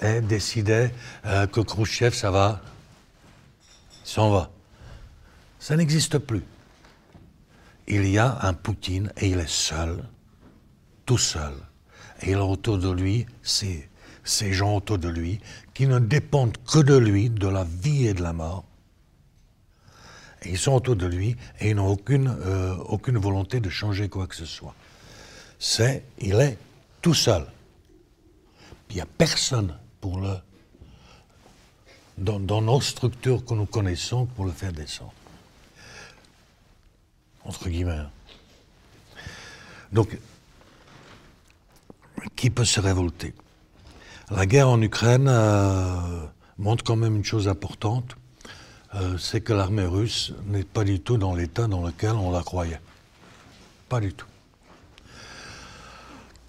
et 0.00 0.22
décidait 0.22 0.94
euh, 1.26 1.46
que 1.46 1.60
Khrouchtchev, 1.60 2.16
ça 2.16 2.30
va, 2.30 2.62
s'en 4.02 4.30
va. 4.30 4.50
Ça 5.58 5.76
n'existe 5.76 6.16
plus. 6.16 6.42
Il 7.86 8.08
y 8.08 8.16
a 8.16 8.38
un 8.46 8.54
Poutine 8.54 9.12
et 9.18 9.28
il 9.28 9.38
est 9.38 9.50
seul, 9.50 10.02
tout 11.04 11.18
seul. 11.18 11.52
Et 12.22 12.30
il 12.30 12.36
a 12.36 12.46
autour 12.46 12.78
de 12.78 12.90
lui 12.90 13.26
ces 13.42 14.52
gens 14.54 14.76
autour 14.76 14.96
de 14.96 15.10
lui 15.10 15.38
qui 15.74 15.86
ne 15.86 15.98
dépendent 15.98 16.56
que 16.66 16.78
de 16.78 16.96
lui, 16.96 17.28
de 17.28 17.48
la 17.48 17.64
vie 17.64 18.06
et 18.06 18.14
de 18.14 18.22
la 18.22 18.32
mort 18.32 18.64
ils 20.46 20.58
sont 20.58 20.72
autour 20.72 20.96
de 20.96 21.06
lui 21.06 21.36
et 21.60 21.70
ils 21.70 21.76
n'ont 21.76 21.88
aucune, 21.88 22.28
euh, 22.28 22.74
aucune 22.76 23.18
volonté 23.18 23.60
de 23.60 23.70
changer 23.70 24.08
quoi 24.08 24.26
que 24.26 24.34
ce 24.34 24.46
soit. 24.46 24.74
C'est, 25.58 26.04
il 26.18 26.34
est 26.34 26.58
tout 27.00 27.14
seul. 27.14 27.46
Il 28.90 28.96
n'y 28.96 29.00
a 29.00 29.06
personne 29.06 29.78
pour 30.00 30.20
le, 30.20 30.34
dans, 32.18 32.40
dans 32.40 32.60
nos 32.60 32.80
structures 32.80 33.44
que 33.44 33.54
nous 33.54 33.66
connaissons 33.66 34.26
pour 34.26 34.44
le 34.44 34.52
faire 34.52 34.72
descendre. 34.72 35.14
Entre 37.44 37.68
guillemets. 37.68 37.92
hein. 37.92 38.10
Donc, 39.92 40.18
qui 42.36 42.50
peut 42.50 42.64
se 42.64 42.80
révolter? 42.80 43.34
La 44.30 44.46
guerre 44.46 44.68
en 44.68 44.80
Ukraine 44.80 45.26
euh, 45.28 46.26
montre 46.58 46.84
quand 46.84 46.96
même 46.96 47.16
une 47.16 47.24
chose 47.24 47.48
importante, 47.48 48.16
euh, 48.94 49.16
c'est 49.18 49.40
que 49.40 49.52
l'armée 49.52 49.86
russe 49.86 50.32
n'est 50.46 50.64
pas 50.64 50.84
du 50.84 51.00
tout 51.00 51.16
dans 51.16 51.34
l'état 51.34 51.66
dans 51.66 51.82
lequel 51.84 52.12
on 52.12 52.30
la 52.30 52.42
croyait. 52.42 52.80
Pas 53.88 54.00
du 54.00 54.12
tout. 54.12 54.26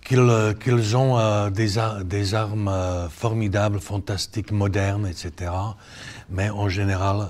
Qu'ils 0.02 0.20
euh, 0.20 0.54
ont 0.96 1.18
euh, 1.18 1.50
des, 1.50 1.76
des 2.04 2.36
armes 2.36 3.10
formidables, 3.10 3.80
fantastiques, 3.80 4.52
modernes, 4.52 5.08
etc. 5.08 5.52
Mais 6.30 6.50
en 6.50 6.68
général, 6.68 7.30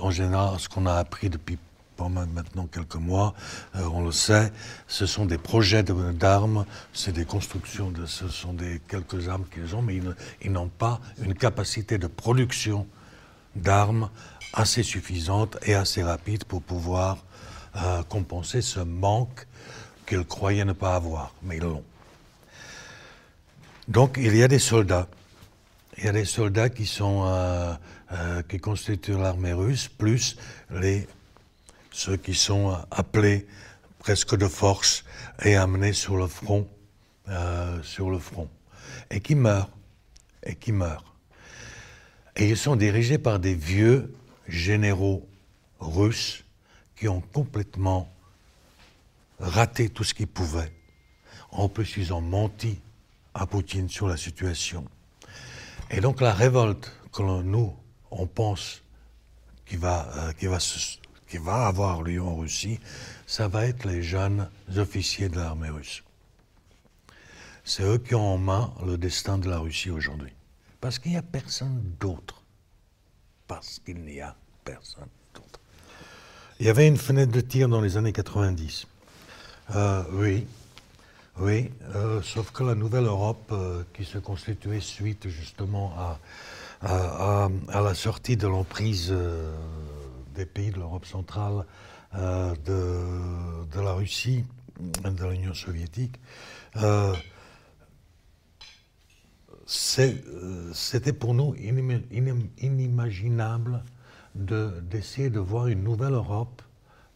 en 0.00 0.10
général 0.10 0.58
ce 0.58 0.68
qu'on 0.68 0.86
a 0.86 0.94
appris 0.94 1.30
depuis 1.30 1.58
pas 1.96 2.08
maintenant 2.08 2.66
quelques 2.66 2.96
mois, 2.96 3.34
on 3.74 4.04
le 4.04 4.10
sait, 4.10 4.52
ce 4.88 5.06
sont 5.06 5.26
des 5.26 5.38
projets 5.38 5.84
de- 5.84 6.10
d'armes, 6.10 6.64
c'est 6.92 7.12
des 7.12 7.24
constructions, 7.24 7.92
de, 7.92 8.04
ce 8.04 8.26
sont 8.26 8.52
des 8.52 8.80
quelques 8.88 9.28
armes 9.28 9.44
qu'ils 9.52 9.76
ont, 9.76 9.82
mais 9.82 10.00
ils 10.42 10.50
n'ont 10.50 10.66
pas 10.66 10.98
une 11.22 11.34
capacité 11.34 11.96
de 11.96 12.08
production 12.08 12.88
d'armes 13.56 14.10
assez 14.54 14.82
suffisante 14.82 15.58
et 15.62 15.74
assez 15.74 16.02
rapide 16.02 16.44
pour 16.44 16.62
pouvoir 16.62 17.18
euh, 17.76 18.02
compenser 18.04 18.62
ce 18.62 18.80
manque 18.80 19.46
qu'ils 20.06 20.24
croyaient 20.24 20.64
ne 20.64 20.72
pas 20.72 20.94
avoir, 20.94 21.34
mais 21.42 21.56
ils 21.56 21.62
l'ont. 21.62 21.84
Donc 23.88 24.16
il 24.20 24.34
y 24.36 24.42
a 24.42 24.48
des 24.48 24.58
soldats. 24.58 25.08
Il 25.98 26.04
y 26.04 26.08
a 26.08 26.12
des 26.12 26.24
soldats 26.24 26.70
qui 26.70 26.90
euh, 27.00 27.74
euh, 28.12 28.42
constituent 28.60 29.18
l'armée 29.18 29.52
russe, 29.52 29.88
plus 29.88 30.36
ceux 31.92 32.16
qui 32.16 32.34
sont 32.34 32.76
appelés 32.90 33.46
presque 33.98 34.36
de 34.36 34.48
force 34.48 35.04
et 35.42 35.56
amenés 35.56 35.92
sur 35.92 36.16
le 36.16 36.26
front, 36.26 36.68
sur 37.82 38.10
le 38.10 38.18
front, 38.18 38.48
et 39.10 39.20
qui 39.20 39.34
meurent, 39.34 39.70
et 40.42 40.56
qui 40.56 40.72
meurent. 40.72 41.13
Et 42.36 42.48
ils 42.48 42.56
sont 42.56 42.76
dirigés 42.76 43.18
par 43.18 43.38
des 43.38 43.54
vieux 43.54 44.14
généraux 44.48 45.26
russes 45.78 46.44
qui 46.96 47.08
ont 47.08 47.20
complètement 47.20 48.12
raté 49.38 49.88
tout 49.88 50.04
ce 50.04 50.14
qu'ils 50.14 50.26
pouvaient. 50.26 50.72
En 51.50 51.68
plus, 51.68 51.96
ils 51.96 52.12
ont 52.12 52.20
menti 52.20 52.80
à 53.34 53.46
Poutine 53.46 53.88
sur 53.88 54.08
la 54.08 54.16
situation. 54.16 54.84
Et 55.90 56.00
donc 56.00 56.20
la 56.20 56.32
révolte 56.32 56.92
que 57.12 57.22
nous, 57.22 57.74
on 58.10 58.26
pense 58.26 58.82
qui 59.66 59.76
va, 59.76 60.08
euh, 60.16 60.48
va 60.48 60.58
va 61.40 61.66
avoir 61.66 62.02
lieu 62.02 62.22
en 62.22 62.36
Russie, 62.36 62.78
ça 63.26 63.48
va 63.48 63.66
être 63.66 63.86
les 63.86 64.02
jeunes 64.02 64.48
officiers 64.76 65.28
de 65.28 65.36
l'armée 65.36 65.68
russe. 65.68 66.04
C'est 67.64 67.82
eux 67.82 67.98
qui 67.98 68.14
ont 68.14 68.34
en 68.34 68.38
main 68.38 68.72
le 68.86 68.98
destin 68.98 69.38
de 69.38 69.48
la 69.48 69.58
Russie 69.58 69.90
aujourd'hui. 69.90 70.32
Parce 70.84 70.98
qu'il 70.98 71.12
n'y 71.12 71.16
a 71.16 71.22
personne 71.22 71.82
d'autre. 71.98 72.42
Parce 73.48 73.80
qu'il 73.82 74.04
n'y 74.04 74.20
a 74.20 74.36
personne 74.66 75.08
d'autre. 75.34 75.58
Il 76.60 76.66
y 76.66 76.68
avait 76.68 76.86
une 76.86 76.98
fenêtre 76.98 77.32
de 77.32 77.40
tir 77.40 77.70
dans 77.70 77.80
les 77.80 77.96
années 77.96 78.12
90. 78.12 78.86
Euh, 79.74 80.02
oui, 80.12 80.46
oui, 81.38 81.70
euh, 81.94 82.20
sauf 82.20 82.50
que 82.50 82.64
la 82.64 82.74
nouvelle 82.74 83.06
Europe, 83.06 83.48
euh, 83.50 83.82
qui 83.94 84.04
se 84.04 84.18
constituait 84.18 84.80
suite 84.80 85.26
justement 85.30 85.94
à, 85.96 86.20
à- 86.82 87.48
la 87.80 87.94
sortie 87.94 88.36
de 88.36 88.46
l'emprise 88.46 89.10
des 90.34 90.44
pays 90.44 90.70
de 90.70 90.80
l'Europe 90.80 91.06
centrale, 91.06 91.64
de, 92.12 93.64
de 93.72 93.80
la 93.80 93.94
Russie, 93.94 94.44
de 94.78 95.26
l'Union 95.30 95.54
soviétique, 95.54 96.20
c'était 99.66 101.12
pour 101.12 101.34
nous 101.34 101.54
inima- 101.54 102.02
inim- 102.12 102.48
inimaginable 102.58 103.82
de- 104.34 104.80
d'essayer 104.90 105.30
de 105.30 105.38
voir 105.40 105.68
une 105.68 105.82
nouvelle 105.82 106.12
Europe, 106.12 106.60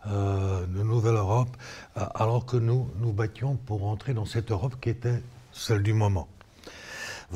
euh, 0.07 0.65
une 0.67 0.83
nouvelle 0.85 1.15
Europe, 1.17 1.57
euh, 1.97 2.05
alors 2.15 2.47
que 2.47 2.57
nous 2.57 2.89
nous 3.01 3.13
battions 3.13 3.57
pour 3.57 3.87
entrer 3.87 4.15
dans 4.15 4.25
cette 4.25 4.51
Europe 4.51 4.77
qui 4.81 4.91
était 4.91 5.23
celle 5.53 5.83
du 5.83 5.93
moment. 5.93 6.29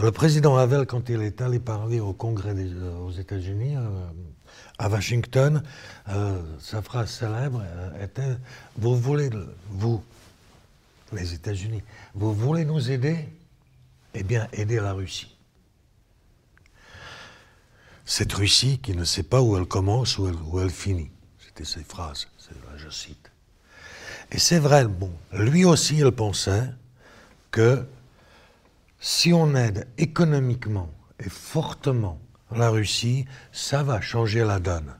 Le 0.01 0.11
président 0.11 0.57
Havel, 0.57 0.87
quand 0.87 1.09
il 1.11 1.21
est 1.21 1.43
allé 1.43 1.59
parler 1.59 2.01
au 2.01 2.15
Congrès 2.15 2.55
euh, 2.57 2.97
aux 3.01 3.11
États-Unis, 3.11 3.77
euh, 3.77 3.89
à 4.79 4.89
Washington, 4.89 5.63
euh, 6.09 6.41
sa 6.61 6.81
phrase 6.81 7.11
célèbre 7.11 7.63
euh, 7.63 8.05
était 8.05 8.37
Vous 8.77 8.97
voulez, 8.97 9.29
le- 9.29 9.55
vous, 9.69 10.03
les 11.13 11.35
États-Unis, 11.35 11.83
vous 12.15 12.33
voulez 12.33 12.65
nous 12.65 12.91
aider? 12.91 13.29
Eh 14.15 14.23
bien, 14.23 14.49
aider 14.53 14.77
la 14.77 14.93
Russie. 14.93 15.37
Cette 18.05 18.33
Russie 18.33 18.79
qui 18.79 18.95
ne 18.95 19.05
sait 19.05 19.23
pas 19.23 19.41
où 19.41 19.57
elle 19.57 19.67
commence, 19.67 20.19
où 20.19 20.29
elle, 20.29 20.37
où 20.47 20.61
elle 20.61 20.71
finit. 20.71 21.11
C'était 21.39 21.65
ses 21.65 21.85
phrases, 21.85 22.29
je 22.77 22.91
cite. 22.91 23.31
Et 24.31 24.39
c'est 24.39 24.59
vrai, 24.59 24.87
bon, 24.87 25.13
lui 25.33 25.65
aussi, 25.65 25.99
il 25.99 26.11
pensait 26.11 26.71
que 27.51 27.87
si 28.99 29.33
on 29.33 29.55
aide 29.55 29.87
économiquement 29.99 30.91
et 31.19 31.29
fortement 31.29 32.19
la 32.51 32.71
Russie, 32.71 33.27
ça 33.53 33.83
va 33.83 34.01
changer 34.01 34.45
la 34.45 34.59
donne. 34.59 34.95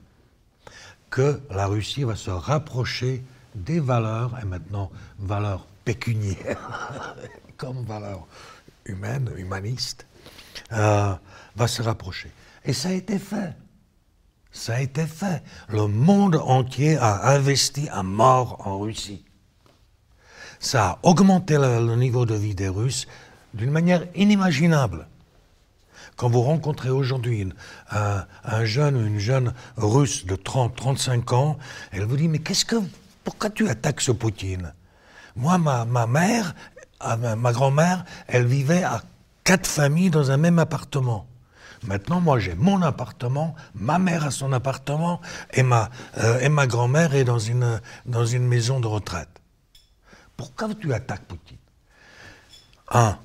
Que 1.11 1.41
la 1.51 1.67
Russie 1.67 2.05
va 2.05 2.17
se 2.17 2.31
rapprocher 2.31 3.25
des 3.55 3.81
valeurs, 3.81 4.39
et 4.41 4.45
maintenant 4.45 4.91
valeurs 5.19 5.67
pécuniaires, 5.85 7.17
comme 7.57 7.85
valeurs 7.85 8.27
humaines, 8.85 9.31
humanistes, 9.37 10.07
euh, 10.73 11.15
va 11.57 11.69
se 11.69 11.83
rapprocher. 11.83 12.31
Et 12.65 12.73
ça 12.73 12.89
a 12.89 12.93
été 12.93 13.19
fait. 13.19 13.55
Ça 14.53 14.75
a 14.75 14.81
été 14.81 15.07
fait. 15.07 15.43
Le 15.69 15.87
monde 15.87 16.37
entier 16.37 16.97
a 16.99 17.31
investi 17.31 17.89
à 17.91 18.03
mort 18.03 18.67
en 18.67 18.79
Russie. 18.79 19.25
Ça 20.61 20.87
a 20.87 20.99
augmenté 21.03 21.57
le, 21.57 21.97
niveau 21.97 22.27
de 22.27 22.35
vie 22.35 22.55
des 22.55 22.69
Russes 22.69 23.07
d'une 23.55 23.71
manière 23.71 24.05
inimaginable. 24.15 25.09
Quand 26.17 26.29
vous 26.29 26.43
rencontrez 26.43 26.91
aujourd'hui 26.91 27.49
un, 27.91 28.27
un 28.45 28.65
jeune 28.65 28.97
ou 28.97 29.07
une 29.07 29.19
jeune 29.19 29.55
russe 29.77 30.27
de 30.27 30.37
30, 30.37 30.77
35 30.77 31.33
ans, 31.33 31.59
elle 31.91 32.05
vous 32.05 32.17
dit 32.17 32.29
Mais 32.29 32.39
qu'est-ce 32.39 32.65
que. 32.65 32.77
Pourquoi 33.25 33.51
tu 33.51 33.69
attaques 33.69 34.01
ce 34.01 34.13
Poutine? 34.13 34.75
Moi, 35.37 35.59
ma, 35.59 35.85
ma 35.85 36.07
mère, 36.07 36.55
ah, 37.03 37.17
ma, 37.17 37.53
grand-mère, 37.53 38.05
elle 38.29 38.47
vivait 38.47 38.83
à 38.83 39.03
quatre 39.45 39.67
familles 39.67 40.11
dans 40.11 40.31
un 40.31 40.37
même 40.37 40.59
appartement. 40.59 41.27
Maintenant, 41.85 42.21
moi, 42.21 42.39
j'ai 42.39 42.55
mon 42.55 42.81
appartement, 42.83 43.55
ma 43.75 43.99
mère 43.99 44.25
a 44.25 44.31
son 44.31 44.53
appartement, 44.53 45.21
et 45.53 45.63
ma, 45.63 45.91
euh, 46.19 46.49
ma 46.49 46.67
grand-mère 46.67 47.15
est 47.15 47.25
dans 47.25 47.41
une, 47.41 47.81
dans 48.07 48.25
une 48.25 48.47
maison 48.47 48.79
de 48.79 48.87
retraite. 48.87 49.29
Pourquoi 50.37 50.75
tu 50.75 50.93
attaques 50.95 51.25
Poutine? 51.25 51.57
Un- 52.91 53.19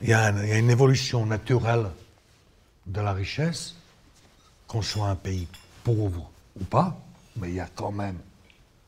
il 0.00 0.08
y 0.08 0.14
a 0.14 0.30
une 0.30 0.70
évolution 0.70 1.24
naturelle 1.24 1.86
de 2.86 3.00
la 3.00 3.12
richesse, 3.12 3.74
qu'on 4.66 4.82
soit 4.82 5.08
un 5.08 5.16
pays 5.16 5.48
pauvre 5.82 6.30
ou 6.60 6.64
pas, 6.64 6.96
mais 7.36 7.48
il 7.48 7.54
y 7.54 7.60
a 7.60 7.68
quand 7.74 7.92
même 7.92 8.18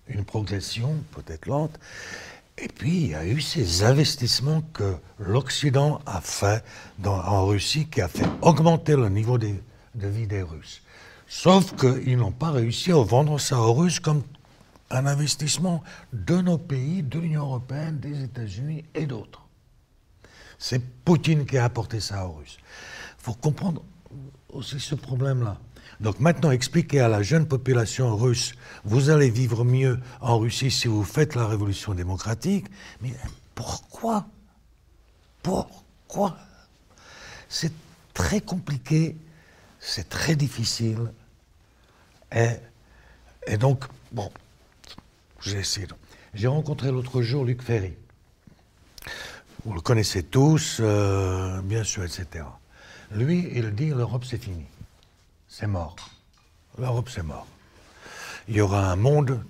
une 0.08 0.24
progression, 0.24 0.94
peut-être 1.12 1.46
lente. 1.46 1.78
Et 2.58 2.68
puis, 2.68 3.02
il 3.02 3.08
y 3.08 3.14
a 3.14 3.26
eu 3.26 3.40
ces 3.40 3.84
investissements 3.84 4.62
que 4.72 4.96
l'Occident 5.18 6.00
a 6.06 6.20
fait 6.20 6.64
en 7.04 7.46
Russie, 7.46 7.86
qui 7.86 8.00
a 8.00 8.08
fait 8.08 8.26
augmenter 8.40 8.96
le 8.96 9.08
niveau 9.10 9.36
de 9.36 9.58
vie 9.94 10.26
des 10.26 10.42
Russes. 10.42 10.82
Sauf 11.28 11.74
qu'ils 11.76 12.16
n'ont 12.16 12.32
pas 12.32 12.50
réussi 12.52 12.92
à 12.92 13.02
vendre 13.02 13.38
ça 13.38 13.60
aux 13.60 13.74
Russes 13.74 14.00
comme 14.00 14.22
un 14.90 15.06
investissement 15.06 15.82
de 16.12 16.40
nos 16.40 16.56
pays, 16.56 17.02
de 17.02 17.18
l'Union 17.18 17.42
européenne, 17.42 17.98
des 17.98 18.22
États-Unis 18.22 18.84
et 18.94 19.06
d'autres. 19.06 19.42
C'est 20.58 20.78
Poutine 20.78 21.44
qui 21.44 21.58
a 21.58 21.64
apporté 21.64 22.00
ça 22.00 22.26
aux 22.26 22.34
Russes. 22.34 22.56
Il 23.18 23.24
faut 23.24 23.34
comprendre 23.34 23.82
aussi 24.48 24.80
ce 24.80 24.94
problème-là. 24.94 25.58
Donc 26.00 26.20
maintenant, 26.20 26.50
expliquer 26.50 27.00
à 27.00 27.08
la 27.08 27.22
jeune 27.22 27.46
population 27.46 28.16
russe, 28.16 28.54
vous 28.84 29.10
allez 29.10 29.30
vivre 29.30 29.64
mieux 29.64 29.98
en 30.20 30.38
Russie 30.38 30.70
si 30.70 30.88
vous 30.88 31.04
faites 31.04 31.34
la 31.34 31.46
révolution 31.46 31.94
démocratique. 31.94 32.66
Mais 33.00 33.14
pourquoi? 33.54 34.26
Pourquoi? 35.42 36.36
C'est 37.48 37.72
très 38.12 38.40
compliqué, 38.40 39.16
c'est 39.80 40.08
très 40.08 40.36
difficile. 40.36 41.12
Et, 42.32 43.56
donc, 43.56 43.84
bon, 44.12 44.30
j'ai 45.40 45.58
essayé. 45.58 45.86
J'ai 46.34 46.48
rencontré 46.48 46.90
l'autre 46.90 47.22
jour 47.22 47.44
Luc 47.44 47.62
Ferry. 47.62 47.94
Vous 49.64 49.72
le 49.72 49.80
connaissez 49.80 50.22
tous, 50.22 50.78
euh, 50.80 51.62
bien 51.62 51.84
sûr, 51.84 52.04
etc. 52.04 52.44
Lui, 53.12 53.48
il 53.54 53.70
dit 53.70 53.88
l'Europe 53.88 54.24
c'est 54.24 54.42
fini. 54.42 54.64
C'est 55.58 55.66
mort. 55.66 55.96
L'Europe, 56.76 57.08
c'est 57.08 57.22
mort. 57.22 57.46
Il 58.46 58.56
y 58.56 58.60
aura 58.60 58.90
un 58.92 58.96
monde, 58.96 59.42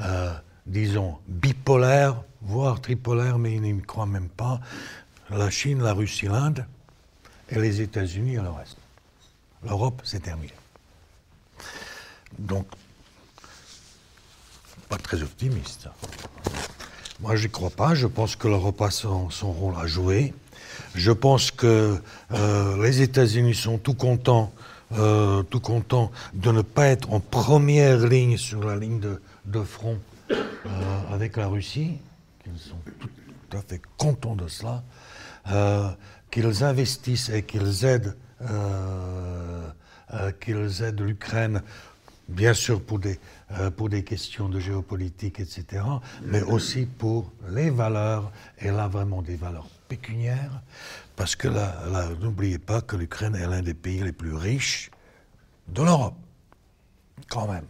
euh, 0.00 0.32
disons, 0.64 1.18
bipolaire, 1.28 2.22
voire 2.40 2.80
tripolaire, 2.80 3.38
mais 3.38 3.54
il 3.54 3.60
n'y 3.60 3.82
croit 3.82 4.06
même 4.06 4.30
pas. 4.30 4.60
La 5.28 5.50
Chine, 5.50 5.82
la 5.82 5.92
Russie, 5.92 6.24
l'Inde, 6.24 6.64
et 7.50 7.58
les 7.58 7.82
États-Unis 7.82 8.36
et 8.36 8.40
le 8.40 8.48
reste. 8.48 8.78
L'Europe, 9.62 10.00
c'est 10.04 10.20
terminé. 10.20 10.54
Donc, 12.38 12.66
pas 14.88 14.96
très 14.96 15.22
optimiste. 15.22 15.88
Moi, 17.20 17.36
je 17.36 17.44
n'y 17.44 17.50
crois 17.50 17.68
pas. 17.68 17.94
Je 17.94 18.06
pense 18.06 18.36
que 18.36 18.48
l'Europe 18.48 18.80
a 18.80 18.90
son, 18.90 19.28
rôle 19.42 19.74
à 19.76 19.86
jouer. 19.86 20.32
Je 20.94 21.12
pense 21.12 21.50
que 21.50 22.00
euh, 22.32 22.82
les 22.82 23.02
États-Unis 23.02 23.54
sont 23.54 23.76
tout 23.76 23.92
contents, 23.92 24.50
euh, 24.92 25.42
tout 25.44 25.60
contents 25.60 26.10
de 26.34 26.50
ne 26.50 26.62
pas 26.62 26.86
être 26.86 27.12
en 27.12 27.20
première 27.20 27.98
ligne 28.06 28.36
sur 28.36 28.64
la 28.64 28.76
ligne 28.76 29.00
de, 29.44 29.62
front 29.62 29.98
euh, 30.30 30.34
avec 31.12 31.36
la 31.36 31.46
Russie. 31.46 31.98
Ils 32.46 32.58
sont 32.58 32.76
tout, 32.98 33.56
à 33.56 33.60
fait 33.62 33.80
contents 33.96 34.36
de 34.36 34.48
cela. 34.48 34.82
qu'ils 36.30 36.64
investissent 36.64 37.30
et 37.30 37.42
qu'ils 37.42 37.84
aident, 37.84 38.16
qu'ils 40.40 40.82
aident 40.82 41.00
l'Ukraine 41.00 41.62
bien 42.30 42.54
sûr 42.54 42.80
pour 42.80 42.98
des, 42.98 43.18
euh, 43.52 43.70
pour 43.70 43.88
des 43.88 44.04
questions 44.04 44.48
de 44.48 44.60
géopolitique, 44.60 45.40
etc., 45.40 45.82
mais 46.24 46.42
aussi 46.42 46.86
pour 46.86 47.32
les 47.50 47.70
valeurs, 47.70 48.30
et 48.58 48.70
là 48.70 48.88
vraiment 48.88 49.22
des 49.22 49.36
valeurs 49.36 49.68
pécuniaires, 49.88 50.62
parce 51.20 51.36
que 51.36 51.48
là, 51.48 51.74
n'oubliez 52.18 52.58
pas 52.58 52.80
que 52.80 52.96
l'Ukraine 52.96 53.34
est 53.34 53.46
l'un 53.46 53.60
des 53.60 53.74
pays 53.74 54.02
les 54.02 54.10
plus 54.10 54.34
riches 54.34 54.90
de 55.68 55.82
l'Europe, 55.82 56.16
quand 57.28 57.46
même. 57.46 57.66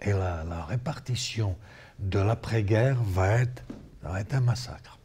Et 0.00 0.12
la, 0.12 0.64
répartition 0.66 1.58
de 1.98 2.20
l'après-guerre 2.20 2.96
va 3.02 3.40
être, 3.40 3.62
un 4.02 4.40
massacre. 4.40 4.98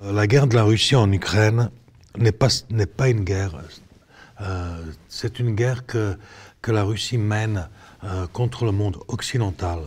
Euh, 0.00 0.14
la 0.14 0.26
guerre 0.26 0.46
de 0.46 0.54
la 0.54 0.62
Russie 0.62 0.96
en 0.96 1.12
Ukraine 1.12 1.70
n'est 2.16 2.32
pas, 2.32 2.48
pas 2.96 3.10
une 3.10 3.24
guerre, 3.24 3.60
euh, 4.40 4.82
c'est 5.08 5.40
une 5.40 5.54
guerre 5.54 5.84
que 5.84 6.16
que 6.62 6.72
la 6.72 6.84
Russie 6.84 7.18
mène 7.18 7.68
euh, 8.02 8.26
contre 8.28 8.64
le 8.64 8.72
monde 8.72 8.96
occidental, 9.08 9.80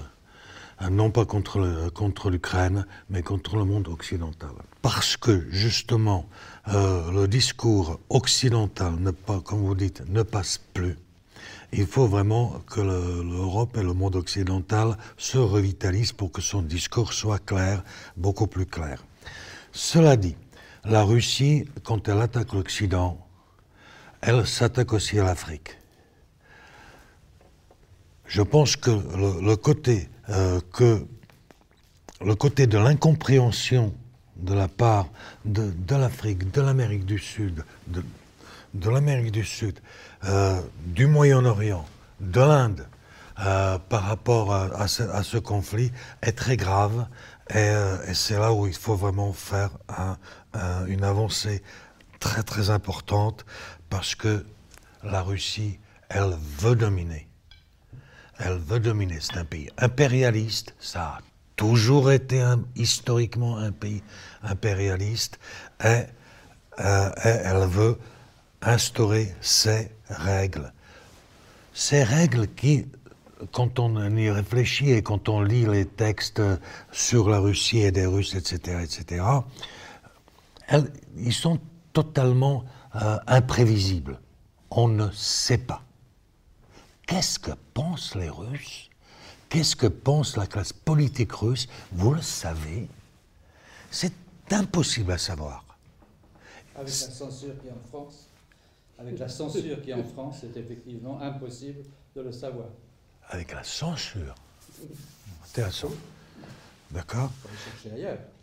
non 0.92 1.10
pas 1.10 1.26
contre, 1.26 1.90
contre 1.96 2.30
l'Ukraine, 2.30 2.86
mais 3.10 3.24
contre 3.24 3.56
le 3.56 3.64
monde 3.64 3.88
occidental. 3.88 4.52
Parce 4.82 5.16
que 5.16 5.50
justement, 5.50 6.28
euh, 6.68 7.12
le 7.12 7.28
discours 7.28 8.00
occidental, 8.10 8.96
ne 9.00 9.12
pas, 9.12 9.40
comme 9.40 9.60
vous 9.60 9.76
dites, 9.76 10.04
ne 10.10 10.24
passe 10.24 10.60
plus. 10.74 10.98
Il 11.72 11.86
faut 11.86 12.08
vraiment 12.08 12.62
que 12.68 12.82
l'Europe 12.82 13.78
et 13.78 13.84
le 13.84 13.94
monde 13.94 14.16
occidental 14.16 14.98
se 15.18 15.38
revitalisent 15.38 16.14
pour 16.14 16.32
que 16.32 16.42
son 16.42 16.62
discours 16.62 17.14
soit 17.14 17.44
clair, 17.44 17.84
beaucoup 18.18 18.48
plus 18.48 18.66
clair. 18.66 19.04
Cela 19.72 20.16
dit, 20.16 20.36
la 20.86 21.04
Russie, 21.04 21.66
quand 21.84 22.08
elle 22.08 22.22
attaque 22.22 22.54
l'Occident, 22.54 23.20
elle 24.22 24.48
s'attaque 24.48 24.94
aussi 24.94 25.20
à 25.20 25.24
l'Afrique. 25.24 25.78
Je 28.26 28.42
pense 28.42 28.76
que 28.76 28.90
le, 28.90 29.56
côté, 29.56 30.10
euh, 30.30 30.60
que, 30.74 31.06
le 32.22 32.36
côté 32.36 32.66
de 32.66 32.78
l'incompréhension 32.78 33.94
de 34.38 34.54
la 34.54 34.68
part 34.68 35.08
de, 35.46 35.72
l'Afrique, 35.90 36.52
de 36.52 36.62
l'Amérique 36.62 37.06
du 37.06 37.20
Sud, 37.20 37.64
de, 37.88 38.90
l'Amérique 38.90 39.32
du 39.32 39.46
Sud, 39.46 39.80
euh, 40.26 40.62
du 40.86 41.08
Moyen-Orient, 41.08 41.86
de 42.20 42.40
l'Inde, 42.40 42.88
euh, 43.40 43.78
par 43.90 44.04
rapport 44.04 44.54
à, 44.54 44.88
ce, 44.88 45.38
conflit 45.38 45.92
est 46.22 46.34
très 46.34 46.58
grave 46.58 47.08
et, 47.54 47.72
c'est 48.14 48.40
là 48.40 48.54
où 48.54 48.66
il 48.66 48.74
faut 48.74 48.96
vraiment 48.96 49.34
faire 49.34 49.72
une 50.88 51.04
avancée 51.04 51.62
très 52.20 52.44
très 52.44 52.70
importante 52.70 53.46
parce 53.90 54.16
que 54.16 54.46
la 55.04 55.22
Russie, 55.22 55.80
elle 56.10 56.36
veut 56.60 56.76
dominer 56.76 57.28
elle 58.40 58.58
veut 58.58 58.80
dominer. 58.80 59.18
C'est 59.20 59.38
un 59.38 59.46
pays 59.46 59.70
impérialiste, 59.78 60.76
ça 60.80 61.04
a 61.04 61.20
toujours 61.56 62.12
été 62.12 62.44
historiquement 62.76 63.58
un 63.58 63.72
pays 63.72 64.04
impérialiste, 64.44 65.40
et, 65.84 66.04
euh, 66.80 67.10
elle 67.24 67.68
veut 67.68 67.98
instaurer 68.62 69.34
ses 69.42 69.92
règles. 70.10 70.74
Ces 71.74 72.04
règles 72.04 72.48
qui, 72.48 72.86
quand 73.52 73.80
on 73.80 74.16
y 74.16 74.30
réfléchit 74.30 74.92
et 74.92 75.02
quand 75.02 75.30
on 75.30 75.42
lit 75.42 75.66
les 75.66 75.86
textes 75.86 76.42
sur 76.92 77.30
la 77.30 77.40
Russie 77.40 77.80
et 77.80 77.92
des 77.92 78.06
Russes, 78.06 78.36
etc., 78.36 78.80
etc., 78.84 79.26
ils 81.18 81.34
sont 81.34 81.60
totalement 81.94 82.66
euh, 82.96 83.18
imprévisibles. 83.28 84.20
On 84.72 84.88
ne 84.88 85.10
sait 85.12 85.58
pas. 85.58 85.84
Qu'est-ce 87.08 87.40
que 87.40 87.52
pensent 87.74 88.16
les 88.16 88.30
Russes 88.30 88.90
Qu'est-ce 89.50 89.76
que 89.76 89.88
pense 89.88 90.38
la 90.38 90.48
classe 90.48 90.74
politique 90.74 91.32
russe 91.32 91.68
Vous 91.92 92.14
le 92.14 92.22
savez. 92.22 92.88
C'est 93.92 94.14
impossible 94.52 95.12
à 95.12 95.18
savoir. 95.18 95.64
Avec 96.76 96.88
la 96.88 96.94
censure 96.94 97.60
qui 97.62 97.68
est 97.68 97.72
en 97.72 97.88
France, 97.88 98.28
avec 99.00 99.20
la 99.20 99.30
censure 99.30 99.82
qui 99.82 99.92
est 99.92 99.94
en 99.94 100.04
France, 100.04 100.38
c'est 100.42 100.58
effectivement 100.58 101.22
impossible 101.22 101.84
de 102.16 102.22
le 102.22 102.32
savoir. 102.32 102.68
Avec 103.30 103.54
la 103.54 103.64
censure 103.64 104.36
Intéressant. 105.46 105.92
D'accord 106.92 107.32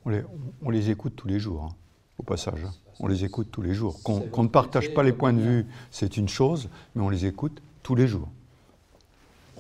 on 0.05 0.11
les, 0.11 0.22
on 0.62 0.70
les, 0.70 0.90
écoute 0.90 1.14
tous 1.14 1.28
les 1.28 1.38
jours, 1.38 1.64
hein, 1.64 1.76
au 2.18 2.22
passage. 2.22 2.64
Hein. 2.64 2.72
On 3.00 3.07
les 3.07 3.24
écoute 3.24 3.48
tous 3.50 3.62
les 3.62 3.74
jours. 3.74 4.03
Qu'on 4.03 4.42
ne 4.42 4.48
partage 4.48 4.92
pas 4.94 5.03
les 5.03 5.12
points 5.12 5.32
de 5.32 5.40
vue, 5.40 5.66
c'est 5.90 6.16
une 6.16 6.28
chose, 6.28 6.68
mais 6.94 7.03
on 7.03 7.11
les 7.11 7.26
écoute 7.26 7.62
tous 7.82 7.94
les 7.94 8.09
jours 8.09 8.28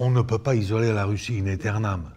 on 0.02 0.10
ne 0.10 0.20
peut 0.20 0.40
pas 0.40 0.56
isoler 0.56 0.92
la 0.92 1.04
Russie 1.04 1.38
in 1.38 1.46
aeternam. 1.46 2.10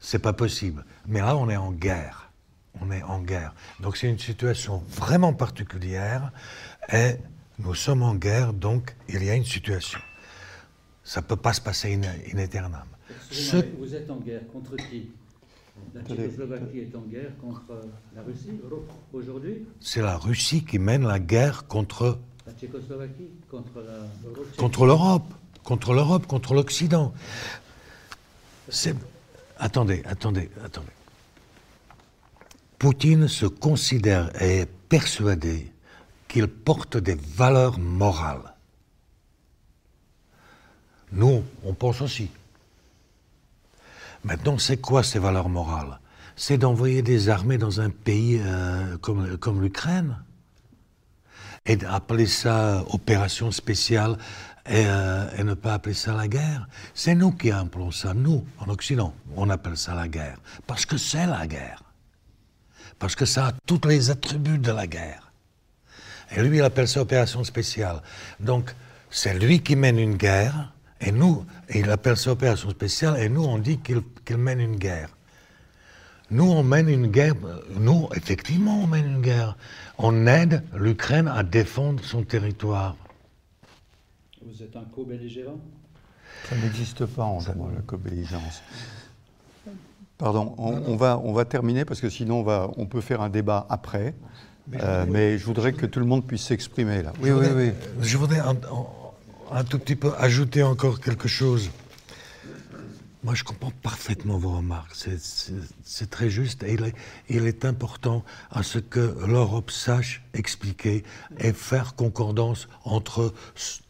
C'est 0.00 0.18
pas 0.18 0.32
possible. 0.32 0.84
Mais 1.06 1.20
là, 1.20 1.36
on 1.36 1.48
est 1.48 1.56
en 1.56 1.70
guerre. 1.70 2.32
On 2.80 2.90
est 2.90 3.04
en 3.04 3.20
guerre. 3.20 3.54
Donc 3.78 3.96
c'est 3.96 4.08
une 4.08 4.18
situation 4.18 4.82
vraiment 4.88 5.32
particulière 5.32 6.32
et 6.92 7.14
nous 7.60 7.74
sommes 7.74 8.02
en 8.02 8.16
guerre, 8.16 8.52
donc 8.52 8.96
il 9.08 9.22
y 9.22 9.30
a 9.30 9.36
une 9.36 9.44
situation. 9.44 10.00
Ça 11.04 11.20
ne 11.20 11.26
peut 11.26 11.36
pas 11.36 11.52
se 11.52 11.60
passer 11.60 11.94
in, 11.94 12.02
in 12.02 12.38
aeternam. 12.38 12.88
Vous 13.78 13.94
êtes 13.94 14.10
en 14.10 14.16
guerre 14.16 14.48
contre 14.52 14.74
qui? 14.76 15.10
La 15.94 16.02
Tchécoslovaquie 16.02 16.80
est 16.80 16.96
en 16.96 17.02
guerre 17.02 17.36
contre 17.40 17.80
la 18.16 18.22
Russie 18.22 18.60
aujourd'hui? 19.12 19.66
C'est 19.80 20.02
la 20.02 20.16
Russie 20.16 20.64
qui 20.64 20.80
mène 20.80 21.06
la 21.06 21.20
guerre 21.20 21.68
contre... 21.68 22.18
La 22.44 22.52
Tchécoslovaquie 22.54 23.30
Contre 24.56 24.86
l'Europe 24.86 25.32
Contre 25.64 25.92
l'Europe 25.94 26.26
contre 26.26 26.54
l'Occident. 26.54 27.12
Attendez, 29.58 30.02
attendez, 30.06 30.50
attendez. 30.64 30.92
Poutine 32.78 33.28
se 33.28 33.46
considère 33.46 34.30
et 34.42 34.60
est 34.60 34.66
persuadé 34.88 35.70
qu'il 36.28 36.48
porte 36.48 36.96
des 36.96 37.14
valeurs 37.14 37.78
morales. 37.78 38.54
Nous, 41.12 41.44
on 41.64 41.74
pense 41.74 42.00
aussi. 42.00 42.30
Maintenant, 44.24 44.58
c'est 44.58 44.78
quoi 44.78 45.02
ces 45.02 45.18
valeurs 45.18 45.48
morales? 45.48 45.98
C'est 46.36 46.56
d'envoyer 46.56 47.02
des 47.02 47.28
armées 47.28 47.58
dans 47.58 47.80
un 47.80 47.90
pays 47.90 48.40
euh, 48.42 48.96
comme 48.98 49.60
l'Ukraine? 49.60 50.16
Et 51.66 51.76
d'appeler 51.76 52.26
ça 52.26 52.84
opération 52.88 53.50
spéciale 53.50 54.16
euh, 54.68 55.28
et, 55.38 55.44
ne 55.44 55.54
pas 55.54 55.74
appeler 55.74 55.94
ça 55.94 56.12
la 56.12 56.28
guerre. 56.28 56.68
C'est 56.94 57.14
nous 57.14 57.32
qui 57.32 57.50
appelons 57.50 57.90
ça, 57.90 58.14
nous, 58.14 58.44
en 58.58 58.68
Occident, 58.68 59.14
on 59.36 59.48
appelle 59.48 59.76
ça 59.76 59.94
la 59.94 60.08
guerre. 60.08 60.38
Parce 60.66 60.84
que 60.84 60.98
c'est 60.98 61.26
la 61.26 61.46
guerre. 61.46 61.82
Parce 62.98 63.14
que 63.14 63.24
ça 63.24 63.48
a 63.48 63.52
tous 63.66 63.80
les 63.86 64.10
attributs 64.10 64.58
de 64.58 64.70
la 64.70 64.86
guerre. 64.86 65.32
Et 66.30 66.42
lui, 66.42 66.58
il 66.58 66.62
appelle 66.62 66.86
ça 66.86 67.00
opération 67.00 67.42
spéciale. 67.42 68.02
Donc, 68.38 68.74
c'est 69.10 69.34
lui 69.34 69.60
qui 69.60 69.74
mène 69.74 69.98
une 69.98 70.16
guerre, 70.16 70.72
et 71.00 71.10
nous, 71.10 71.44
il 71.74 71.90
appelle 71.90 72.16
ça 72.16 72.30
opération 72.30 72.70
spéciale, 72.70 73.20
et 73.20 73.28
nous, 73.28 73.42
on 73.42 73.58
dit 73.58 73.78
qu'il 73.78 74.36
mène 74.36 74.60
une 74.60 74.76
guerre. 74.76 75.08
Nous, 76.30 76.44
on 76.44 76.62
mène 76.62 76.88
une 76.88 77.08
guerre, 77.08 77.34
nous, 77.74 78.08
effectivement, 78.14 78.84
on 78.84 78.86
mène 78.86 79.06
une 79.06 79.20
guerre. 79.20 79.56
On 79.98 80.26
aide 80.28 80.62
l'Ukraine 80.74 81.26
à 81.26 81.42
défendre 81.42 82.04
son 82.04 82.22
territoire. 82.22 82.96
Vous 84.46 84.62
êtes 84.62 84.74
un 84.76 84.84
co-belligérant? 84.94 85.58
Ça 86.48 86.56
n'existe 86.56 87.04
pas 87.06 87.24
en 87.24 87.40
droit, 87.40 87.70
la 87.74 87.82
co-belligérance. 87.82 88.62
Pardon, 90.16 90.54
on, 90.58 90.96
Va, 90.96 91.18
on 91.22 91.32
va 91.32 91.44
terminer 91.44 91.84
parce 91.84 92.00
que 92.00 92.10
sinon 92.10 92.40
on, 92.40 92.42
va, 92.42 92.70
on 92.76 92.86
peut 92.86 93.00
faire 93.00 93.20
un 93.20 93.28
débat 93.28 93.66
après. 93.68 94.14
Mais, 94.68 94.78
je, 94.78 94.84
euh, 94.84 95.46
voudrais 95.46 95.72
que 95.72 95.86
tout 95.86 95.98
le 95.98 96.06
monde 96.06 96.26
puisse 96.26 96.42
s'exprimer 96.42 97.02
là. 97.02 97.12
Oui, 97.20 97.30
oui, 97.30 97.46
oui. 97.54 97.72
Je 98.00 98.16
voudrais 98.16 98.40
un 98.40 99.64
tout 99.64 99.78
petit 99.78 99.96
peu 99.96 100.12
ajouter 100.18 100.62
encore 100.62 101.00
quelque 101.00 101.28
chose. 101.28 101.70
Moi, 103.22 103.34
je 103.34 103.44
comprends 103.44 103.72
parfaitement 103.82 104.38
vos 104.38 104.56
remarques. 104.56 104.96
C'est 105.84 106.10
très 106.10 106.30
juste 106.30 106.62
et 106.62 106.78
il 107.28 107.46
est, 107.46 107.64
important 107.66 108.24
à 108.50 108.62
ce 108.62 108.78
que 108.78 109.14
l'Europe 109.26 109.70
sache 109.70 110.22
expliquer 110.32 111.04
et 111.38 111.52
faire 111.52 111.94
concordance 111.94 112.66
entre, 112.82 113.34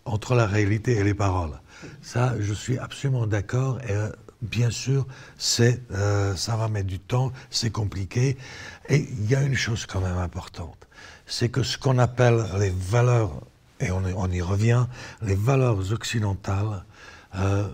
entre 0.05 0.35
la 0.35 0.47
réalité 0.47 0.97
et 0.97 1.05
les 1.05 1.15
paroles. 1.15 1.61
Ça, 2.03 2.35
je 2.41 2.53
suis 2.53 2.77
absolument 2.79 3.29
d'accord. 3.29 3.79
Et 3.89 3.93
euh, 3.93 4.11
bien 4.43 4.71
sûr, 4.71 5.07
euh, 5.61 6.35
ça 6.35 6.57
va 6.57 6.69
mettre 6.69 6.89
du 6.89 6.99
temps, 6.99 7.31
c'est 7.51 7.71
compliqué. 7.71 8.37
Et 8.89 8.97
il 8.97 9.31
y 9.31 9.37
a 9.37 9.43
une 9.43 9.55
chose 9.55 9.87
quand 9.87 10.01
même 10.01 10.19
importante, 10.19 10.89
c'est 11.27 11.51
que 11.51 11.63
ce 11.63 11.79
qu'on 11.79 11.99
appelle 11.99 12.45
les 12.59 12.71
valeurs, 12.71 13.41
et 13.79 13.93
on, 13.93 14.03
on, 14.05 14.31
y 14.31 14.43
revient, 14.43 14.87
les 15.23 15.37
valeurs 15.37 15.93
occidentales. 15.93 16.85
Euh, 17.37 17.69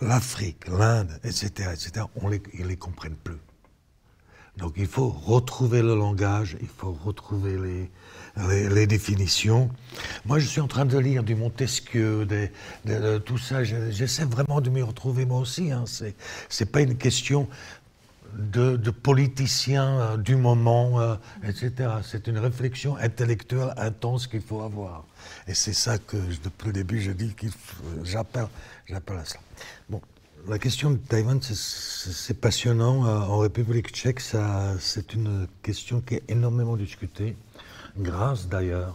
l'Afrique, 0.00 0.68
l'Inde, 0.68 1.18
etc., 1.24 1.70
etc., 1.72 2.06
on 2.16 2.28
les, 2.28 2.42
ils 2.54 2.62
ne 2.62 2.68
les 2.68 2.76
comprennent 2.76 3.16
plus. 3.16 3.38
Donc 4.58 4.74
il 4.76 4.86
faut 4.86 5.08
retrouver 5.08 5.82
le 5.82 5.94
langage, 5.94 6.56
il 6.60 6.66
faut 6.66 6.92
retrouver 7.04 7.56
les, 8.36 8.68
les, 8.68 8.86
définitions. 8.88 9.70
Moi, 10.24 10.40
je 10.40 10.46
suis 10.46 10.60
en 10.60 10.66
train 10.66 10.84
de 10.84 10.98
lire 10.98 11.22
du 11.22 11.36
Montesquieu, 11.36 12.26
de, 12.84 13.18
tout 13.18 13.38
ça. 13.38 13.62
J'essaie 13.62 14.24
vraiment 14.24 14.60
de 14.60 14.68
m'y 14.68 14.82
retrouver 14.82 15.26
moi 15.26 15.38
aussi. 15.38 15.70
Hein. 15.70 15.84
Ce 15.86 16.04
n'est 16.04 16.70
pas 16.70 16.80
une 16.80 16.96
question 16.96 17.48
de, 18.36 18.76
de 18.76 18.90
politicien 18.90 20.00
euh, 20.00 20.16
du 20.16 20.36
moment, 20.36 21.00
euh, 21.00 21.14
etc. 21.44 21.90
C'est 22.02 22.26
une 22.26 22.38
réflexion 22.38 22.96
intellectuelle 22.96 23.72
intense 23.76 24.26
qu'il 24.26 24.42
faut 24.42 24.62
avoir. 24.62 25.04
Et 25.46 25.54
c'est 25.54 25.72
ça 25.72 25.98
que, 25.98 26.16
depuis 26.44 26.66
le 26.66 26.72
début, 26.72 27.00
je 27.00 27.12
dis 27.12 27.34
que 27.34 27.46
j'appelle 28.04 28.48
à 28.90 29.24
ça. 29.24 29.38
La 30.46 30.58
question 30.58 30.90
de 30.92 30.96
Taïwan, 30.96 31.40
c'est 31.42 32.40
passionnant. 32.40 33.04
Euh, 33.04 33.18
en 33.18 33.38
République 33.38 33.90
tchèque, 33.90 34.20
c'est 34.20 35.12
une 35.12 35.46
question 35.62 36.00
qui 36.00 36.14
est 36.14 36.22
énormément 36.28 36.76
discutée, 36.76 37.36
grâce 37.98 38.48
d'ailleurs 38.48 38.94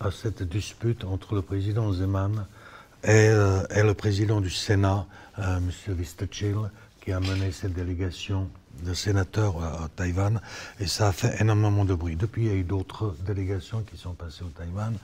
à 0.00 0.10
cette 0.10 0.42
dispute 0.42 1.04
entre 1.04 1.34
le 1.34 1.42
président 1.42 1.92
Zeman 1.92 2.46
et, 3.04 3.08
euh, 3.08 3.62
le 3.70 3.94
président 3.94 4.40
du 4.40 4.50
Sénat, 4.50 5.06
euh, 5.38 5.58
M. 5.58 5.70
Vistechil, 5.94 6.56
qui 7.00 7.12
a 7.12 7.20
mené 7.20 7.50
cette 7.52 7.72
délégation 7.72 8.50
de 8.82 8.94
sénateurs 8.94 9.62
à, 9.62 9.88
Taïwan, 9.94 10.40
et 10.78 10.86
ça 10.86 11.08
a 11.08 11.12
fait 11.12 11.40
énormément 11.40 11.84
de 11.84 11.94
bruit. 11.94 12.16
Depuis, 12.16 12.44
il 12.44 12.48
y 12.48 12.50
a 12.50 12.54
eu 12.54 12.64
d'autres 12.64 13.14
délégations 13.26 13.82
qui 13.82 13.96
sont 13.96 14.14
passées 14.14 14.42
au 14.42 14.48
Taïwan, 14.48 14.96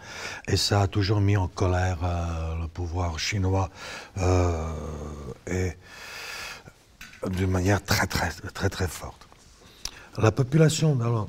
et 0.47 0.57
ça 0.57 0.83
a 0.83 0.87
toujours 0.87 1.21
mis 1.21 1.37
en 1.37 1.49
colère 1.49 1.99
euh, 2.03 2.63
le 2.63 2.69
pouvoir 2.69 3.19
chinois, 3.19 3.71
euh, 4.19 4.73
et 5.47 5.73
d'une 7.29 7.51
manière 7.51 7.83
très, 7.85 8.07
très, 8.07 8.31
très, 8.31 8.69
très 8.69 8.89
forte. 8.89 9.29
La 10.19 10.33
population, 10.33 10.99
alors, 11.01 11.29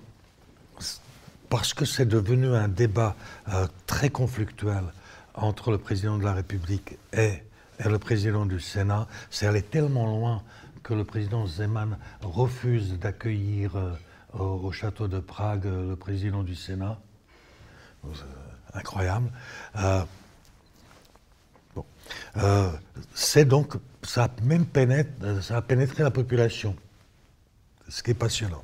parce 1.49 1.73
que 1.73 1.85
c'est 1.85 2.05
devenu 2.05 2.55
un 2.55 2.67
débat 2.67 3.15
euh, 3.49 3.67
très 3.85 4.09
conflictuel 4.09 4.83
entre 5.33 5.71
le 5.71 5.77
président 5.77 6.17
de 6.17 6.23
la 6.23 6.33
République 6.33 6.97
et, 7.13 7.43
et 7.79 7.89
le 7.89 7.99
président 7.99 8.45
du 8.45 8.59
Sénat, 8.59 9.07
c'est 9.29 9.47
allé 9.47 9.61
tellement 9.61 10.05
loin 10.05 10.41
que 10.88 10.93
le 10.93 11.03
président 11.03 11.45
Zeman 11.45 11.97
refuse 12.21 12.97
d'accueillir 12.97 13.75
euh, 13.75 13.91
au, 14.33 14.71
château 14.71 15.09
de 15.09 15.19
Prague 15.19 15.65
euh, 15.65 15.89
le 15.89 15.95
président 15.97 16.43
du 16.43 16.55
Sénat. 16.55 16.97
incroyable. 18.73 19.29
Euh, 22.38 22.71
c'est 23.13 23.43
donc, 23.43 23.73
ça 24.01 24.25
a 24.25 24.29
même 24.43 24.65
pénétré, 24.65 25.41
ça 25.41 25.57
a 25.57 25.61
pénétré 25.61 26.03
la 26.03 26.11
population, 26.11 26.73
ce 27.89 28.01
qui 28.01 28.11
est 28.11 28.13
passionnant. 28.13 28.63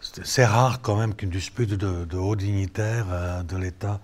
C'est 0.00 0.46
rare 0.46 0.80
quand 0.80 0.96
même 0.96 1.14
qu'une 1.14 1.28
dispute 1.28 1.74
de, 1.74 2.16
hauts 2.16 2.36
dignitaires 2.36 3.44
de 3.44 3.56
l'État 3.58 4.00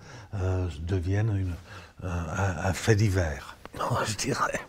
devienne 0.81 1.55
un, 2.03 2.73
fait 2.75 2.95
divers, 2.95 3.57
je 4.07 4.15
dirais. 4.17 4.61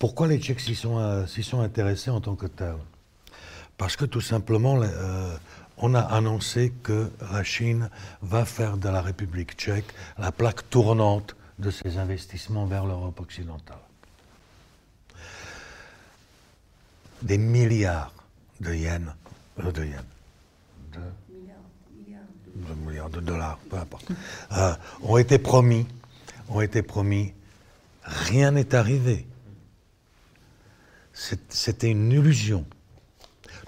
Pourquoi 0.00 0.28
les 0.28 0.38
Tchèques 0.38 0.60
s'y 0.60 0.74
sont, 0.74 0.98
euh, 0.98 1.26
sont, 1.26 1.60
intéressés 1.60 2.08
en 2.08 2.22
tant 2.22 2.34
que 2.34 2.46
tels? 2.46 2.74
Parce 3.76 3.96
que 3.96 4.06
tout 4.06 4.22
simplement, 4.22 4.80
euh, 4.80 5.36
on 5.76 5.94
a 5.94 6.00
annoncé 6.00 6.72
que 6.82 7.10
la 7.30 7.44
Chine 7.44 7.90
va 8.22 8.46
faire 8.46 8.78
de 8.78 8.88
la 8.88 9.02
République 9.02 9.52
tchèque 9.56 9.92
la 10.16 10.32
plaque 10.32 10.70
tournante 10.70 11.36
de 11.58 11.70
ses 11.70 11.98
investissements 11.98 12.64
vers 12.64 12.86
l'Europe 12.86 13.20
occidentale. 13.20 13.76
Des 17.20 17.36
milliards 17.36 18.14
de 18.60 18.72
yens, 18.72 19.14
euh, 19.62 19.70
de 19.70 19.84
yens, 19.84 20.04
de, 20.94 21.00
milliards 22.86 23.10
de 23.10 23.20
dollars, 23.20 23.58
peu 23.68 23.76
importe, 23.76 24.08
ont 25.02 25.18
été 25.18 25.38
promis, 25.38 25.86
ont 26.48 26.62
été 26.62 26.80
promis. 26.80 27.34
Rien 28.02 28.52
n'est 28.52 28.74
arrivé. 28.74 29.26
C'était 31.50 31.90
une 31.90 32.10
illusion. 32.10 32.64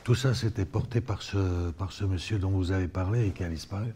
Tout 0.04 0.14
ça, 0.14 0.34
c'était 0.34 0.64
porté 0.64 1.00
par 1.00 1.22
ce, 1.22 2.04
monsieur 2.04 2.38
dont 2.38 2.50
vous 2.50 2.72
avez 2.72 2.88
parlé 2.88 3.26
et 3.26 3.30
qui 3.30 3.44
a 3.44 3.48
disparu. 3.48 3.92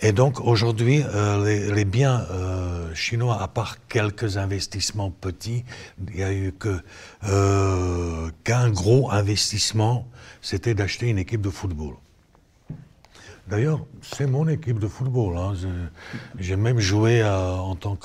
Et 0.00 0.12
donc 0.12 0.40
aujourd'hui, 0.40 1.02
euh, 1.02 1.72
les, 1.72 1.84
biens 1.84 2.26
euh, 2.30 2.92
chinois, 2.94 3.40
à 3.40 3.48
part 3.48 3.86
quelques 3.88 4.38
investissements 4.38 5.10
petits, 5.10 5.64
il 6.08 6.14
n'y 6.14 6.22
a 6.22 6.32
eu 6.32 6.52
que 6.52 6.80
euh, 7.24 8.30
qu'un 8.42 8.70
gros 8.70 9.10
investissement, 9.12 10.08
c'était 10.40 10.74
d'acheter 10.74 11.08
une 11.08 11.18
équipe 11.18 11.42
de 11.42 11.50
football. 11.50 11.94
D'ailleurs, 13.46 13.84
c'est 14.00 14.26
mon 14.26 14.48
équipe 14.48 14.78
de 14.78 14.88
football. 14.88 15.36
Hein. 15.36 15.52
J'ai 16.38 16.56
même 16.56 16.78
joué 16.78 17.22
en 17.22 17.74
tant 17.76 17.98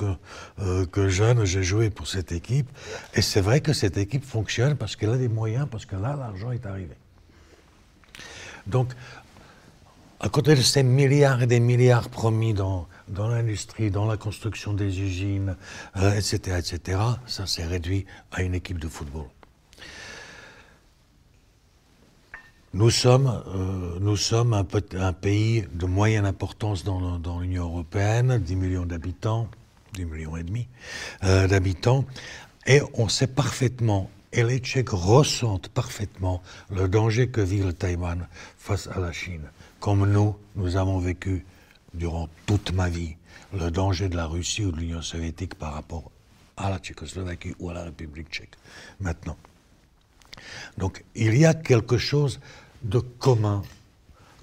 euh, 0.59 0.85
que, 0.85 1.07
jeune, 1.07 1.45
j'ai 1.45 1.63
joué 1.63 1.89
pour 1.89 2.07
cette 2.07 2.33
équipe. 2.33 2.69
Et 3.13 3.21
c'est 3.21 3.39
vrai 3.39 3.61
que 3.61 3.71
cette 3.71 3.97
équipe 3.97 4.25
fonctionne 4.25 4.75
parce 4.75 4.95
qu'elle 4.97 5.11
a 5.11 5.17
des 5.17 5.29
moyens, 5.29 5.67
parce 5.71 5.85
que 5.85 5.95
là, 5.95 6.15
l'argent 6.17 6.51
est 6.51 6.65
arrivé. 6.65 6.95
Donc, 8.67 8.93
à 10.19 10.27
côté 10.27 10.55
de 10.55 10.61
ces 10.61 10.83
milliards 10.83 11.41
et 11.41 11.47
des 11.47 11.61
milliards 11.61 12.09
promis 12.09 12.53
dans, 12.53 12.87
l'industrie, 13.07 13.91
dans 13.91 14.05
la 14.05 14.17
construction 14.17 14.73
des 14.73 14.99
usines, 14.99 15.55
etc., 15.95 16.39
euh, 16.49 16.57
etc., 16.57 16.99
ça 17.25 17.47
s'est 17.47 17.65
réduit 17.65 18.05
à 18.33 18.41
une 18.41 18.55
équipe 18.55 18.79
de 18.79 18.89
football. 18.89 19.27
Nous 22.73 22.91
sommes, 22.91 23.41
euh, 23.47 23.97
nous 23.99 24.15
sommes 24.15 24.53
un, 24.53 25.13
pays 25.13 25.65
de 25.73 25.87
moyenne 25.87 26.27
importance 26.27 26.83
dans, 26.83 27.17
dans 27.17 27.39
l'Union 27.39 27.63
européenne, 27.63 28.37
10 28.37 28.55
millions 28.55 28.85
d'habitants, 28.85 29.47
10 29.95 30.05
millions 30.05 30.37
et 30.37 30.43
demi 30.43 30.67
euh, 31.23 31.47
d'habitants, 31.47 32.05
et 32.67 32.81
on 32.93 33.09
sait 33.09 33.25
parfaitement, 33.25 34.11
et 34.31 34.43
les 34.43 34.59
Tchèques 34.59 34.91
ressentent 34.91 35.69
parfaitement 35.69 36.43
le 36.69 36.87
danger 36.87 37.29
que 37.29 37.41
vit 37.41 37.63
le 37.63 37.73
Taïwan 37.73 38.27
face 38.59 38.85
à 38.85 38.99
la 38.99 39.11
Chine, 39.11 39.49
comme 39.79 40.07
nous, 40.07 40.35
nous 40.55 40.75
avons 40.75 40.99
vécu 40.99 41.47
durant 41.95 42.29
toute 42.45 42.71
ma 42.71 42.87
vie 42.87 43.15
le 43.51 43.71
danger 43.71 44.09
de 44.09 44.15
la 44.15 44.27
Russie 44.27 44.63
ou 44.63 44.71
de 44.71 44.77
l'Union 44.77 45.01
soviétique 45.01 45.55
par 45.55 45.73
rapport 45.73 46.11
à 46.55 46.69
la 46.69 46.77
Tchécoslovaquie 46.77 47.55
ou 47.57 47.71
à 47.71 47.73
la 47.73 47.83
République 47.85 48.29
tchèque. 48.29 48.57
Maintenant. 48.99 49.37
Donc 50.77 51.03
il 51.15 51.37
y 51.37 51.45
a 51.45 51.53
quelque 51.53 51.97
chose 51.97 52.39
de 52.83 52.99
commun 52.99 53.63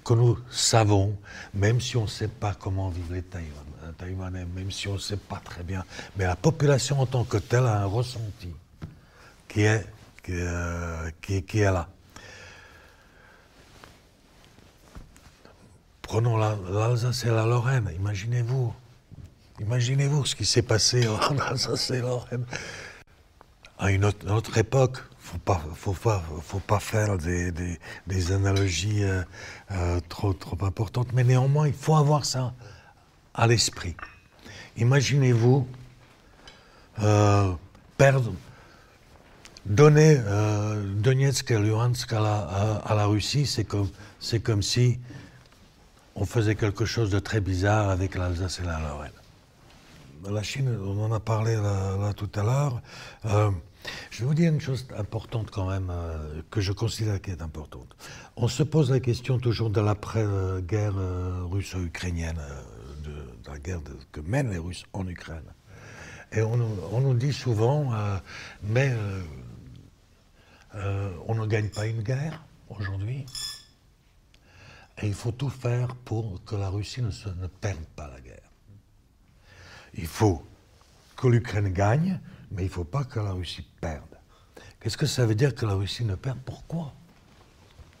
que 0.03 0.13
nous 0.13 0.37
savons, 0.49 1.17
même 1.53 1.81
si 1.81 1.97
on 1.97 2.03
ne 2.03 2.07
sait 2.07 2.29
pas 2.29 2.53
comment 2.53 2.89
vivent 2.89 3.13
les 3.13 3.23
Taïwanais, 3.23 4.45
même 4.55 4.71
si 4.71 4.87
on 4.87 4.93
ne 4.93 4.99
sait 4.99 5.17
pas 5.17 5.41
très 5.43 5.63
bien. 5.63 5.83
Mais 6.15 6.25
la 6.25 6.35
population 6.35 7.01
en 7.01 7.05
tant 7.05 7.25
que 7.25 7.37
telle 7.37 7.65
a 7.65 7.81
un 7.81 7.85
ressenti 7.85 8.53
qui 9.49 9.61
est, 9.63 9.85
euh, 10.29 11.11
là. 11.53 11.89
Prenons 16.01 16.37
l'Alsace 16.37 17.25
et 17.25 17.29
la 17.29 17.45
Lorraine, 17.45 17.91
imaginez-vous. 17.93 18.73
Imaginez-vous 19.59 20.25
ce 20.25 20.35
qui 20.35 20.45
s'est 20.45 20.61
passé 20.61 21.05
en 21.07 21.37
Alsace 21.39 21.91
et 21.91 21.99
Lorraine 21.99 22.45
à 23.77 23.91
une 23.91 24.05
autre 24.05 24.57
époque 24.57 24.99
faut 25.27 25.37
pas, 25.39 25.61
faut 25.75 25.93
pas, 25.93 26.23
faut 26.41 26.59
pas 26.59 26.79
faire 26.79 27.17
des, 27.17 27.51
des, 27.51 28.31
analogies 28.31 29.03
euh, 29.03 29.23
euh, 29.71 29.99
trop, 30.07 30.33
trop 30.33 30.57
importantes, 30.65 31.09
mais 31.13 31.25
néanmoins, 31.25 31.67
il 31.67 31.73
faut 31.73 31.97
avoir 31.97 32.23
ça 32.23 32.53
à 33.33 33.45
l'esprit. 33.45 33.95
Imaginez-vous 34.77 35.67
euh, 37.03 37.51
perdre, 37.97 38.33
donner 39.65 40.17
Donetsk 40.95 41.51
et 41.51 41.59
Luhansk 41.59 42.13
à 42.13 42.21
la, 42.21 42.37
à, 42.85 42.95
la 42.95 43.05
Russie, 43.05 43.45
c'est 43.45 43.65
comme, 43.65 43.89
c'est 44.21 44.39
comme 44.39 44.61
si 44.61 44.97
on 46.15 46.25
faisait 46.25 46.55
quelque 46.55 46.85
chose 46.85 47.09
de 47.09 47.19
très 47.19 47.41
bizarre 47.41 47.89
avec 47.89 48.15
l'Alsace 48.15 48.61
et 48.61 48.63
la 48.65 48.79
Lorraine. 48.79 49.11
La 50.29 50.41
Chine, 50.41 50.77
on 50.83 51.03
en 51.03 51.11
a 51.11 51.19
parlé 51.19 51.55
là, 51.55 52.13
tout 52.15 52.29
à 52.35 52.43
l'heure. 52.43 52.81
Euh, 53.87 54.07
je 54.11 54.19
vais 54.19 54.25
vous 54.25 54.33
dire 54.33 54.51
une 54.51 54.61
chose 54.61 54.87
importante 54.97 55.51
quand 55.51 55.69
même, 55.69 55.89
euh, 55.89 56.41
que 56.49 56.61
je 56.61 56.71
considère 56.71 57.21
qui 57.21 57.31
est 57.31 57.41
importante. 57.41 57.95
On 58.35 58.47
se 58.47 58.63
pose 58.63 58.91
la 58.91 58.99
question 58.99 59.39
toujours 59.39 59.69
de 59.69 59.81
l'après-guerre 59.81 60.97
euh, 60.97 61.43
russo-ukrainienne, 61.43 62.39
de, 63.03 63.13
la 63.49 63.59
guerre 63.59 63.81
que 64.11 64.21
mènent 64.21 64.51
les 64.51 64.57
Russes 64.57 64.85
en 64.93 65.07
Ukraine. 65.07 65.53
Et 66.33 66.41
on, 66.41 66.57
nous 66.57 67.13
dit 67.13 67.31
souvent, 67.31 67.93
mais 68.61 68.93
on 70.73 71.35
ne 71.35 71.45
gagne 71.45 71.69
pas 71.69 71.85
une 71.85 72.01
guerre 72.01 72.43
aujourd'hui. 72.67 73.25
Et 75.01 75.07
il 75.07 75.13
faut 75.13 75.31
tout 75.31 75.49
faire 75.49 75.95
pour 75.95 76.43
que 76.43 76.57
la 76.57 76.67
Russie 76.67 77.01
ne, 77.01 77.11
se, 77.11 77.29
ne 77.29 77.47
perde 77.47 77.85
pas 77.95 78.09
la 78.09 78.19
guerre. 78.19 78.51
Il 79.93 80.07
faut 80.07 80.45
que 81.15 81.27
l'Ukraine 81.27 81.69
gagne, 81.69 82.19
mais 82.51 82.63
il 82.63 82.67
ne 82.67 82.71
faut 82.71 82.83
pas 82.83 83.03
que 83.03 83.19
la 83.19 83.31
Russie 83.31 83.65
perde. 83.81 84.17
Qu'est-ce 84.79 84.97
que 84.97 85.05
ça 85.05 85.25
veut 85.25 85.35
dire 85.35 85.55
que 85.55 85.65
la 85.65 85.73
Russie 85.73 86.05
ne 86.05 86.15
perd 86.15 86.39
Pourquoi? 86.39 86.93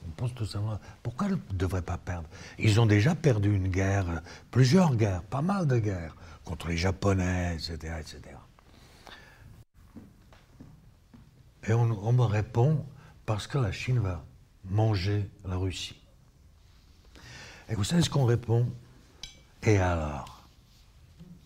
On 0.07 0.11
pose 0.11 0.33
tout 0.33 0.45
simplement 0.45 0.79
pourquoi 1.03 1.27
elle 1.27 1.33
ne 1.33 1.57
devrait 1.57 1.81
pas 1.81 1.97
perdre? 1.97 2.29
Ils 2.57 2.79
ont 2.79 2.85
déjà 2.85 3.13
perdu 3.13 3.53
une 3.53 3.67
guerre, 3.67 4.21
plusieurs 4.51 4.95
guerres, 4.95 5.23
pas 5.23 5.41
mal 5.41 5.67
de 5.67 5.79
guerres, 5.79 6.15
contre 6.45 6.69
les 6.69 6.77
Japonais, 6.77 7.55
etc. 7.55 7.95
etc. 7.99 8.21
Et 11.67 11.73
on, 11.73 12.07
on 12.07 12.13
me 12.13 12.23
répond 12.23 12.85
parce 13.25 13.47
que 13.47 13.57
la 13.57 13.73
Chine 13.73 13.99
va 13.99 14.23
manger 14.63 15.29
la 15.45 15.57
Russie. 15.57 15.99
Et 17.69 17.75
vous 17.75 17.83
savez 17.83 18.01
ce 18.01 18.09
qu'on 18.09 18.25
répond? 18.25 18.71
Et 19.63 19.77
alors? 19.77 20.47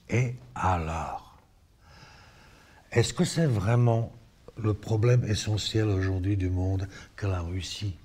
Et 0.10 0.36
alors? 0.54 1.31
Est-ce 2.92 3.14
que 3.14 3.24
c'est 3.24 3.46
vraiment 3.46 4.12
le 4.58 4.74
problème 4.74 5.24
essentiel 5.26 5.88
aujourd'hui 5.88 6.38
du 6.38 6.50
monde 6.50 6.88
que 7.16 7.28
la 7.28 7.42
Russie 7.42 7.96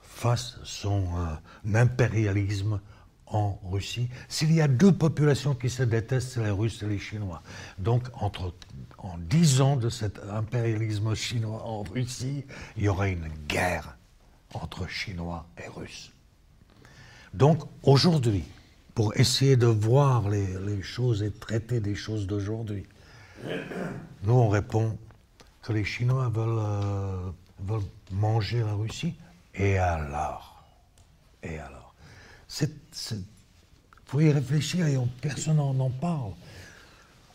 fasse 0.00 0.58
son 0.64 1.04
euh, 1.16 1.78
impérialisme 1.78 2.80
en 3.26 3.58
Russie? 3.64 4.08
S'il 4.28 4.52
y 4.52 4.60
a 4.60 4.68
deux 4.68 4.92
populations 4.92 5.54
qui 5.54 5.70
se 5.70 5.82
détestent, 5.82 6.32
c'est 6.32 6.42
les 6.42 6.50
Russes 6.50 6.82
et 6.82 6.86
les 6.86 6.98
Chinois. 6.98 7.42
Donc, 7.78 8.08
entre, 8.14 8.54
en 8.98 9.18
dix 9.18 9.60
ans 9.60 9.76
de 9.76 9.88
cet 9.88 10.18
impérialisme 10.30 11.14
chinois 11.14 11.62
en 11.64 11.82
Russie, 11.82 12.44
il 12.76 12.84
y 12.84 12.88
aurait 12.88 13.12
une 13.12 13.28
guerre 13.46 13.96
entre 14.52 14.88
Chinois 14.88 15.46
et 15.62 15.68
Russes. 15.68 16.12
Donc 17.34 17.62
aujourd'hui, 17.82 18.44
pour 18.94 19.16
essayer 19.16 19.56
de 19.56 19.66
voir 19.66 20.28
les, 20.28 20.82
choses 20.82 21.22
et 21.22 21.32
traiter 21.32 21.80
des 21.80 21.96
choses 21.96 22.26
d'aujourd'hui, 22.26 22.86
nous 24.22 24.34
on 24.34 24.48
répond 24.48 24.96
que 25.62 25.72
les 25.72 25.84
Chinois 25.84 26.28
veulent, 26.28 26.58
euh, 26.58 27.30
veulent 27.60 27.82
manger 28.10 28.60
la 28.60 28.74
Russie. 28.74 29.14
Et 29.54 29.78
alors? 29.78 30.64
Et 31.42 31.58
alors? 31.58 31.94
Il 32.60 33.24
faut 34.06 34.20
y 34.20 34.30
réfléchir 34.30 34.86
et 34.86 34.98
personne 35.20 35.56
n'en 35.56 35.90
parle. 35.90 36.32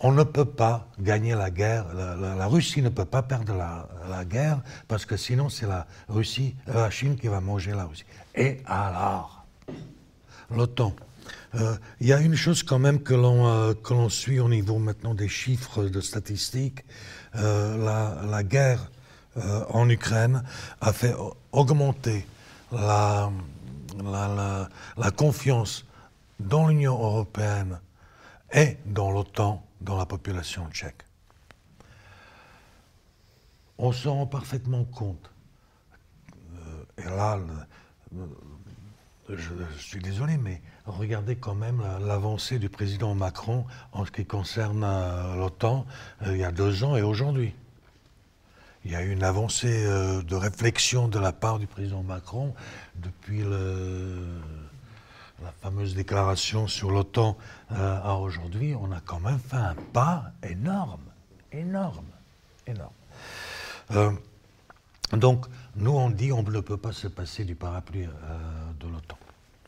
On 0.01 0.11
ne 0.13 0.23
peut 0.23 0.45
pas 0.45 0.87
gagner 0.99 1.35
la 1.35 1.51
guerre. 1.51 1.93
La, 1.93 2.47
Russie 2.47 2.81
ne 2.81 2.89
peut 2.89 3.05
pas 3.05 3.21
perdre 3.21 3.53
la, 3.53 3.87
la 4.09 4.23
guerre 4.23 4.61
parce 4.87 5.05
que 5.05 5.17
sinon 5.17 5.49
c'est 5.49 5.67
la 5.67 5.87
Russie, 6.07 6.55
la 6.67 6.89
Chine 6.89 7.17
qui 7.17 7.27
va 7.27 7.41
manger 7.41 7.71
la 7.71 7.85
Russie. 7.85 8.05
Et 8.33 8.61
alors? 8.65 9.39
l'OTAN. 10.51 10.93
Euh, 11.55 11.77
il 11.99 12.07
y 12.07 12.13
a 12.13 12.19
une 12.19 12.35
chose 12.35 12.63
quand 12.63 12.79
même 12.79 13.01
que 13.01 13.13
l'on 13.13 13.47
euh, 13.47 13.73
que 13.73 13.93
l'on 13.93 14.09
suit 14.09 14.39
au 14.39 14.49
niveau 14.49 14.77
maintenant 14.77 15.13
des 15.13 15.27
chiffres 15.27 15.85
de 15.85 16.01
statistiques. 16.01 16.83
Euh, 17.35 17.77
la, 18.25 18.43
guerre 18.43 18.91
en 19.69 19.87
Ukraine 19.89 20.43
a 20.81 20.91
fait 20.91 21.13
augmenter 21.51 22.25
la, 22.71 23.31
la, 24.03 24.69
la 24.97 25.11
confiance 25.11 25.85
dans 26.39 26.67
l'Union 26.67 26.93
européenne 26.93 27.79
et 28.51 28.77
dans 28.85 29.11
l'OTAN 29.11 29.63
dans 29.81 29.97
la 29.97 30.05
population 30.05 30.67
tchèque. 30.71 31.03
On 33.77 33.91
se 33.91 34.07
rend 34.07 34.25
parfaitement 34.25 34.83
compte. 34.83 35.31
et 36.97 37.03
là, 37.03 37.39
je, 39.29 39.53
suis 39.77 40.01
désolé, 40.01 40.37
mais 40.37 40.61
regardez 40.89 41.35
quand 41.35 41.55
même 41.55 41.83
l'avancée 42.05 42.59
du 42.59 42.69
président 42.69 43.15
Macron 43.15 43.65
en 43.91 44.05
ce 44.05 44.11
qui 44.11 44.25
concerne 44.25 44.83
euh, 44.83 45.35
l'OTAN 45.35 45.85
euh, 46.23 46.33
il 46.33 46.39
y 46.39 46.43
a 46.43 46.51
deux 46.51 46.83
ans 46.83 46.95
et 46.95 47.01
aujourd'hui. 47.01 47.53
Il 48.85 48.91
y 48.91 48.95
a 48.95 49.03
eu 49.03 49.11
une 49.11 49.23
avancée 49.23 49.85
euh, 49.85 50.21
de 50.21 50.35
réflexion 50.35 51.07
de 51.07 51.19
la 51.19 51.31
part 51.31 51.59
du 51.59 51.67
président 51.67 52.01
Macron 52.01 52.53
depuis 52.95 53.43
la 55.41 55.51
fameuse 55.61 55.95
déclaration 55.95 56.67
sur 56.67 56.91
l'OTAN 56.91 57.37
à 57.69 58.15
aujourd'hui. 58.15 58.73
On 58.75 58.91
a 58.91 58.99
quand 59.01 59.19
même 59.19 59.39
fait 59.39 59.55
un 59.55 59.75
pas 59.93 60.31
énorme, 60.43 61.03
énorme, 61.51 62.05
énorme. 62.67 64.17
donc, 65.13 65.45
nous, 65.75 65.91
on 65.91 66.09
dit 66.09 66.31
on 66.31 66.43
ne 66.43 66.59
peut 66.59 66.77
pas 66.77 66.93
se 66.93 67.07
passer 67.07 67.45
du 67.45 67.55
parapluie 67.55 68.07
de 68.79 68.87
l'OTAN 68.87 69.18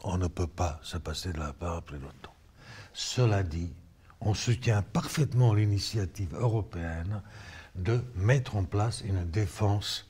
on 0.04 0.18
ne 0.18 0.28
peut 0.28 0.47
pas 0.47 0.80
se 0.84 0.97
passer 0.97 1.32
de 1.34 1.39
la 1.39 1.54
parapluie 1.54 1.99
de 1.99 2.04
l'OTAN. 2.04 2.34
Cela 2.93 3.43
dit, 3.43 3.74
on 4.20 4.34
soutient 4.34 4.82
parfaitement 4.82 5.54
l'initiative 5.54 6.36
européenne 6.36 7.22
de 7.76 8.04
mettre 8.16 8.56
en 8.56 8.64
place 8.64 9.02
une 9.02 9.24
défense, 9.26 10.10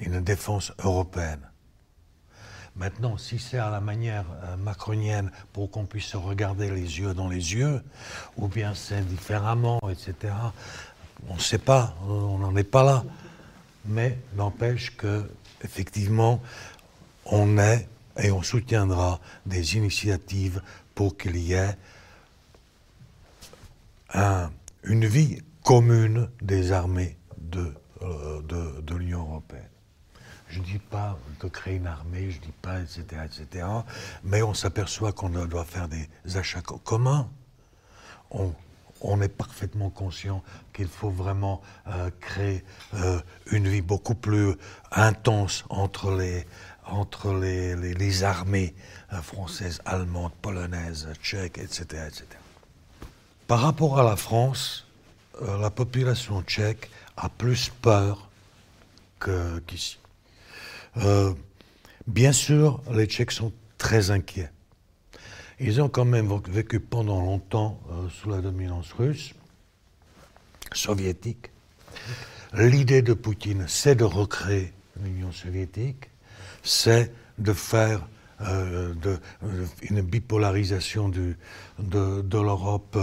défense 0.00 0.72
européenne. 0.78 1.46
Maintenant, 2.76 3.18
si 3.18 3.38
c'est 3.38 3.58
à 3.58 3.68
la 3.68 3.80
manière 3.80 4.24
euh, 4.44 4.56
macronienne 4.56 5.30
pour 5.52 5.70
qu'on 5.70 5.86
puisse 5.86 6.06
se 6.06 6.16
regarder 6.16 6.70
les 6.70 7.00
yeux 7.00 7.14
dans 7.14 7.28
les 7.28 7.54
yeux, 7.54 7.82
ou 8.36 8.48
bien 8.48 8.74
c'est 8.74 9.02
différemment, 9.02 9.80
etc., 9.90 10.32
on 11.28 11.34
ne 11.34 11.40
sait 11.40 11.58
pas, 11.58 11.94
on 12.08 12.38
n'en 12.38 12.56
est 12.56 12.64
pas 12.64 12.84
là. 12.84 13.04
Mais 13.84 14.18
n'empêche 14.34 14.96
que, 14.96 15.28
effectivement, 15.62 16.40
on 17.26 17.58
est 17.58 17.88
et 18.20 18.30
on 18.30 18.42
soutiendra 18.42 19.20
des 19.46 19.76
initiatives 19.76 20.62
pour 20.94 21.16
qu'il 21.16 21.36
y 21.36 21.54
ait 21.54 21.76
une 24.84 25.06
vie 25.06 25.40
commune 25.64 26.28
des 26.42 26.72
armées 26.72 27.16
de, 27.38 27.72
euh, 28.02 28.42
de, 28.82 28.94
l'Union 28.94 29.20
européenne. 29.20 29.68
Je 30.48 30.58
ne 30.58 30.64
dis 30.64 30.78
pas 30.78 31.16
de 31.40 31.48
créer 31.48 31.76
une 31.76 31.86
armée, 31.86 32.30
je 32.30 32.38
ne 32.38 32.44
dis 32.44 32.54
pas, 32.60 32.80
etc., 32.80 33.04
etc., 33.24 33.66
mais 34.24 34.42
on 34.42 34.52
s'aperçoit 34.52 35.12
qu'on 35.12 35.28
doit 35.28 35.64
faire 35.64 35.88
des 35.88 36.08
achats 36.34 36.62
communs. 36.62 37.28
On, 38.30 39.22
est 39.22 39.28
parfaitement 39.28 39.90
conscient 39.90 40.42
qu'il 40.72 40.88
faut 40.88 41.10
vraiment 41.10 41.62
euh, 41.86 42.10
créer 42.20 42.64
euh, 42.94 43.20
une 43.50 43.68
vie 43.68 43.80
beaucoup 43.80 44.14
plus 44.14 44.54
intense 44.90 45.64
entre 45.68 46.16
les, 46.16 46.46
entre 46.90 47.34
les, 47.34 48.24
armées 48.24 48.74
euh, 49.12 49.22
françaises, 49.22 49.80
allemandes, 49.84 50.32
polonaises, 50.42 51.08
tchèques, 51.22 51.58
etc., 51.58 51.82
etc. 52.06 52.26
Par 53.46 53.60
rapport 53.60 53.98
à 53.98 54.04
la 54.04 54.16
France, 54.16 54.86
euh, 55.42 55.58
la 55.58 55.70
population 55.70 56.42
tchèque 56.42 56.90
a 57.16 57.28
plus 57.28 57.70
peur 57.82 58.28
qu'ici. 59.66 59.98
Euh, 60.96 61.34
bien 62.06 62.32
sûr, 62.32 62.80
les 62.90 63.04
Tchèques 63.06 63.32
sont 63.32 63.52
très 63.76 64.10
inquiets. 64.10 64.50
Ils 65.58 65.82
ont 65.82 65.90
quand 65.90 66.06
même 66.06 66.32
vécu 66.48 66.80
pendant 66.80 67.20
longtemps 67.20 67.78
sous 68.10 68.30
la 68.30 68.40
dominance 68.40 68.92
russe, 68.94 69.34
soviétique. 70.72 71.50
L'idée 72.54 73.02
de 73.02 73.12
Poutine, 73.12 73.66
c'est 73.68 73.94
de 73.94 74.04
recréer 74.04 74.72
l'Union 75.02 75.32
soviétique 75.32 76.09
c'est 76.70 77.12
de 77.38 77.52
faire 77.52 78.06
euh, 78.42 78.94
de, 78.94 79.18
une 79.82 80.00
bipolarisation 80.02 81.08
de, 81.08 81.34
l'Europe 82.32 82.96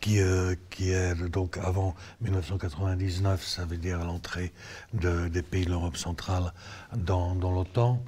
qui, 0.00 0.20
euh, 0.20 0.54
qui, 0.70 0.90
est 0.90 1.14
donc 1.28 1.58
avant 1.58 1.94
1999, 2.22 3.44
ça 3.44 3.66
veut 3.66 3.76
dire 3.76 4.02
l'entrée 4.04 4.52
de, 4.94 5.28
des 5.28 5.42
pays 5.42 5.66
de 5.66 5.70
l'Europe 5.70 5.98
centrale 5.98 6.52
dans, 6.96 7.34
l'OTAN. 7.34 8.02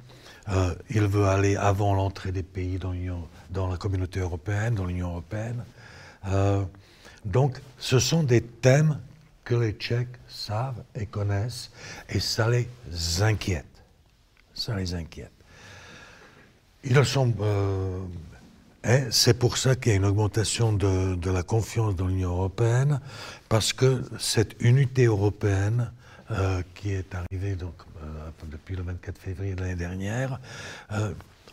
Euh, 0.49 0.73
il 0.89 1.03
veut 1.03 1.25
aller 1.25 1.55
avant 1.55 1.93
l'entrée 1.93 2.31
des 2.31 2.43
pays 2.43 2.79
dans, 2.79 3.69
la 3.69 3.77
communauté 3.77 4.19
européenne, 4.19 4.73
dans 4.73 4.85
l'Union 4.85 5.09
européenne. 5.09 5.63
donc 7.23 7.61
ce 7.77 7.99
sont 7.99 8.23
des 8.23 8.41
thèmes 8.41 8.99
que 9.45 9.55
les 9.55 9.73
Tchèques 9.73 10.17
savent 10.27 10.83
et 10.95 11.05
connaissent 11.05 11.69
et 12.09 12.19
ça 12.19 12.49
les 12.49 12.67
inquiète 13.21 13.72
ça 14.63 14.75
les 14.75 14.93
inquiète. 14.93 15.31
Sont. 17.03 17.33
et 18.83 19.03
c'est 19.09 19.39
pour 19.39 19.57
ça 19.57 19.75
qu'il 19.75 19.91
y 19.91 19.95
a 19.95 19.97
une 19.97 20.05
augmentation 20.05 20.73
de, 20.73 21.15
de 21.15 21.31
la 21.31 21.43
confiance 21.43 21.95
dans 21.95 22.07
l'Union 22.07 22.31
européenne, 22.31 22.99
parce 23.47 23.73
que 23.73 24.03
cette 24.19 24.55
unité 24.61 25.05
européenne 25.05 25.91
qui 26.73 26.91
est 26.91 27.13
arrivée 27.13 27.55
donc, 27.55 27.75
depuis 28.45 28.75
le 28.75 28.83
24 28.83 29.17
février 29.17 29.55
de 29.55 29.61
l'année 29.61 29.75
dernière, 29.75 30.39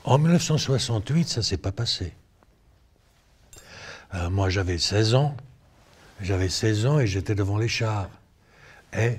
en 0.04 0.18
1968, 0.18 1.28
ça 1.28 1.40
ne 1.40 1.44
s'est 1.44 1.58
pas 1.58 1.72
passé. 1.72 2.12
moi, 4.30 4.48
j'avais 4.48 4.78
16 4.78 5.14
ans. 5.14 5.36
J'avais 6.22 6.48
16 6.48 6.86
ans 6.86 6.98
et 6.98 7.06
j'étais 7.06 7.34
devant 7.34 7.58
les 7.58 7.68
chars. 7.68 8.08
Et, 8.96 9.18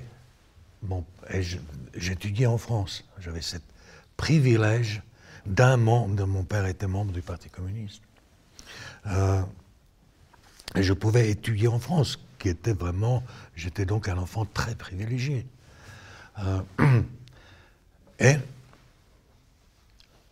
j'étudiais 1.94 2.46
en 2.46 2.58
France. 2.58 3.04
J'avais 3.20 3.40
ce 3.40 3.56
privilège 4.22 5.02
d'un 5.46 5.76
membre, 5.76 6.26
mon 6.26 6.44
père 6.44 6.66
était 6.66 6.86
membre 6.86 7.10
du 7.10 7.22
Parti 7.22 7.48
communiste. 7.50 8.02
Euh, 9.08 9.42
et 10.76 10.84
je 10.84 10.92
pouvais 10.92 11.28
étudier 11.28 11.66
en 11.66 11.80
France, 11.80 12.20
qui 12.38 12.48
était 12.48 12.72
vraiment, 12.72 13.24
j'étais 13.56 13.84
donc 13.84 14.08
un 14.08 14.16
enfant 14.18 14.44
très 14.44 14.76
privilégié. 14.76 15.44
Euh, 16.38 16.60
et 18.20 18.36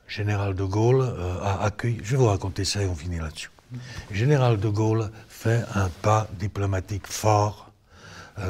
Général 0.07 0.55
de 0.55 0.63
Gaulle 0.63 1.03
euh, 1.03 1.43
a 1.43 1.65
accueilli, 1.65 1.99
je 2.05 2.13
vais 2.13 2.19
vous 2.19 2.27
raconter 2.27 2.65
ça 2.65 2.83
et 2.83 2.87
on 2.87 2.95
finit 2.95 3.19
là-dessus. 3.19 3.51
Général 4.13 4.61
de 4.61 4.69
Gaulle 4.69 5.11
fait 5.29 5.65
un 5.75 5.89
pas 5.89 6.29
diplomatique 6.39 7.09
fort, 7.09 7.73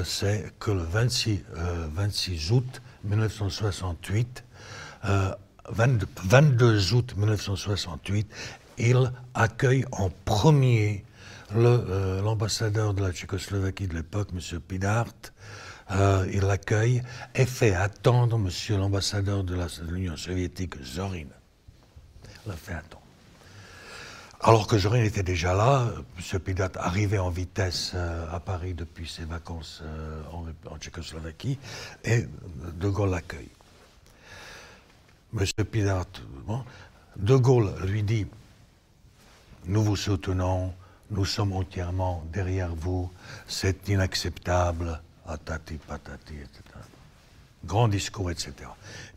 c'est 0.04 0.52
que 0.58 0.70
le 0.70 0.82
26, 0.82 1.44
26 1.94 2.52
euh, 2.52 2.54
août 2.56 2.82
1968, 3.04 4.44
22, 5.02 6.06
euh, 6.64 6.94
août 6.94 7.14
1968, 7.16 8.30
il 8.78 9.12
accueille 9.34 9.84
en 9.92 10.10
premier 10.24 11.04
l'ambassadeur 11.52 12.94
de 12.94 13.02
la 13.02 13.12
Tchécoslovaquie 13.12 13.88
de 13.88 13.94
l'époque, 13.94 14.28
M. 14.32 14.60
Pidart. 14.60 15.06
il 16.32 16.42
l'accueille 16.42 17.02
et 17.34 17.46
fait 17.46 17.74
attendre 17.74 18.36
M. 18.36 18.78
l'ambassadeur 18.78 19.42
de 19.42 19.56
l'Union 19.90 20.16
soviétique, 20.16 20.80
Zorin. 20.82 21.26
Il 22.46 22.52
fait 22.52 22.74
attendre. 22.74 23.00
Alors 24.42 24.66
que 24.66 24.78
Zorin 24.78 25.04
était 25.04 25.22
déjà 25.22 25.52
là, 25.52 25.92
M. 26.18 26.40
Pidat 26.40 26.70
arrivait 26.76 27.18
en 27.18 27.28
vitesse 27.28 27.92
euh, 27.94 28.26
à 28.32 28.40
Paris 28.40 28.72
depuis 28.72 29.06
ses 29.06 29.24
vacances 29.24 29.82
euh, 29.84 30.22
en, 30.32 30.78
Tchécoslovaquie, 30.78 31.58
et 32.04 32.24
De 32.72 32.88
Gaulle 32.88 33.10
l'accueille. 33.10 33.50
M. 35.32 35.46
Pidat, 35.64 36.06
De 37.16 37.36
Gaulle 37.36 37.72
lui 37.86 38.02
dit 38.02 38.26
Nous 39.66 39.82
vous 39.82 39.96
soutenons, 39.96 40.72
nous 41.10 41.24
sommes 41.24 41.52
entièrement 41.52 42.24
derrière 42.32 42.74
vous, 42.74 43.10
c'est 43.46 43.88
inacceptable, 43.88 45.00
atati 45.26 45.74
patati, 45.74 46.34
etc. 46.34 46.62
Grand 47.64 47.88
discours, 47.88 48.30
etc. 48.30 48.52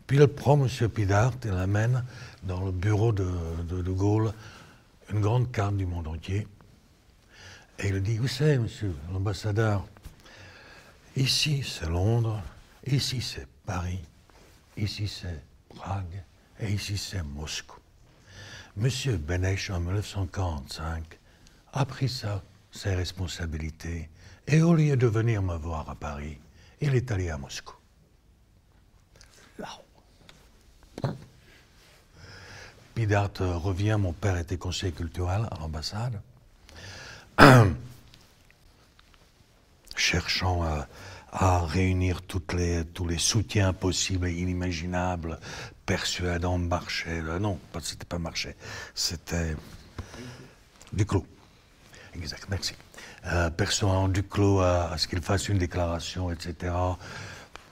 Puis 0.06 0.18
il 0.18 0.28
prend 0.28 0.60
M. 0.60 0.90
Pidart 0.90 1.34
et 1.46 1.48
l'amène 1.48 2.04
dans 2.44 2.64
le 2.64 2.72
bureau 2.72 3.12
de, 3.12 3.28
de 3.68 3.92
Gaulle 3.92 4.34
une 5.12 5.22
grande 5.22 5.52
carte 5.52 5.78
du 5.78 5.86
monde 5.86 6.08
entier. 6.08 6.48
Et 7.80 7.88
il 7.88 8.02
dit, 8.02 8.18
vous 8.18 8.28
savez, 8.28 8.58
monsieur 8.60 8.96
l'ambassadeur, 9.12 9.86
ici 11.16 11.64
c'est 11.64 11.90
Londres, 11.90 12.42
ici 12.86 13.22
c'est 13.22 13.48
Paris, 13.66 14.00
ici 14.78 15.08
c'est 15.08 15.42
Prague, 15.76 16.24
et 16.60 16.72
ici 16.72 16.98
c'est 16.98 17.24
Moscou. 17.24 17.80
Monsieur 18.76 19.18
Benech, 19.18 19.70
en 19.70 19.80
1945, 19.80 21.20
a 21.74 21.86
pris 21.86 22.10
ça, 22.10 22.44
ses 22.72 22.96
responsabilités, 22.96 24.10
et 24.48 24.62
au 24.62 24.74
lieu 24.74 24.98
de 24.98 25.08
venir 25.08 25.42
me 25.42 25.56
voir 25.56 25.90
à 25.90 25.96
Paris, 25.96 26.40
il 26.82 26.96
est 26.96 27.12
allé 27.12 27.30
à 27.30 27.38
Moscou. 27.38 27.76
Pidart 32.96 33.32
revient, 33.40 33.98
mon 34.00 34.14
père 34.14 34.38
était 34.38 34.58
conseiller 34.58 34.92
culturel 34.92 35.48
à 35.50 35.60
l'ambassade, 35.60 36.22
cherchant 39.96 40.64
à, 40.64 40.88
réunir 41.34 42.22
toutes 42.22 42.54
les, 42.54 42.86
tous 42.86 43.08
les 43.08 43.18
soutiens 43.18 43.74
possibles 43.74 44.28
et 44.28 44.34
inimaginables, 44.34 45.40
persuadant 45.86 46.58
Marché, 46.58 47.10
euh, 47.10 47.40
non, 47.40 47.60
c'était 47.82 48.06
pas 48.06 48.20
Marché, 48.20 48.56
c'était 48.94 49.56
Duclos. 50.94 51.26
Exact, 52.16 52.46
merci. 52.50 52.76
Euh, 53.26 53.50
persuadant 53.50 54.08
Duclos 54.08 54.60
à, 54.60 54.92
à 54.92 54.98
ce 54.98 55.08
qu'il 55.08 55.22
fasse 55.22 55.50
une 55.50 55.58
déclaration, 55.58 56.30
etc. 56.32 56.74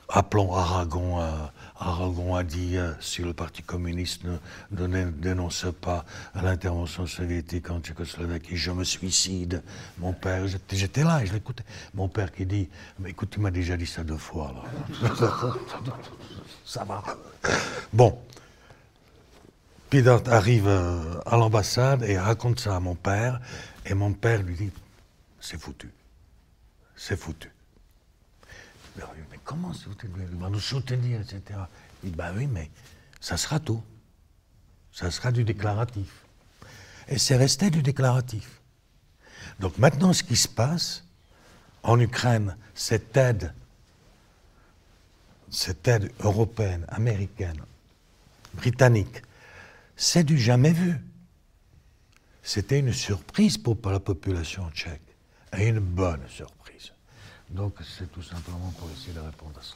Appelons 0.09 0.53
Aragon 0.53 1.19
à 1.19 1.53
Aragon 1.81 2.35
a 2.35 2.43
dit 2.43 2.77
euh, 2.77 2.93
si 2.99 3.23
le 3.23 3.33
Parti 3.33 3.63
communiste 3.63 4.21
ne, 4.69 5.09
dénonce 5.09 5.65
pas 5.81 6.05
l'intervention 6.35 7.07
soviétique 7.07 7.71
en 7.71 7.79
Tchécoslovaquie, 7.79 8.55
je 8.55 8.69
me 8.69 8.83
suicide. 8.83 9.63
Mon 9.97 10.13
père, 10.13 10.45
j'étais 10.47 11.03
là 11.03 11.25
je 11.25 11.33
l'écoutais. 11.33 11.63
Mon 11.95 12.07
père 12.07 12.31
qui 12.31 12.45
dit 12.45 12.69
mais 12.99 13.09
écoute, 13.09 13.31
tu 13.31 13.39
m'as 13.39 13.49
déjà 13.49 13.77
dit 13.77 13.87
ça 13.87 14.03
deux 14.03 14.17
fois. 14.17 14.53
ça 16.65 16.83
va. 16.83 17.03
Bon. 17.91 18.15
Pidart 19.89 20.21
arrive 20.27 20.67
euh, 20.67 21.19
à 21.25 21.35
l'ambassade 21.35 22.03
et 22.03 22.17
raconte 22.17 22.59
ça 22.59 22.75
à 22.75 22.79
mon 22.79 22.95
père. 22.95 23.41
Et 23.87 23.95
mon 23.95 24.13
père 24.13 24.43
lui 24.43 24.55
dit 24.55 24.71
c'est 25.39 25.59
foutu. 25.59 25.89
C'est 26.95 27.17
foutu 27.17 27.51
comment 29.43 29.71
Il 29.73 30.37
va 30.37 30.49
nous 30.49 30.59
soutenir, 30.59 31.21
etc. 31.21 31.59
Il 32.03 32.11
dit, 32.11 32.15
ben 32.15 32.33
oui, 32.35 32.47
mais 32.47 32.69
ça 33.19 33.37
sera 33.37 33.59
tout. 33.59 33.83
Ça 34.91 35.11
sera 35.11 35.31
du 35.31 35.43
déclaratif. 35.43 36.25
Et 37.07 37.17
c'est 37.17 37.37
resté 37.37 37.69
du 37.69 37.81
déclaratif. 37.81 38.61
Donc 39.59 39.77
maintenant, 39.77 40.13
ce 40.13 40.23
qui 40.23 40.35
se 40.35 40.47
passe 40.47 41.05
en 41.83 41.99
Ukraine, 41.99 42.57
cette 42.75 43.15
aide, 43.17 43.53
cette 45.49 45.87
aide 45.87 46.11
européenne, 46.19 46.85
américaine, 46.89 47.61
britannique, 48.53 49.21
c'est 49.95 50.23
du 50.23 50.37
jamais 50.37 50.73
vu. 50.73 50.99
C'était 52.43 52.79
une 52.79 52.93
surprise 52.93 53.57
pour 53.57 53.77
la 53.89 53.99
population 53.99 54.69
tchèque, 54.71 55.01
et 55.57 55.67
une 55.67 55.79
bonne 55.79 56.27
surprise. 56.27 56.60
Donc 57.51 57.73
c'est 57.81 58.11
tout 58.11 58.21
simplement 58.21 58.73
pour 58.77 58.89
essayer 58.91 59.13
de 59.13 59.19
répondre 59.19 59.53
à 59.59 59.63
ça. 59.63 59.75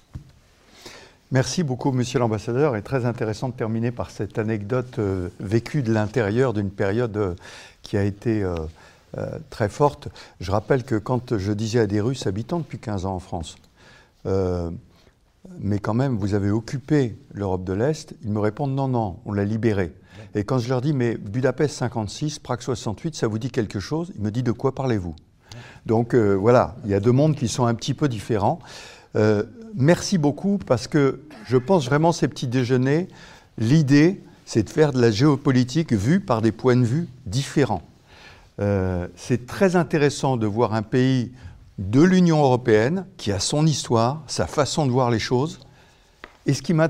Merci 1.31 1.63
beaucoup, 1.63 1.91
monsieur 1.91 2.19
l'ambassadeur. 2.19 2.75
Et 2.75 2.81
très 2.81 3.05
intéressant 3.05 3.49
de 3.49 3.53
terminer 3.53 3.91
par 3.91 4.11
cette 4.11 4.37
anecdote 4.37 4.99
euh, 4.99 5.29
vécue 5.39 5.81
de 5.81 5.91
l'intérieur 5.91 6.53
d'une 6.53 6.69
période 6.69 7.17
euh, 7.17 7.35
qui 7.81 7.97
a 7.97 8.03
été 8.03 8.43
euh, 8.43 8.55
très 9.49 9.69
forte. 9.69 10.07
Je 10.39 10.51
rappelle 10.51 10.83
que 10.83 10.95
quand 10.95 11.37
je 11.37 11.51
disais 11.51 11.79
à 11.79 11.87
des 11.87 11.99
Russes 11.99 12.27
habitant 12.27 12.59
depuis 12.59 12.79
15 12.79 13.05
ans 13.05 13.15
en 13.15 13.19
France, 13.19 13.55
mais 15.59 15.79
quand 15.79 15.93
même, 15.93 16.17
vous 16.17 16.33
avez 16.33 16.49
occupé 16.49 17.15
l'Europe 17.31 17.63
de 17.63 17.73
l'Est, 17.73 18.15
ils 18.23 18.31
me 18.31 18.39
répondent 18.39 18.73
non, 18.73 18.87
non, 18.87 19.19
on 19.25 19.31
l'a 19.31 19.45
libérée. 19.45 19.93
Et 20.33 20.43
quand 20.43 20.57
je 20.57 20.67
leur 20.67 20.81
dis, 20.81 20.91
mais 20.91 21.15
Budapest 21.15 21.75
56, 21.75 22.39
Prague 22.39 22.61
68, 22.61 23.15
ça 23.15 23.27
vous 23.27 23.37
dit 23.37 23.51
quelque 23.51 23.79
chose? 23.79 24.11
Ils 24.15 24.21
me 24.21 24.31
disent, 24.31 24.43
de 24.43 24.51
quoi 24.51 24.73
parlez-vous? 24.73 25.15
Donc 25.85 26.13
euh, 26.13 26.33
voilà, 26.33 26.75
il 26.85 26.91
y 26.91 26.93
a 26.93 26.99
deux 26.99 27.11
mondes 27.11 27.35
qui 27.35 27.47
sont 27.47 27.65
un 27.65 27.75
petit 27.75 27.93
peu 27.93 28.07
différents. 28.07 28.59
Euh, 29.15 29.43
merci 29.75 30.17
beaucoup 30.17 30.57
parce 30.57 30.87
que 30.87 31.21
je 31.45 31.57
pense 31.57 31.85
vraiment 31.85 32.11
ces 32.11 32.27
petits 32.27 32.47
déjeuners, 32.47 33.07
l'idée, 33.57 34.21
c'est 34.45 34.63
de 34.63 34.69
faire 34.69 34.91
de 34.91 35.01
la 35.01 35.11
géopolitique 35.11 35.93
vue 35.93 36.19
par 36.19 36.41
des 36.41 36.51
points 36.51 36.75
de 36.75 36.85
vue 36.85 37.07
différents. 37.25 37.83
Euh, 38.59 39.07
c'est 39.15 39.47
très 39.47 39.75
intéressant 39.75 40.37
de 40.37 40.47
voir 40.47 40.73
un 40.73 40.81
pays 40.81 41.31
de 41.77 42.01
l'Union 42.01 42.41
européenne 42.41 43.05
qui 43.17 43.31
a 43.31 43.39
son 43.39 43.65
histoire, 43.65 44.23
sa 44.27 44.47
façon 44.47 44.85
de 44.85 44.91
voir 44.91 45.11
les 45.11 45.19
choses. 45.19 45.59
Et 46.45 46.53
ce 46.53 46.61
qui 46.61 46.73
m'a 46.73 46.89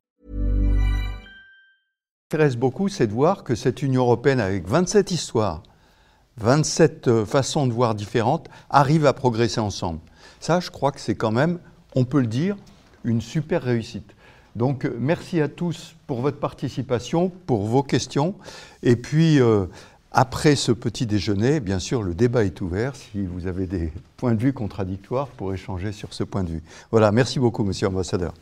m'intéresse 2.31 2.55
beaucoup, 2.55 2.87
c'est 2.87 3.07
de 3.07 3.11
voir 3.11 3.43
que 3.43 3.55
cette 3.55 3.83
Union 3.83 4.03
européenne, 4.03 4.39
avec 4.39 4.65
27 4.65 5.11
histoires, 5.11 5.63
27 6.37 7.07
euh, 7.09 7.25
façons 7.25 7.67
de 7.67 7.73
voir 7.73 7.93
différentes, 7.93 8.47
arrive 8.69 9.05
à 9.05 9.11
progresser 9.11 9.59
ensemble. 9.59 9.99
Ça, 10.39 10.61
je 10.61 10.69
crois 10.69 10.93
que 10.93 11.01
c'est 11.01 11.15
quand 11.15 11.33
même, 11.33 11.59
on 11.93 12.05
peut 12.05 12.21
le 12.21 12.27
dire, 12.27 12.55
une 13.03 13.19
super 13.19 13.61
réussite. 13.61 14.09
Donc, 14.55 14.85
euh, 14.85 14.95
merci 14.97 15.41
à 15.41 15.49
tous 15.49 15.95
pour 16.07 16.21
votre 16.21 16.39
participation, 16.39 17.33
pour 17.47 17.65
vos 17.65 17.83
questions. 17.83 18.35
Et 18.81 18.95
puis, 18.95 19.41
euh, 19.41 19.65
après 20.13 20.55
ce 20.55 20.71
petit 20.71 21.05
déjeuner, 21.05 21.59
bien 21.59 21.79
sûr, 21.79 22.01
le 22.01 22.13
débat 22.13 22.45
est 22.45 22.61
ouvert. 22.61 22.95
Si 22.95 23.25
vous 23.25 23.45
avez 23.45 23.67
des 23.67 23.91
points 24.15 24.35
de 24.35 24.41
vue 24.41 24.53
contradictoires, 24.53 25.27
pour 25.27 25.53
échanger 25.53 25.91
sur 25.91 26.13
ce 26.13 26.23
point 26.23 26.45
de 26.45 26.51
vue. 26.51 26.63
Voilà, 26.91 27.11
merci 27.11 27.39
beaucoup, 27.39 27.65
monsieur 27.65 27.87
l'ambassadeur. 27.87 28.33